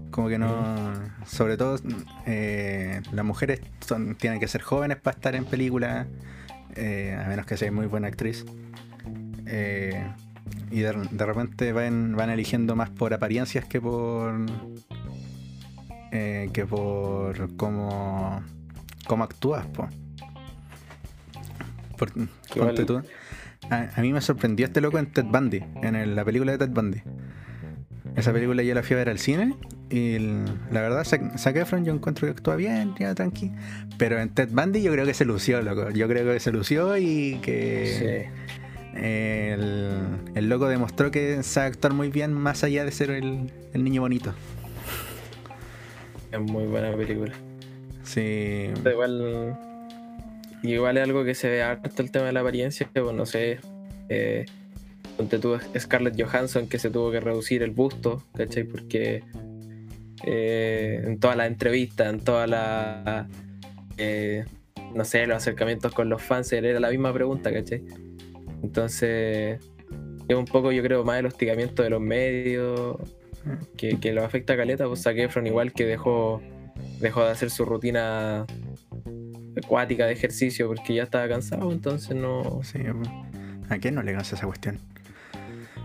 Como 0.09 0.29
que 0.29 0.39
no. 0.39 0.93
Sobre 1.27 1.57
todo, 1.57 1.79
eh, 2.25 3.03
las 3.11 3.23
mujeres 3.23 3.61
son- 3.85 4.15
tienen 4.15 4.39
que 4.39 4.47
ser 4.47 4.63
jóvenes 4.63 4.97
para 4.97 5.15
estar 5.15 5.35
en 5.35 5.45
películas, 5.45 6.07
a 6.75 7.29
menos 7.29 7.45
que 7.45 7.55
seas 7.55 7.71
muy 7.71 7.85
buena 7.85 8.07
actriz. 8.07 8.43
Eh, 9.47 10.05
y 10.71 10.79
de, 10.81 10.93
de 11.11 11.25
repente 11.25 11.71
van, 11.73 12.15
van 12.15 12.29
eligiendo 12.29 12.75
más 12.75 12.89
por 12.89 13.13
apariencias 13.13 13.65
que 13.65 13.79
por. 13.81 14.45
eh, 16.11 16.49
que 16.53 16.65
por 16.65 17.55
cómo. 17.57 18.41
cómo 19.07 19.23
actúas, 19.23 19.65
po. 19.67 19.87
Por- 21.97 22.11
tú. 22.85 23.01
A, 23.69 23.89
a 23.95 24.01
mí 24.01 24.13
me 24.13 24.21
sorprendió 24.21 24.65
este 24.67 24.81
loco 24.81 24.99
en 24.99 25.07
Ted 25.07 25.25
Bundy, 25.25 25.63
en 25.81 25.95
el- 25.95 26.15
la 26.15 26.23
película 26.23 26.51
de 26.51 26.57
Ted 26.59 26.69
Bundy. 26.69 27.01
Esa 28.15 28.31
película 28.33 28.63
yo 28.63 28.73
la 28.73 28.81
fui 28.83 28.93
a 28.95 28.97
ver 28.97 29.09
al 29.09 29.19
cine 29.19 29.55
y 29.89 30.13
el- 30.15 30.45
la 30.71 30.81
verdad, 30.81 31.03
Zac 31.05 31.55
Efron 31.55 31.85
yo 31.85 31.93
encuentro 31.93 32.27
que 32.27 32.31
actúa 32.31 32.55
bien, 32.55 32.93
ya 32.99 33.13
tranqui. 33.15 33.51
Pero 33.97 34.19
en 34.19 34.29
Ted 34.29 34.49
Bundy 34.51 34.81
yo 34.81 34.91
creo 34.91 35.05
que 35.05 35.13
se 35.13 35.25
lució, 35.25 35.61
loco. 35.61 35.89
Yo 35.91 36.07
creo 36.07 36.31
que 36.33 36.39
se 36.39 36.51
lució 36.51 36.97
y 36.97 37.39
que 37.41 38.29
el, 38.97 39.89
el 40.35 40.49
loco 40.49 40.67
demostró 40.67 41.11
que 41.11 41.43
sabe 41.43 41.67
actuar 41.67 41.93
muy 41.93 42.09
bien 42.09 42.33
más 42.33 42.63
allá 42.63 42.83
de 42.83 42.91
ser 42.91 43.11
el, 43.11 43.51
el 43.73 43.83
niño 43.83 44.01
bonito. 44.01 44.33
Es 46.31 46.39
muy 46.39 46.65
buena 46.65 46.95
película. 46.95 47.33
Sí. 48.03 48.69
Da 48.83 48.91
Igual, 48.91 49.57
igual 50.63 50.97
es 50.97 51.03
algo 51.03 51.23
que 51.23 51.35
se 51.35 51.49
ve 51.49 51.63
harto 51.63 52.01
el 52.01 52.11
tema 52.11 52.25
de 52.25 52.33
la 52.33 52.41
apariencia, 52.41 52.89
pues 52.93 53.15
no 53.15 53.25
sé. 53.25 53.59
Eh, 54.09 54.45
ponte 55.15 55.39
tú 55.39 55.57
Scarlett 55.77 56.21
Johansson 56.21 56.67
que 56.67 56.79
se 56.79 56.89
tuvo 56.89 57.11
que 57.11 57.19
reducir 57.19 57.63
el 57.63 57.71
busto, 57.71 58.23
¿cachai? 58.35 58.63
Porque 58.63 59.23
eh, 60.25 61.03
en 61.05 61.19
todas 61.19 61.37
las 61.37 61.47
entrevistas, 61.47 62.13
en 62.13 62.19
todas 62.19 62.49
las. 62.49 63.27
eh, 63.97 64.45
no 64.93 65.05
sé, 65.05 65.27
los 65.27 65.37
acercamientos 65.37 65.93
con 65.93 66.09
los 66.09 66.21
fans 66.21 66.51
era 66.53 66.79
la 66.79 66.89
misma 66.89 67.13
pregunta, 67.13 67.51
¿cachai? 67.51 67.83
Entonces, 68.67 69.61
es 70.27 70.35
un 70.35 70.43
poco, 70.43 70.73
yo 70.73 70.83
creo, 70.83 71.05
más 71.05 71.19
el 71.19 71.25
hostigamiento 71.25 71.83
de 71.83 71.89
los 71.89 72.01
medios 72.01 72.97
que, 73.77 73.97
que 73.97 74.11
lo 74.11 74.25
afecta 74.25 74.53
a 74.53 74.57
Caleta. 74.57 74.87
Pues 74.87 75.05
Efron, 75.05 75.47
igual 75.47 75.71
que 75.71 75.85
dejó, 75.85 76.41
dejó 76.99 77.23
de 77.23 77.31
hacer 77.31 77.49
su 77.49 77.63
rutina 77.63 78.45
acuática 79.55 80.05
de 80.05 80.11
ejercicio 80.11 80.67
porque 80.67 80.93
ya 80.93 81.03
estaba 81.03 81.29
cansado, 81.29 81.71
entonces 81.71 82.13
no. 82.13 82.59
Sí, 82.63 82.79
¿A 83.69 83.77
quién 83.77 83.95
no 83.95 84.03
le 84.03 84.11
cansa 84.13 84.35
esa 84.35 84.45
cuestión? 84.45 84.79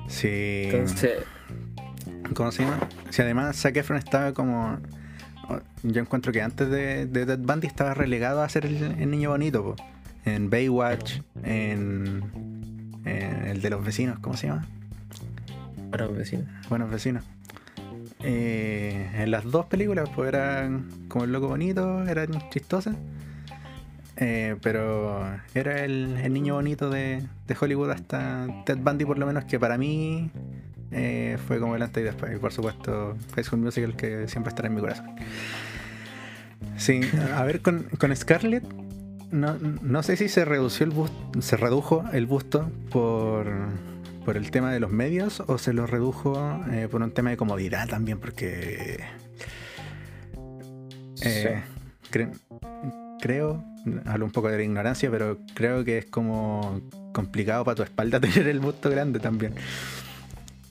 Sí. 0.08 0.64
Entonces, 0.72 1.20
¿Cómo 2.34 2.50
se 2.50 2.64
llama? 2.64 2.88
Si 3.10 3.22
además 3.22 3.56
Zac 3.56 3.76
Efron 3.76 3.98
estaba 3.98 4.32
como. 4.34 4.78
Yo 5.84 6.00
encuentro 6.00 6.32
que 6.32 6.42
antes 6.42 6.68
de, 6.68 7.06
de 7.06 7.26
Ted 7.26 7.38
Bundy 7.38 7.68
estaba 7.68 7.94
relegado 7.94 8.42
a 8.42 8.48
ser 8.48 8.66
el, 8.66 8.82
el 8.82 9.10
niño 9.10 9.30
bonito, 9.30 9.62
po. 9.62 9.76
En 10.24 10.50
Baywatch, 10.50 11.20
en, 11.44 12.51
en 13.04 13.46
el 13.46 13.62
de 13.62 13.70
los 13.70 13.84
vecinos, 13.84 14.18
¿cómo 14.20 14.36
se 14.36 14.48
llama? 14.48 14.66
bueno, 15.90 16.10
vecino. 16.12 16.44
Buenos 16.70 16.90
vecinos. 16.90 17.22
Eh, 18.20 19.10
en 19.14 19.30
las 19.30 19.44
dos 19.44 19.66
películas, 19.66 20.08
pues 20.14 20.28
eran 20.28 20.86
como 21.08 21.24
el 21.24 21.32
loco 21.32 21.48
bonito, 21.48 22.02
eran 22.04 22.48
chistosas. 22.50 22.96
Eh, 24.16 24.56
pero 24.62 25.26
era 25.54 25.84
el, 25.84 26.16
el 26.22 26.32
niño 26.32 26.54
bonito 26.54 26.88
de, 26.88 27.22
de 27.46 27.56
Hollywood 27.58 27.90
hasta 27.90 28.46
Ted 28.64 28.78
Bundy, 28.78 29.04
por 29.04 29.18
lo 29.18 29.26
menos, 29.26 29.44
que 29.44 29.58
para 29.58 29.76
mí 29.76 30.30
eh, 30.92 31.38
fue 31.46 31.58
como 31.58 31.76
el 31.76 31.82
antes 31.82 32.00
y 32.00 32.04
después. 32.04 32.34
Y 32.34 32.38
por 32.38 32.52
supuesto, 32.52 33.16
High 33.34 33.44
School 33.44 33.60
Musical, 33.60 33.96
que 33.96 34.28
siempre 34.28 34.50
estará 34.50 34.68
en 34.68 34.74
mi 34.74 34.80
corazón. 34.80 35.06
Sí, 36.76 37.00
a 37.34 37.42
ver, 37.44 37.60
con, 37.60 37.84
con 37.98 38.14
Scarlett, 38.14 38.64
no, 39.32 39.56
no 39.58 40.02
sé 40.02 40.16
si 40.16 40.28
se 40.28 40.44
redució 40.44 40.84
el 40.84 40.90
busto, 40.92 41.42
se 41.42 41.56
redujo 41.56 42.04
el 42.12 42.26
busto 42.26 42.70
por, 42.90 43.50
por 44.24 44.36
el 44.36 44.50
tema 44.50 44.70
de 44.72 44.78
los 44.80 44.90
medios 44.92 45.40
o 45.46 45.58
se 45.58 45.72
lo 45.72 45.86
redujo 45.86 46.60
eh, 46.70 46.86
por 46.90 47.02
un 47.02 47.10
tema 47.12 47.30
de 47.30 47.36
comodidad 47.36 47.88
también, 47.88 48.18
porque 48.20 49.00
eh, 51.22 51.62
cre- 52.10 52.32
creo, 53.20 53.64
hablo 54.06 54.24
un 54.26 54.32
poco 54.32 54.48
de 54.48 54.56
la 54.58 54.62
ignorancia, 54.62 55.10
pero 55.10 55.38
creo 55.54 55.84
que 55.84 55.98
es 55.98 56.06
como 56.06 56.80
complicado 57.12 57.64
para 57.64 57.74
tu 57.76 57.82
espalda 57.82 58.20
tener 58.20 58.48
el 58.48 58.60
busto 58.60 58.90
grande 58.90 59.18
también. 59.20 59.54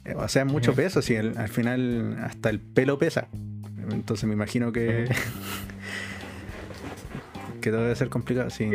Eh, 0.06 0.16
O 0.16 0.28
sea, 0.28 0.46
mucho 0.46 0.74
peso, 0.74 1.02
si 1.02 1.16
al 1.16 1.50
final 1.50 2.18
hasta 2.24 2.50
el 2.50 2.60
pelo 2.60 2.98
pesa. 2.98 3.28
Entonces 3.92 4.26
me 4.28 4.34
imagino 4.34 4.72
que, 4.72 5.08
que 7.62 7.72
debe 7.72 7.96
ser 7.96 8.10
complicado. 8.10 8.50
Sí. 8.50 8.70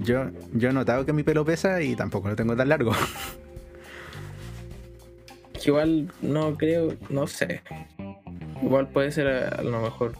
Yo, 0.00 0.30
yo 0.52 0.70
he 0.70 0.72
notado 0.72 1.06
que 1.06 1.12
mi 1.12 1.22
pelo 1.22 1.44
pesa 1.44 1.80
y 1.80 1.96
tampoco 1.96 2.28
lo 2.28 2.36
tengo 2.36 2.56
tan 2.56 2.68
largo. 2.68 2.92
Igual 5.64 6.12
no 6.20 6.56
creo, 6.58 6.94
no 7.08 7.26
sé. 7.26 7.62
Igual 8.62 8.88
puede 8.88 9.12
ser 9.12 9.28
a, 9.28 9.48
a 9.48 9.62
lo 9.62 9.80
mejor. 9.80 10.12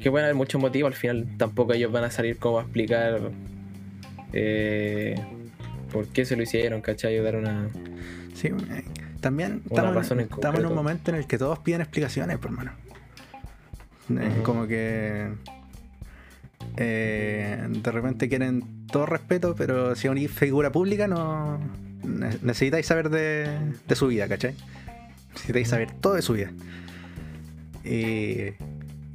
Que 0.00 0.10
pueden 0.10 0.24
haber 0.24 0.36
muchos 0.36 0.60
motivos, 0.60 0.92
al 0.92 0.98
final 0.98 1.36
tampoco 1.36 1.74
ellos 1.74 1.92
van 1.92 2.04
a 2.04 2.10
salir 2.10 2.38
como 2.38 2.58
a 2.58 2.62
explicar 2.62 3.32
eh, 4.32 5.14
por 5.92 6.06
qué 6.08 6.24
se 6.24 6.36
lo 6.36 6.42
hicieron, 6.42 6.80
¿cachai? 6.80 7.18
Dar 7.18 7.36
una. 7.36 7.68
Sí, 8.34 8.48
eh, 8.48 8.84
también 9.20 9.62
Una 9.70 9.88
estamos, 9.88 10.10
en 10.10 10.20
estamos 10.20 10.60
en 10.60 10.66
un 10.66 10.74
momento 10.74 11.10
en 11.10 11.16
el 11.16 11.26
que 11.26 11.38
todos 11.38 11.58
piden 11.58 11.80
explicaciones, 11.80 12.38
por 12.38 12.50
hermano. 12.50 12.72
Como 14.42 14.66
que 14.66 15.28
eh, 16.76 17.66
de 17.68 17.92
repente 17.92 18.28
quieren 18.28 18.86
todo 18.90 19.06
respeto, 19.06 19.54
pero 19.56 19.94
si 19.96 20.08
una 20.08 20.20
figura 20.28 20.70
pública 20.70 21.08
no 21.08 21.58
ne- 22.04 22.38
necesitáis 22.42 22.86
saber 22.86 23.10
de, 23.10 23.48
de 23.86 23.94
su 23.96 24.06
vida, 24.08 24.28
¿cachai? 24.28 24.54
Necesitáis 25.32 25.68
saber 25.68 25.90
todo 25.92 26.14
de 26.14 26.22
su 26.22 26.34
vida. 26.34 26.50
Y, 27.84 28.54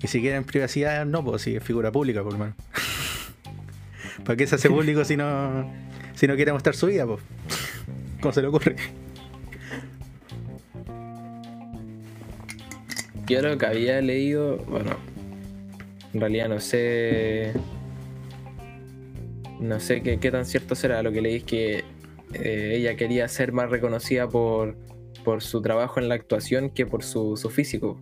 y 0.01 0.07
si 0.07 0.21
quieren 0.21 0.43
privacidad, 0.43 1.05
no, 1.05 1.23
pues 1.23 1.41
si 1.43 1.55
es 1.55 1.63
figura 1.63 1.91
pública, 1.91 2.23
por 2.23 2.33
hermano. 2.33 2.55
¿Para 4.25 4.35
qué 4.37 4.47
se 4.47 4.55
hace 4.55 4.69
público 4.69 5.03
si 5.03 5.17
no, 5.17 5.69
si 6.15 6.27
no 6.27 6.35
quiere 6.35 6.53
mostrar 6.53 6.75
su 6.75 6.87
vida, 6.87 7.05
pues? 7.05 7.21
¿Cómo 8.21 8.31
se 8.33 8.41
le 8.41 8.47
ocurre? 8.47 8.75
Yo 13.31 13.41
lo 13.41 13.57
que 13.57 13.65
había 13.65 14.01
leído, 14.01 14.57
bueno, 14.57 14.97
en 16.13 16.19
realidad 16.19 16.49
no 16.49 16.59
sé. 16.59 17.53
No 19.57 19.79
sé 19.79 20.01
qué, 20.01 20.19
qué 20.19 20.31
tan 20.31 20.45
cierto 20.45 20.75
será. 20.75 21.01
Lo 21.01 21.13
que 21.13 21.21
leí 21.21 21.35
es 21.35 21.43
que 21.45 21.85
eh, 22.33 22.73
ella 22.75 22.97
quería 22.97 23.25
ser 23.29 23.53
más 23.53 23.69
reconocida 23.69 24.27
por, 24.27 24.75
por 25.23 25.41
su 25.41 25.61
trabajo 25.61 26.01
en 26.01 26.09
la 26.09 26.15
actuación 26.15 26.71
que 26.71 26.85
por 26.85 27.05
su, 27.05 27.37
su 27.37 27.49
físico. 27.49 27.97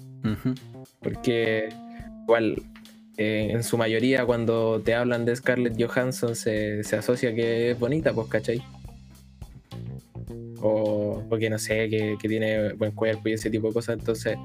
Porque 0.99 1.69
igual 2.23 2.63
eh, 3.17 3.49
en 3.51 3.63
su 3.63 3.77
mayoría 3.77 4.25
cuando 4.25 4.81
te 4.81 4.95
hablan 4.95 5.25
de 5.25 5.35
Scarlett 5.35 5.79
Johansson 5.79 6.35
se, 6.35 6.83
se 6.83 6.95
asocia 6.95 7.35
que 7.35 7.69
es 7.69 7.79
bonita, 7.79 8.13
pues, 8.13 8.29
¿cachai? 8.29 8.63
O 10.59 11.23
porque 11.29 11.51
no 11.51 11.59
sé, 11.59 11.87
que, 11.87 12.17
que 12.19 12.27
tiene 12.27 12.73
buen 12.73 12.93
cuerpo 12.93 13.29
y 13.29 13.33
ese 13.33 13.51
tipo 13.51 13.67
de 13.67 13.73
cosas. 13.73 13.99
Entonces, 13.99 14.35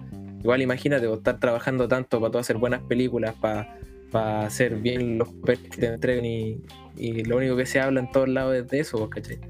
igual 0.44 0.62
imagínate, 0.62 1.06
vos 1.06 1.18
estar 1.18 1.40
trabajando 1.40 1.88
tanto 1.88 2.20
para 2.20 2.38
hacer 2.38 2.58
buenas 2.58 2.82
películas, 2.82 3.34
para 3.40 4.46
hacer 4.46 4.76
bien 4.76 5.18
los 5.18 5.28
papeles 5.28 5.70
que 5.70 5.78
te 5.78 5.86
entreguen 5.86 6.24
y, 6.24 6.62
y 6.96 7.24
lo 7.24 7.38
único 7.38 7.56
que 7.56 7.66
se 7.66 7.80
habla 7.80 8.00
en 8.00 8.12
todos 8.12 8.28
lados 8.28 8.54
es 8.54 8.68
de 8.68 8.80
eso, 8.80 8.98
pues, 8.98 9.10
¿cachai? 9.10 9.40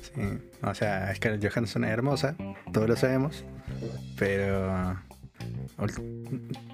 Sí, 0.00 0.22
o 0.62 0.74
sea, 0.74 1.14
Scarlett 1.14 1.46
Johansson 1.48 1.84
es 1.84 1.90
hermosa, 1.90 2.34
todos 2.72 2.88
lo 2.88 2.96
sabemos, 2.96 3.44
pero 4.18 4.96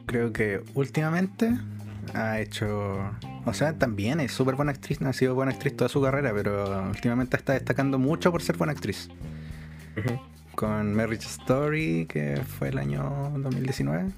creo 0.06 0.32
que 0.32 0.62
últimamente 0.74 1.52
ha 2.14 2.40
hecho 2.40 3.10
O 3.44 3.52
sea, 3.52 3.74
también 3.74 4.20
es 4.20 4.32
súper 4.32 4.54
buena 4.54 4.72
actriz, 4.72 5.00
ha 5.02 5.12
sido 5.12 5.34
buena 5.34 5.52
actriz 5.52 5.76
toda 5.76 5.88
su 5.88 6.00
carrera, 6.00 6.32
pero 6.34 6.88
últimamente 6.88 7.36
está 7.36 7.52
destacando 7.52 7.98
mucho 7.98 8.32
por 8.32 8.42
ser 8.42 8.56
buena 8.56 8.72
actriz. 8.72 9.08
Con 10.56 10.94
Marriage 10.94 11.26
Story, 11.26 12.06
que 12.08 12.40
fue 12.44 12.70
el 12.70 12.78
año 12.78 13.30
2019. 13.36 14.10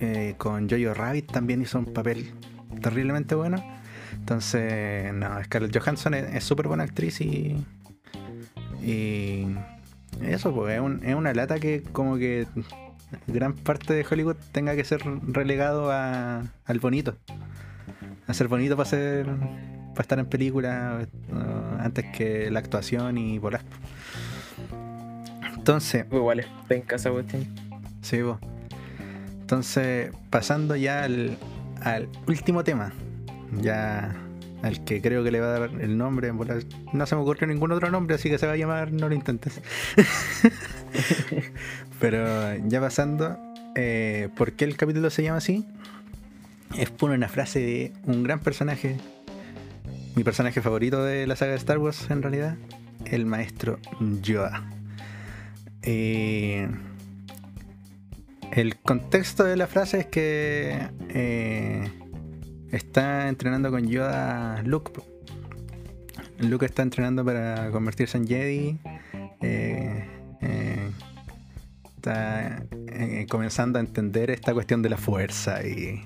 Eh, 0.00 0.34
con 0.36 0.68
Jojo 0.68 0.94
Rabbit 0.94 1.30
también 1.30 1.62
hizo 1.62 1.78
un 1.78 1.86
papel 1.86 2.34
terriblemente 2.82 3.36
bueno. 3.36 3.64
Entonces, 4.12 5.14
no, 5.14 5.42
Scarlett 5.44 5.78
Johansson 5.78 6.14
es 6.14 6.42
súper 6.42 6.66
buena 6.66 6.82
actriz 6.82 7.20
y. 7.20 7.64
Y. 8.82 9.46
Eso, 10.22 10.52
pues, 10.52 10.80
es, 11.02 11.14
una 11.14 11.32
lata 11.34 11.60
que, 11.60 11.82
como 11.92 12.16
que 12.16 12.48
gran 13.28 13.54
parte 13.54 13.94
de 13.94 14.04
Hollywood 14.10 14.36
tenga 14.50 14.74
que 14.74 14.84
ser 14.84 15.02
relegado 15.22 15.92
a, 15.92 16.42
al 16.64 16.78
bonito. 16.80 17.16
A 18.26 18.34
ser 18.34 18.48
bonito 18.48 18.76
para 18.76 18.88
ser 18.88 19.26
para 19.90 20.02
estar 20.02 20.18
en 20.18 20.26
película 20.26 21.06
uh, 21.32 21.82
antes 21.82 22.06
que 22.16 22.50
la 22.50 22.60
actuación 22.60 23.18
y 23.18 23.38
volar. 23.38 23.62
Entonces. 25.70 26.04
Igual 26.10 26.44
en 26.68 26.82
casa, 26.82 27.12
cuestión. 27.12 27.46
Sí, 28.02 28.22
vos. 28.22 28.40
Entonces, 29.40 30.10
pasando 30.28 30.74
ya 30.74 31.04
al, 31.04 31.38
al 31.80 32.08
último 32.26 32.64
tema. 32.64 32.92
Ya 33.60 34.16
al 34.62 34.82
que 34.84 35.00
creo 35.00 35.22
que 35.22 35.30
le 35.30 35.38
va 35.38 35.46
a 35.54 35.58
dar 35.60 35.70
el 35.80 35.96
nombre. 35.96 36.32
No 36.92 37.06
se 37.06 37.14
me 37.14 37.22
ocurrió 37.22 37.46
ningún 37.46 37.70
otro 37.70 37.88
nombre, 37.88 38.16
así 38.16 38.28
que 38.28 38.38
se 38.38 38.48
va 38.48 38.54
a 38.54 38.56
llamar 38.56 38.90
No 38.90 39.08
lo 39.08 39.14
intentes. 39.14 39.62
Pero 42.00 42.56
ya 42.66 42.80
pasando, 42.80 43.38
eh, 43.76 44.28
¿por 44.36 44.52
qué 44.54 44.64
el 44.64 44.76
capítulo 44.76 45.08
se 45.08 45.22
llama 45.22 45.38
así? 45.38 45.68
Es 46.76 46.90
por 46.90 47.12
una 47.12 47.28
frase 47.28 47.60
de 47.60 47.92
un 48.06 48.24
gran 48.24 48.40
personaje, 48.40 48.96
mi 50.16 50.24
personaje 50.24 50.60
favorito 50.62 51.04
de 51.04 51.28
la 51.28 51.36
saga 51.36 51.52
de 51.52 51.58
Star 51.58 51.78
Wars 51.78 52.10
en 52.10 52.22
realidad, 52.22 52.56
el 53.04 53.24
maestro 53.24 53.78
Yoda. 54.20 54.79
Eh, 55.82 56.68
el 58.52 58.76
contexto 58.78 59.44
de 59.44 59.56
la 59.56 59.68
frase 59.68 60.00
es 60.00 60.06
que 60.06 60.76
eh, 61.10 61.88
está 62.72 63.28
entrenando 63.28 63.70
con 63.70 63.86
Yoda 63.86 64.62
Luke. 64.64 64.92
Luke 66.38 66.66
está 66.66 66.82
entrenando 66.82 67.24
para 67.24 67.70
convertirse 67.70 68.18
en 68.18 68.26
Jedi. 68.26 68.78
Eh, 69.40 70.04
eh, 70.40 70.90
está 71.94 72.64
comenzando 73.28 73.78
a 73.78 73.82
entender 73.82 74.30
esta 74.30 74.52
cuestión 74.52 74.82
de 74.82 74.88
la 74.88 74.96
fuerza 74.96 75.60
y, 75.64 76.02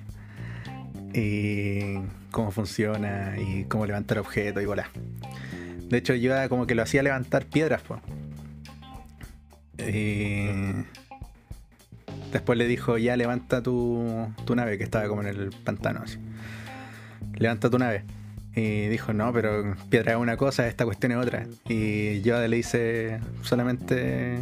cómo 2.29 2.51
funciona 2.51 3.37
y 3.39 3.63
cómo 3.63 3.87
levantar 3.87 4.19
objetos 4.19 4.61
y 4.61 4.65
volar. 4.67 4.89
De 5.89 5.97
hecho, 5.97 6.13
Yoda 6.13 6.47
como 6.47 6.67
que 6.67 6.75
lo 6.75 6.83
hacía 6.83 7.01
levantar 7.01 7.45
piedras. 7.45 7.81
Y 9.77 10.47
después 12.31 12.57
le 12.57 12.67
dijo, 12.67 12.97
ya 12.97 13.17
levanta 13.17 13.61
tu, 13.61 14.27
tu 14.45 14.55
nave, 14.55 14.77
que 14.77 14.83
estaba 14.83 15.07
como 15.07 15.21
en 15.21 15.27
el 15.27 15.49
pantano 15.63 16.01
así 16.03 16.19
levanta 17.37 17.69
tu 17.69 17.77
nave. 17.77 18.03
Y 18.55 18.87
dijo, 18.87 19.11
no, 19.13 19.33
pero 19.33 19.75
piedra 19.89 20.13
es 20.13 20.17
una 20.17 20.37
cosa, 20.37 20.67
esta 20.67 20.85
cuestión 20.85 21.11
es 21.11 21.17
otra. 21.17 21.45
Y 21.67 22.21
yo 22.21 22.45
le 22.47 22.57
hice 22.57 23.19
solamente 23.41 24.39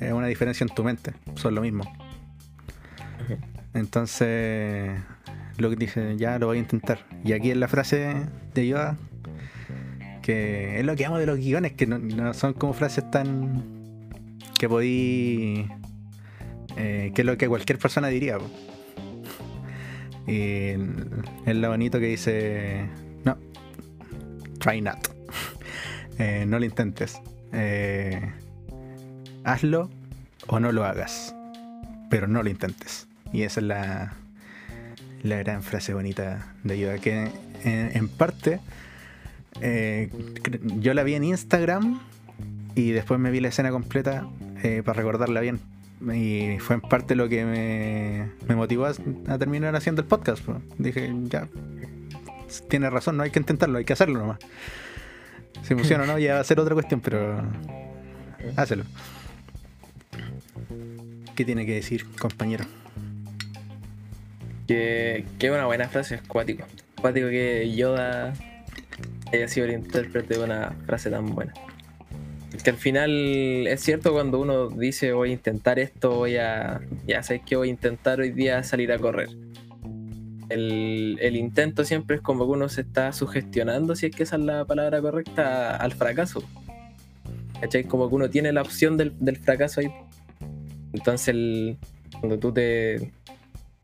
es 0.00 0.12
una 0.12 0.26
diferencia 0.26 0.64
en 0.64 0.74
tu 0.74 0.82
mente, 0.82 1.12
son 1.34 1.54
lo 1.54 1.60
mismo. 1.60 1.84
Entonces, 3.74 4.98
lo 5.58 5.70
que 5.70 5.76
dice, 5.76 6.16
ya 6.16 6.38
lo 6.38 6.46
voy 6.46 6.58
a 6.58 6.60
intentar. 6.60 7.06
Y 7.24 7.32
aquí 7.32 7.50
es 7.50 7.56
la 7.56 7.68
frase 7.68 8.26
de 8.54 8.66
Yoda, 8.66 8.96
que 10.22 10.78
es 10.78 10.86
lo 10.86 10.96
que 10.96 11.04
amo 11.04 11.18
de 11.18 11.26
los 11.26 11.38
guiones, 11.38 11.72
que 11.72 11.86
no, 11.86 12.32
son 12.32 12.54
como 12.54 12.72
frases 12.72 13.10
tan 13.10 13.73
que 14.58 14.68
podí, 14.68 15.66
eh, 16.76 17.12
que 17.14 17.22
es 17.22 17.26
lo 17.26 17.36
que 17.36 17.48
cualquier 17.48 17.78
persona 17.78 18.08
diría. 18.08 18.38
Y 20.26 20.70
es 21.46 21.56
lo 21.56 21.68
bonito 21.68 22.00
que 22.00 22.06
dice, 22.06 22.88
no, 23.24 23.36
try 24.58 24.80
not. 24.80 24.98
Eh, 26.16 26.44
no 26.46 26.60
lo 26.60 26.64
intentes. 26.64 27.20
Eh, 27.52 28.30
hazlo 29.42 29.90
o 30.46 30.60
no 30.60 30.70
lo 30.70 30.84
hagas. 30.84 31.34
Pero 32.08 32.28
no 32.28 32.44
lo 32.44 32.50
intentes. 32.50 33.08
Y 33.32 33.42
esa 33.42 33.58
es 33.58 33.66
la, 33.66 34.12
la 35.24 35.36
gran 35.38 35.64
frase 35.64 35.92
bonita 35.92 36.54
de 36.62 36.78
Yoda. 36.78 36.98
Que 36.98 37.32
en, 37.64 38.08
parte 38.08 38.60
eh, 39.60 40.08
yo 40.76 40.94
la 40.94 41.02
vi 41.02 41.14
en 41.14 41.24
Instagram 41.24 42.00
y 42.74 42.92
después 42.92 43.20
me 43.20 43.30
vi 43.30 43.40
la 43.40 43.48
escena 43.48 43.70
completa 43.70 44.26
para 44.84 44.94
recordarla 44.94 45.40
bien 45.40 45.60
y 46.12 46.58
fue 46.58 46.74
en 46.76 46.82
parte 46.82 47.14
lo 47.14 47.28
que 47.28 47.44
me, 47.44 48.54
motivó 48.54 48.86
a, 48.86 49.38
terminar 49.38 49.74
haciendo 49.76 50.02
el 50.02 50.08
podcast. 50.08 50.46
Dije, 50.78 51.12
ya, 51.24 51.48
tiene 52.68 52.90
razón, 52.90 53.16
no 53.16 53.22
hay 53.22 53.30
que 53.30 53.38
intentarlo, 53.38 53.78
hay 53.78 53.84
que 53.84 53.92
hacerlo 53.92 54.18
nomás. 54.18 54.38
Si 55.62 55.74
funciona 55.74 56.04
o 56.04 56.06
no, 56.06 56.18
ya 56.18 56.34
va 56.34 56.40
a 56.40 56.44
ser 56.44 56.60
otra 56.60 56.74
cuestión, 56.74 57.00
pero 57.00 57.42
hácelo. 58.56 58.84
¿Qué 61.34 61.44
tiene 61.44 61.64
que 61.64 61.74
decir, 61.74 62.06
compañero? 62.18 62.64
Que, 64.66 65.24
que 65.38 65.50
una 65.50 65.66
buena 65.66 65.88
frase, 65.88 66.16
es 66.16 66.22
cuático. 66.22 66.64
Cuático 67.00 67.28
que 67.28 67.74
Yoda 67.74 68.34
haya 69.32 69.48
sido 69.48 69.66
el 69.66 69.72
intérprete 69.72 70.34
de 70.34 70.44
una 70.44 70.72
frase 70.86 71.10
tan 71.10 71.26
buena 71.34 71.52
que 72.62 72.70
al 72.70 72.76
final 72.76 73.66
es 73.66 73.80
cierto 73.80 74.12
cuando 74.12 74.38
uno 74.38 74.68
dice 74.68 75.12
voy 75.12 75.30
a 75.30 75.32
intentar 75.32 75.78
esto, 75.78 76.14
voy 76.14 76.36
a. 76.36 76.80
Ya 77.06 77.22
sé 77.22 77.40
que 77.40 77.56
voy 77.56 77.68
a 77.68 77.70
intentar 77.70 78.20
hoy 78.20 78.30
día 78.30 78.62
salir 78.62 78.92
a 78.92 78.98
correr. 78.98 79.28
El, 80.50 81.36
intento 81.36 81.84
siempre 81.84 82.16
es 82.16 82.22
como 82.22 82.44
que 82.44 82.52
uno 82.52 82.68
se 82.68 82.82
está 82.82 83.12
sugestionando, 83.12 83.96
si 83.96 84.06
es 84.06 84.14
que 84.14 84.22
esa 84.22 84.36
es 84.36 84.42
la 84.42 84.64
palabra 84.66 85.00
correcta, 85.00 85.76
al 85.76 85.92
fracaso. 85.92 86.44
¿Cachai? 87.60 87.84
Como 87.84 88.08
que 88.08 88.14
uno 88.14 88.30
tiene 88.30 88.52
la 88.52 88.62
opción 88.62 88.96
del, 88.96 89.36
fracaso 89.38 89.80
ahí. 89.80 89.90
Entonces, 90.92 91.76
cuando 92.20 92.38
tú 92.38 92.52
te. 92.52 93.10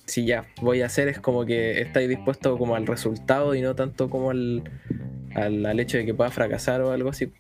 Si 0.05 0.27
ya 0.27 0.45
voy 0.61 0.83
a 0.83 0.87
hacer, 0.87 1.09
es 1.09 1.21
como 1.21 1.47
que 1.47 1.81
estás 1.81 2.07
dispuesto 2.09 2.59
como 2.59 2.75
al 2.75 2.87
resultado 2.87 3.55
y 3.55 3.63
no 3.63 3.75
tanto 3.77 4.11
como 4.11 4.31
al, 4.31 4.65
al, 5.35 5.81
hecho 5.81 5.99
de 5.99 6.07
que 6.07 6.15
pueda 6.15 6.31
fracasar 6.31 6.81
o 6.81 6.93
algo 6.93 7.11
así. 7.11 7.33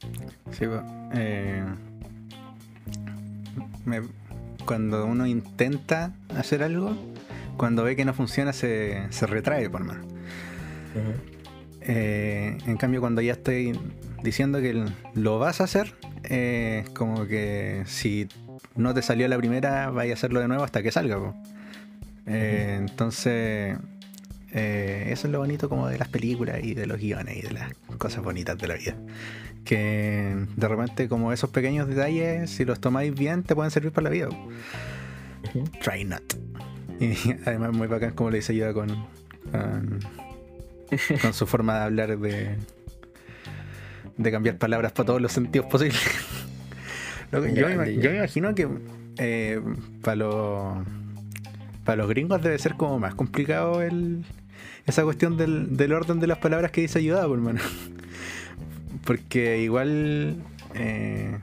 Sí, 0.53 0.67
eh, 1.15 1.65
cuando 4.65 5.07
uno 5.07 5.27
intenta 5.27 6.13
hacer 6.37 6.63
algo, 6.63 6.97
cuando 7.57 7.83
ve 7.83 7.97
que 7.97 8.05
no 8.05 8.15
funciona 8.15 8.53
se, 8.53 9.09
retrae 9.23 9.69
por 9.69 9.85
más. 9.85 9.99
Eh, 11.83 12.59
en 12.67 12.77
cambio, 12.77 13.01
cuando 13.01 13.21
ya 13.21 13.33
estoy 13.33 13.79
diciendo 14.23 14.61
que 14.61 14.85
lo 15.15 15.39
vas 15.39 15.61
a 15.61 15.65
hacer, 15.65 15.95
eh, 16.25 16.85
como 16.95 17.27
que 17.27 17.83
si 17.87 18.29
no 18.77 18.95
te 18.95 19.03
salió 19.03 19.27
la 19.29 19.39
primera, 19.39 19.91
vaya 19.91 20.13
a 20.13 20.15
hacerlo 20.15 20.41
de 20.41 20.49
nuevo 20.49 20.63
hasta 20.63 20.83
que 20.83 20.93
salga. 20.93 21.35
Entonces, 22.27 23.77
eso 24.53 25.27
es 25.27 25.33
lo 25.33 25.39
bonito 25.39 25.69
como 25.69 25.89
de 25.89 25.99
las 25.99 26.09
películas 26.09 26.59
y 26.63 26.75
de 26.75 26.87
los 26.87 26.99
guiones 26.99 27.37
y 27.37 27.43
de 27.43 27.53
las 27.53 27.73
cosas 27.99 28.23
bonitas 28.23 28.59
de 28.59 28.69
la 28.69 28.75
vida 28.75 28.97
que 29.65 30.37
de 30.57 30.69
repente 30.69 31.09
como 31.09 31.33
esos 31.33 31.51
pequeños 31.51 31.89
detalles, 31.89 32.51
si 32.51 32.65
los 32.65 32.81
tomáis 32.81 33.15
bien, 33.15 33.43
te 33.43 33.55
pueden 33.55 33.71
servir 33.71 33.93
para 33.93 34.05
la 34.05 34.11
vida. 34.11 34.29
Try 35.83 36.05
not. 36.05 36.23
Y 36.99 37.15
además 37.47 37.73
muy 37.73 37.87
bacán 37.87 38.13
como 38.13 38.31
le 38.31 38.39
dice 38.39 38.55
yo 38.55 38.73
con, 38.75 38.89
con, 41.23 41.33
su 41.33 41.47
forma 41.47 41.79
de 41.79 41.85
hablar 41.85 42.19
de, 42.19 42.57
de 44.17 44.31
cambiar 44.31 44.59
palabras 44.59 44.93
para 44.93 45.07
todos 45.07 45.21
los 45.21 45.33
sentidos 45.33 45.67
posibles. 45.67 46.01
yo, 47.33 47.41
me, 47.41 47.93
imagino 47.93 48.55
que 48.55 48.69
eh, 49.19 49.61
para 50.03 50.17
los 50.17 50.79
para 51.85 51.97
los 51.97 52.09
gringos 52.09 52.43
debe 52.43 52.59
ser 52.59 52.75
como 52.75 52.99
más 52.99 53.15
complicado 53.15 53.81
el, 53.83 54.25
esa 54.87 55.05
cuestión 55.05 55.37
del, 55.37 55.77
del 55.77 55.93
orden 55.93 56.21
de 56.21 56.27
las 56.27 56.39
palabras 56.39 56.71
que 56.71 56.81
dice 56.81 56.99
ayuda, 56.99 57.27
por 57.27 57.39
mano. 57.39 57.61
Porque 59.05 59.61
igual 59.63 60.37
eh, 60.75 61.39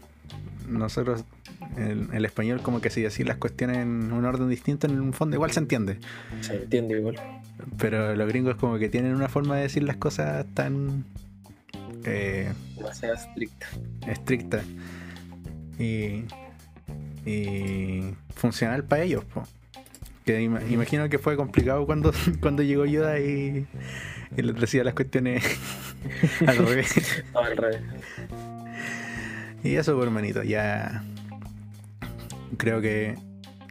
nosotros, 0.67 1.23
en 1.75 2.09
el 2.13 2.25
español, 2.25 2.61
como 2.61 2.81
que 2.81 2.89
si 2.89 3.01
decir 3.01 3.27
las 3.27 3.37
cuestiones 3.37 3.77
en 3.77 4.11
un 4.11 4.25
orden 4.25 4.49
distinto, 4.49 4.87
en 4.87 4.99
un 4.99 5.13
fondo 5.13 5.35
igual 5.35 5.51
se 5.51 5.59
entiende. 5.59 5.99
Se 6.41 6.55
entiende 6.55 6.99
igual. 6.99 7.15
Pero 7.77 8.15
los 8.15 8.27
gringos 8.27 8.55
como 8.55 8.77
que 8.77 8.89
tienen 8.89 9.15
una 9.15 9.29
forma 9.29 9.55
de 9.55 9.63
decir 9.63 9.83
las 9.83 9.97
cosas 9.97 10.45
tan... 10.53 11.05
Eh, 12.03 12.51
Demasiado 12.75 13.15
estricta. 13.15 13.67
Estricta. 14.07 14.63
Y, 15.79 16.25
y 17.25 18.13
funcional 18.35 18.83
para 18.83 19.03
ellos. 19.03 19.23
Que 20.27 20.41
imagino 20.43 21.07
que 21.07 21.17
fue 21.19 21.37
complicado 21.37 21.85
cuando, 21.85 22.11
cuando 22.41 22.61
llegó 22.61 22.85
Yoda 22.85 23.17
y, 23.19 23.65
y 24.35 24.41
les 24.41 24.55
decía 24.59 24.83
las 24.83 24.93
cuestiones 24.93 25.41
al 26.45 26.57
revés. 26.57 27.23
Al 27.33 27.55
revés. 27.55 27.81
Y 29.63 29.75
eso, 29.75 29.95
pues, 29.95 30.05
hermanito, 30.05 30.43
ya. 30.43 31.03
Creo 32.57 32.81
que 32.81 33.15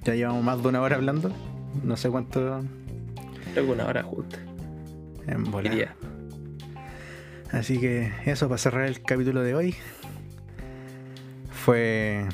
ya 0.04 0.14
llevamos 0.14 0.42
más 0.42 0.62
de 0.62 0.68
una 0.68 0.80
hora 0.80 0.96
hablando. 0.96 1.30
No 1.84 1.96
sé 1.98 2.08
cuánto 2.08 2.62
Creo 3.52 3.66
que 3.66 3.72
una 3.72 3.86
hora 3.86 4.02
justa. 4.02 4.38
en 5.26 5.44
volar. 5.44 5.70
Diría. 5.70 5.94
Así 7.52 7.78
que 7.78 8.12
eso, 8.24 8.48
para 8.48 8.58
cerrar 8.58 8.86
el 8.86 9.02
capítulo 9.02 9.42
de 9.42 9.54
hoy. 9.54 9.74
Fue 11.50 12.26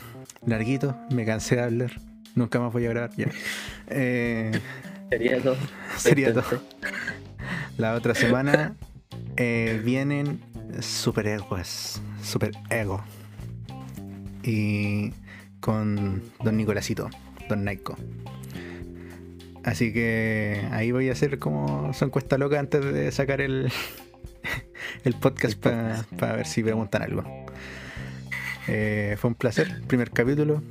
larguito, 0.47 0.97
me 1.11 1.25
cansé 1.25 1.57
de 1.57 1.63
hablar. 1.63 1.91
Nunca 2.35 2.61
más 2.61 2.73
voy 2.73 2.87
a 2.87 2.91
grabar 2.91 3.11
ya. 3.17 3.27
Eh, 3.95 4.61
Sería 5.11 5.43
todo. 5.43 5.57
sería 5.99 6.33
todo. 6.33 6.63
La 7.77 7.95
otra 7.95 8.15
semana 8.15 8.75
eh, 9.37 9.81
vienen 9.85 10.41
super 10.81 11.27
egos. 11.27 12.01
Super 12.23 12.53
ego. 12.71 13.03
Y 14.43 15.13
con 15.61 16.23
Don 16.43 16.57
Nicolásito, 16.57 17.09
Don 17.49 17.65
Naiko. 17.65 17.97
Así 19.65 19.93
que 19.93 20.67
ahí 20.73 20.91
voy 20.91 21.09
a 21.09 21.13
hacer 21.13 21.39
como 21.39 21.93
su 21.93 22.05
encuesta 22.05 22.37
loca 22.37 22.59
antes 22.59 22.85
de 22.85 23.13
sacar 23.13 23.41
el, 23.41 23.71
el 25.05 25.15
podcast 25.15 25.57
para 25.57 26.37
ver 26.37 26.47
si 26.47 26.63
preguntan 26.63 27.03
algo. 27.03 27.25
Eh, 28.69 29.17
fue 29.19 29.29
un 29.29 29.35
placer, 29.35 29.83
primer 29.87 30.11
capítulo. 30.11 30.63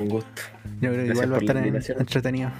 Un 0.00 0.08
gusto. 0.08 0.42
Yo 0.80 0.90
creo 0.92 1.04
que 1.06 1.12
igual 1.12 1.32
va 1.32 1.36
a 1.36 1.40
estar 1.40 1.56
en- 1.56 1.76
entretenido. 2.00 2.50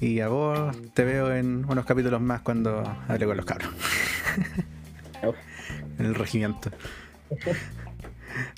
Y 0.00 0.20
a 0.20 0.28
vos 0.28 0.76
te 0.92 1.04
veo 1.04 1.32
en 1.32 1.64
unos 1.68 1.84
capítulos 1.86 2.20
más 2.20 2.40
cuando 2.42 2.82
hable 3.08 3.26
con 3.26 3.36
los 3.36 3.46
cabros. 3.46 3.70
Chao. 5.20 5.34
en 5.98 6.06
el 6.06 6.14
regimiento. 6.14 6.70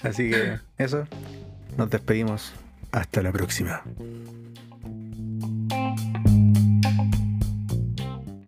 Así 0.02 0.30
que 0.30 0.58
eso, 0.78 1.06
nos 1.76 1.90
despedimos. 1.90 2.52
Hasta 2.92 3.22
la 3.22 3.32
próxima. 3.32 3.82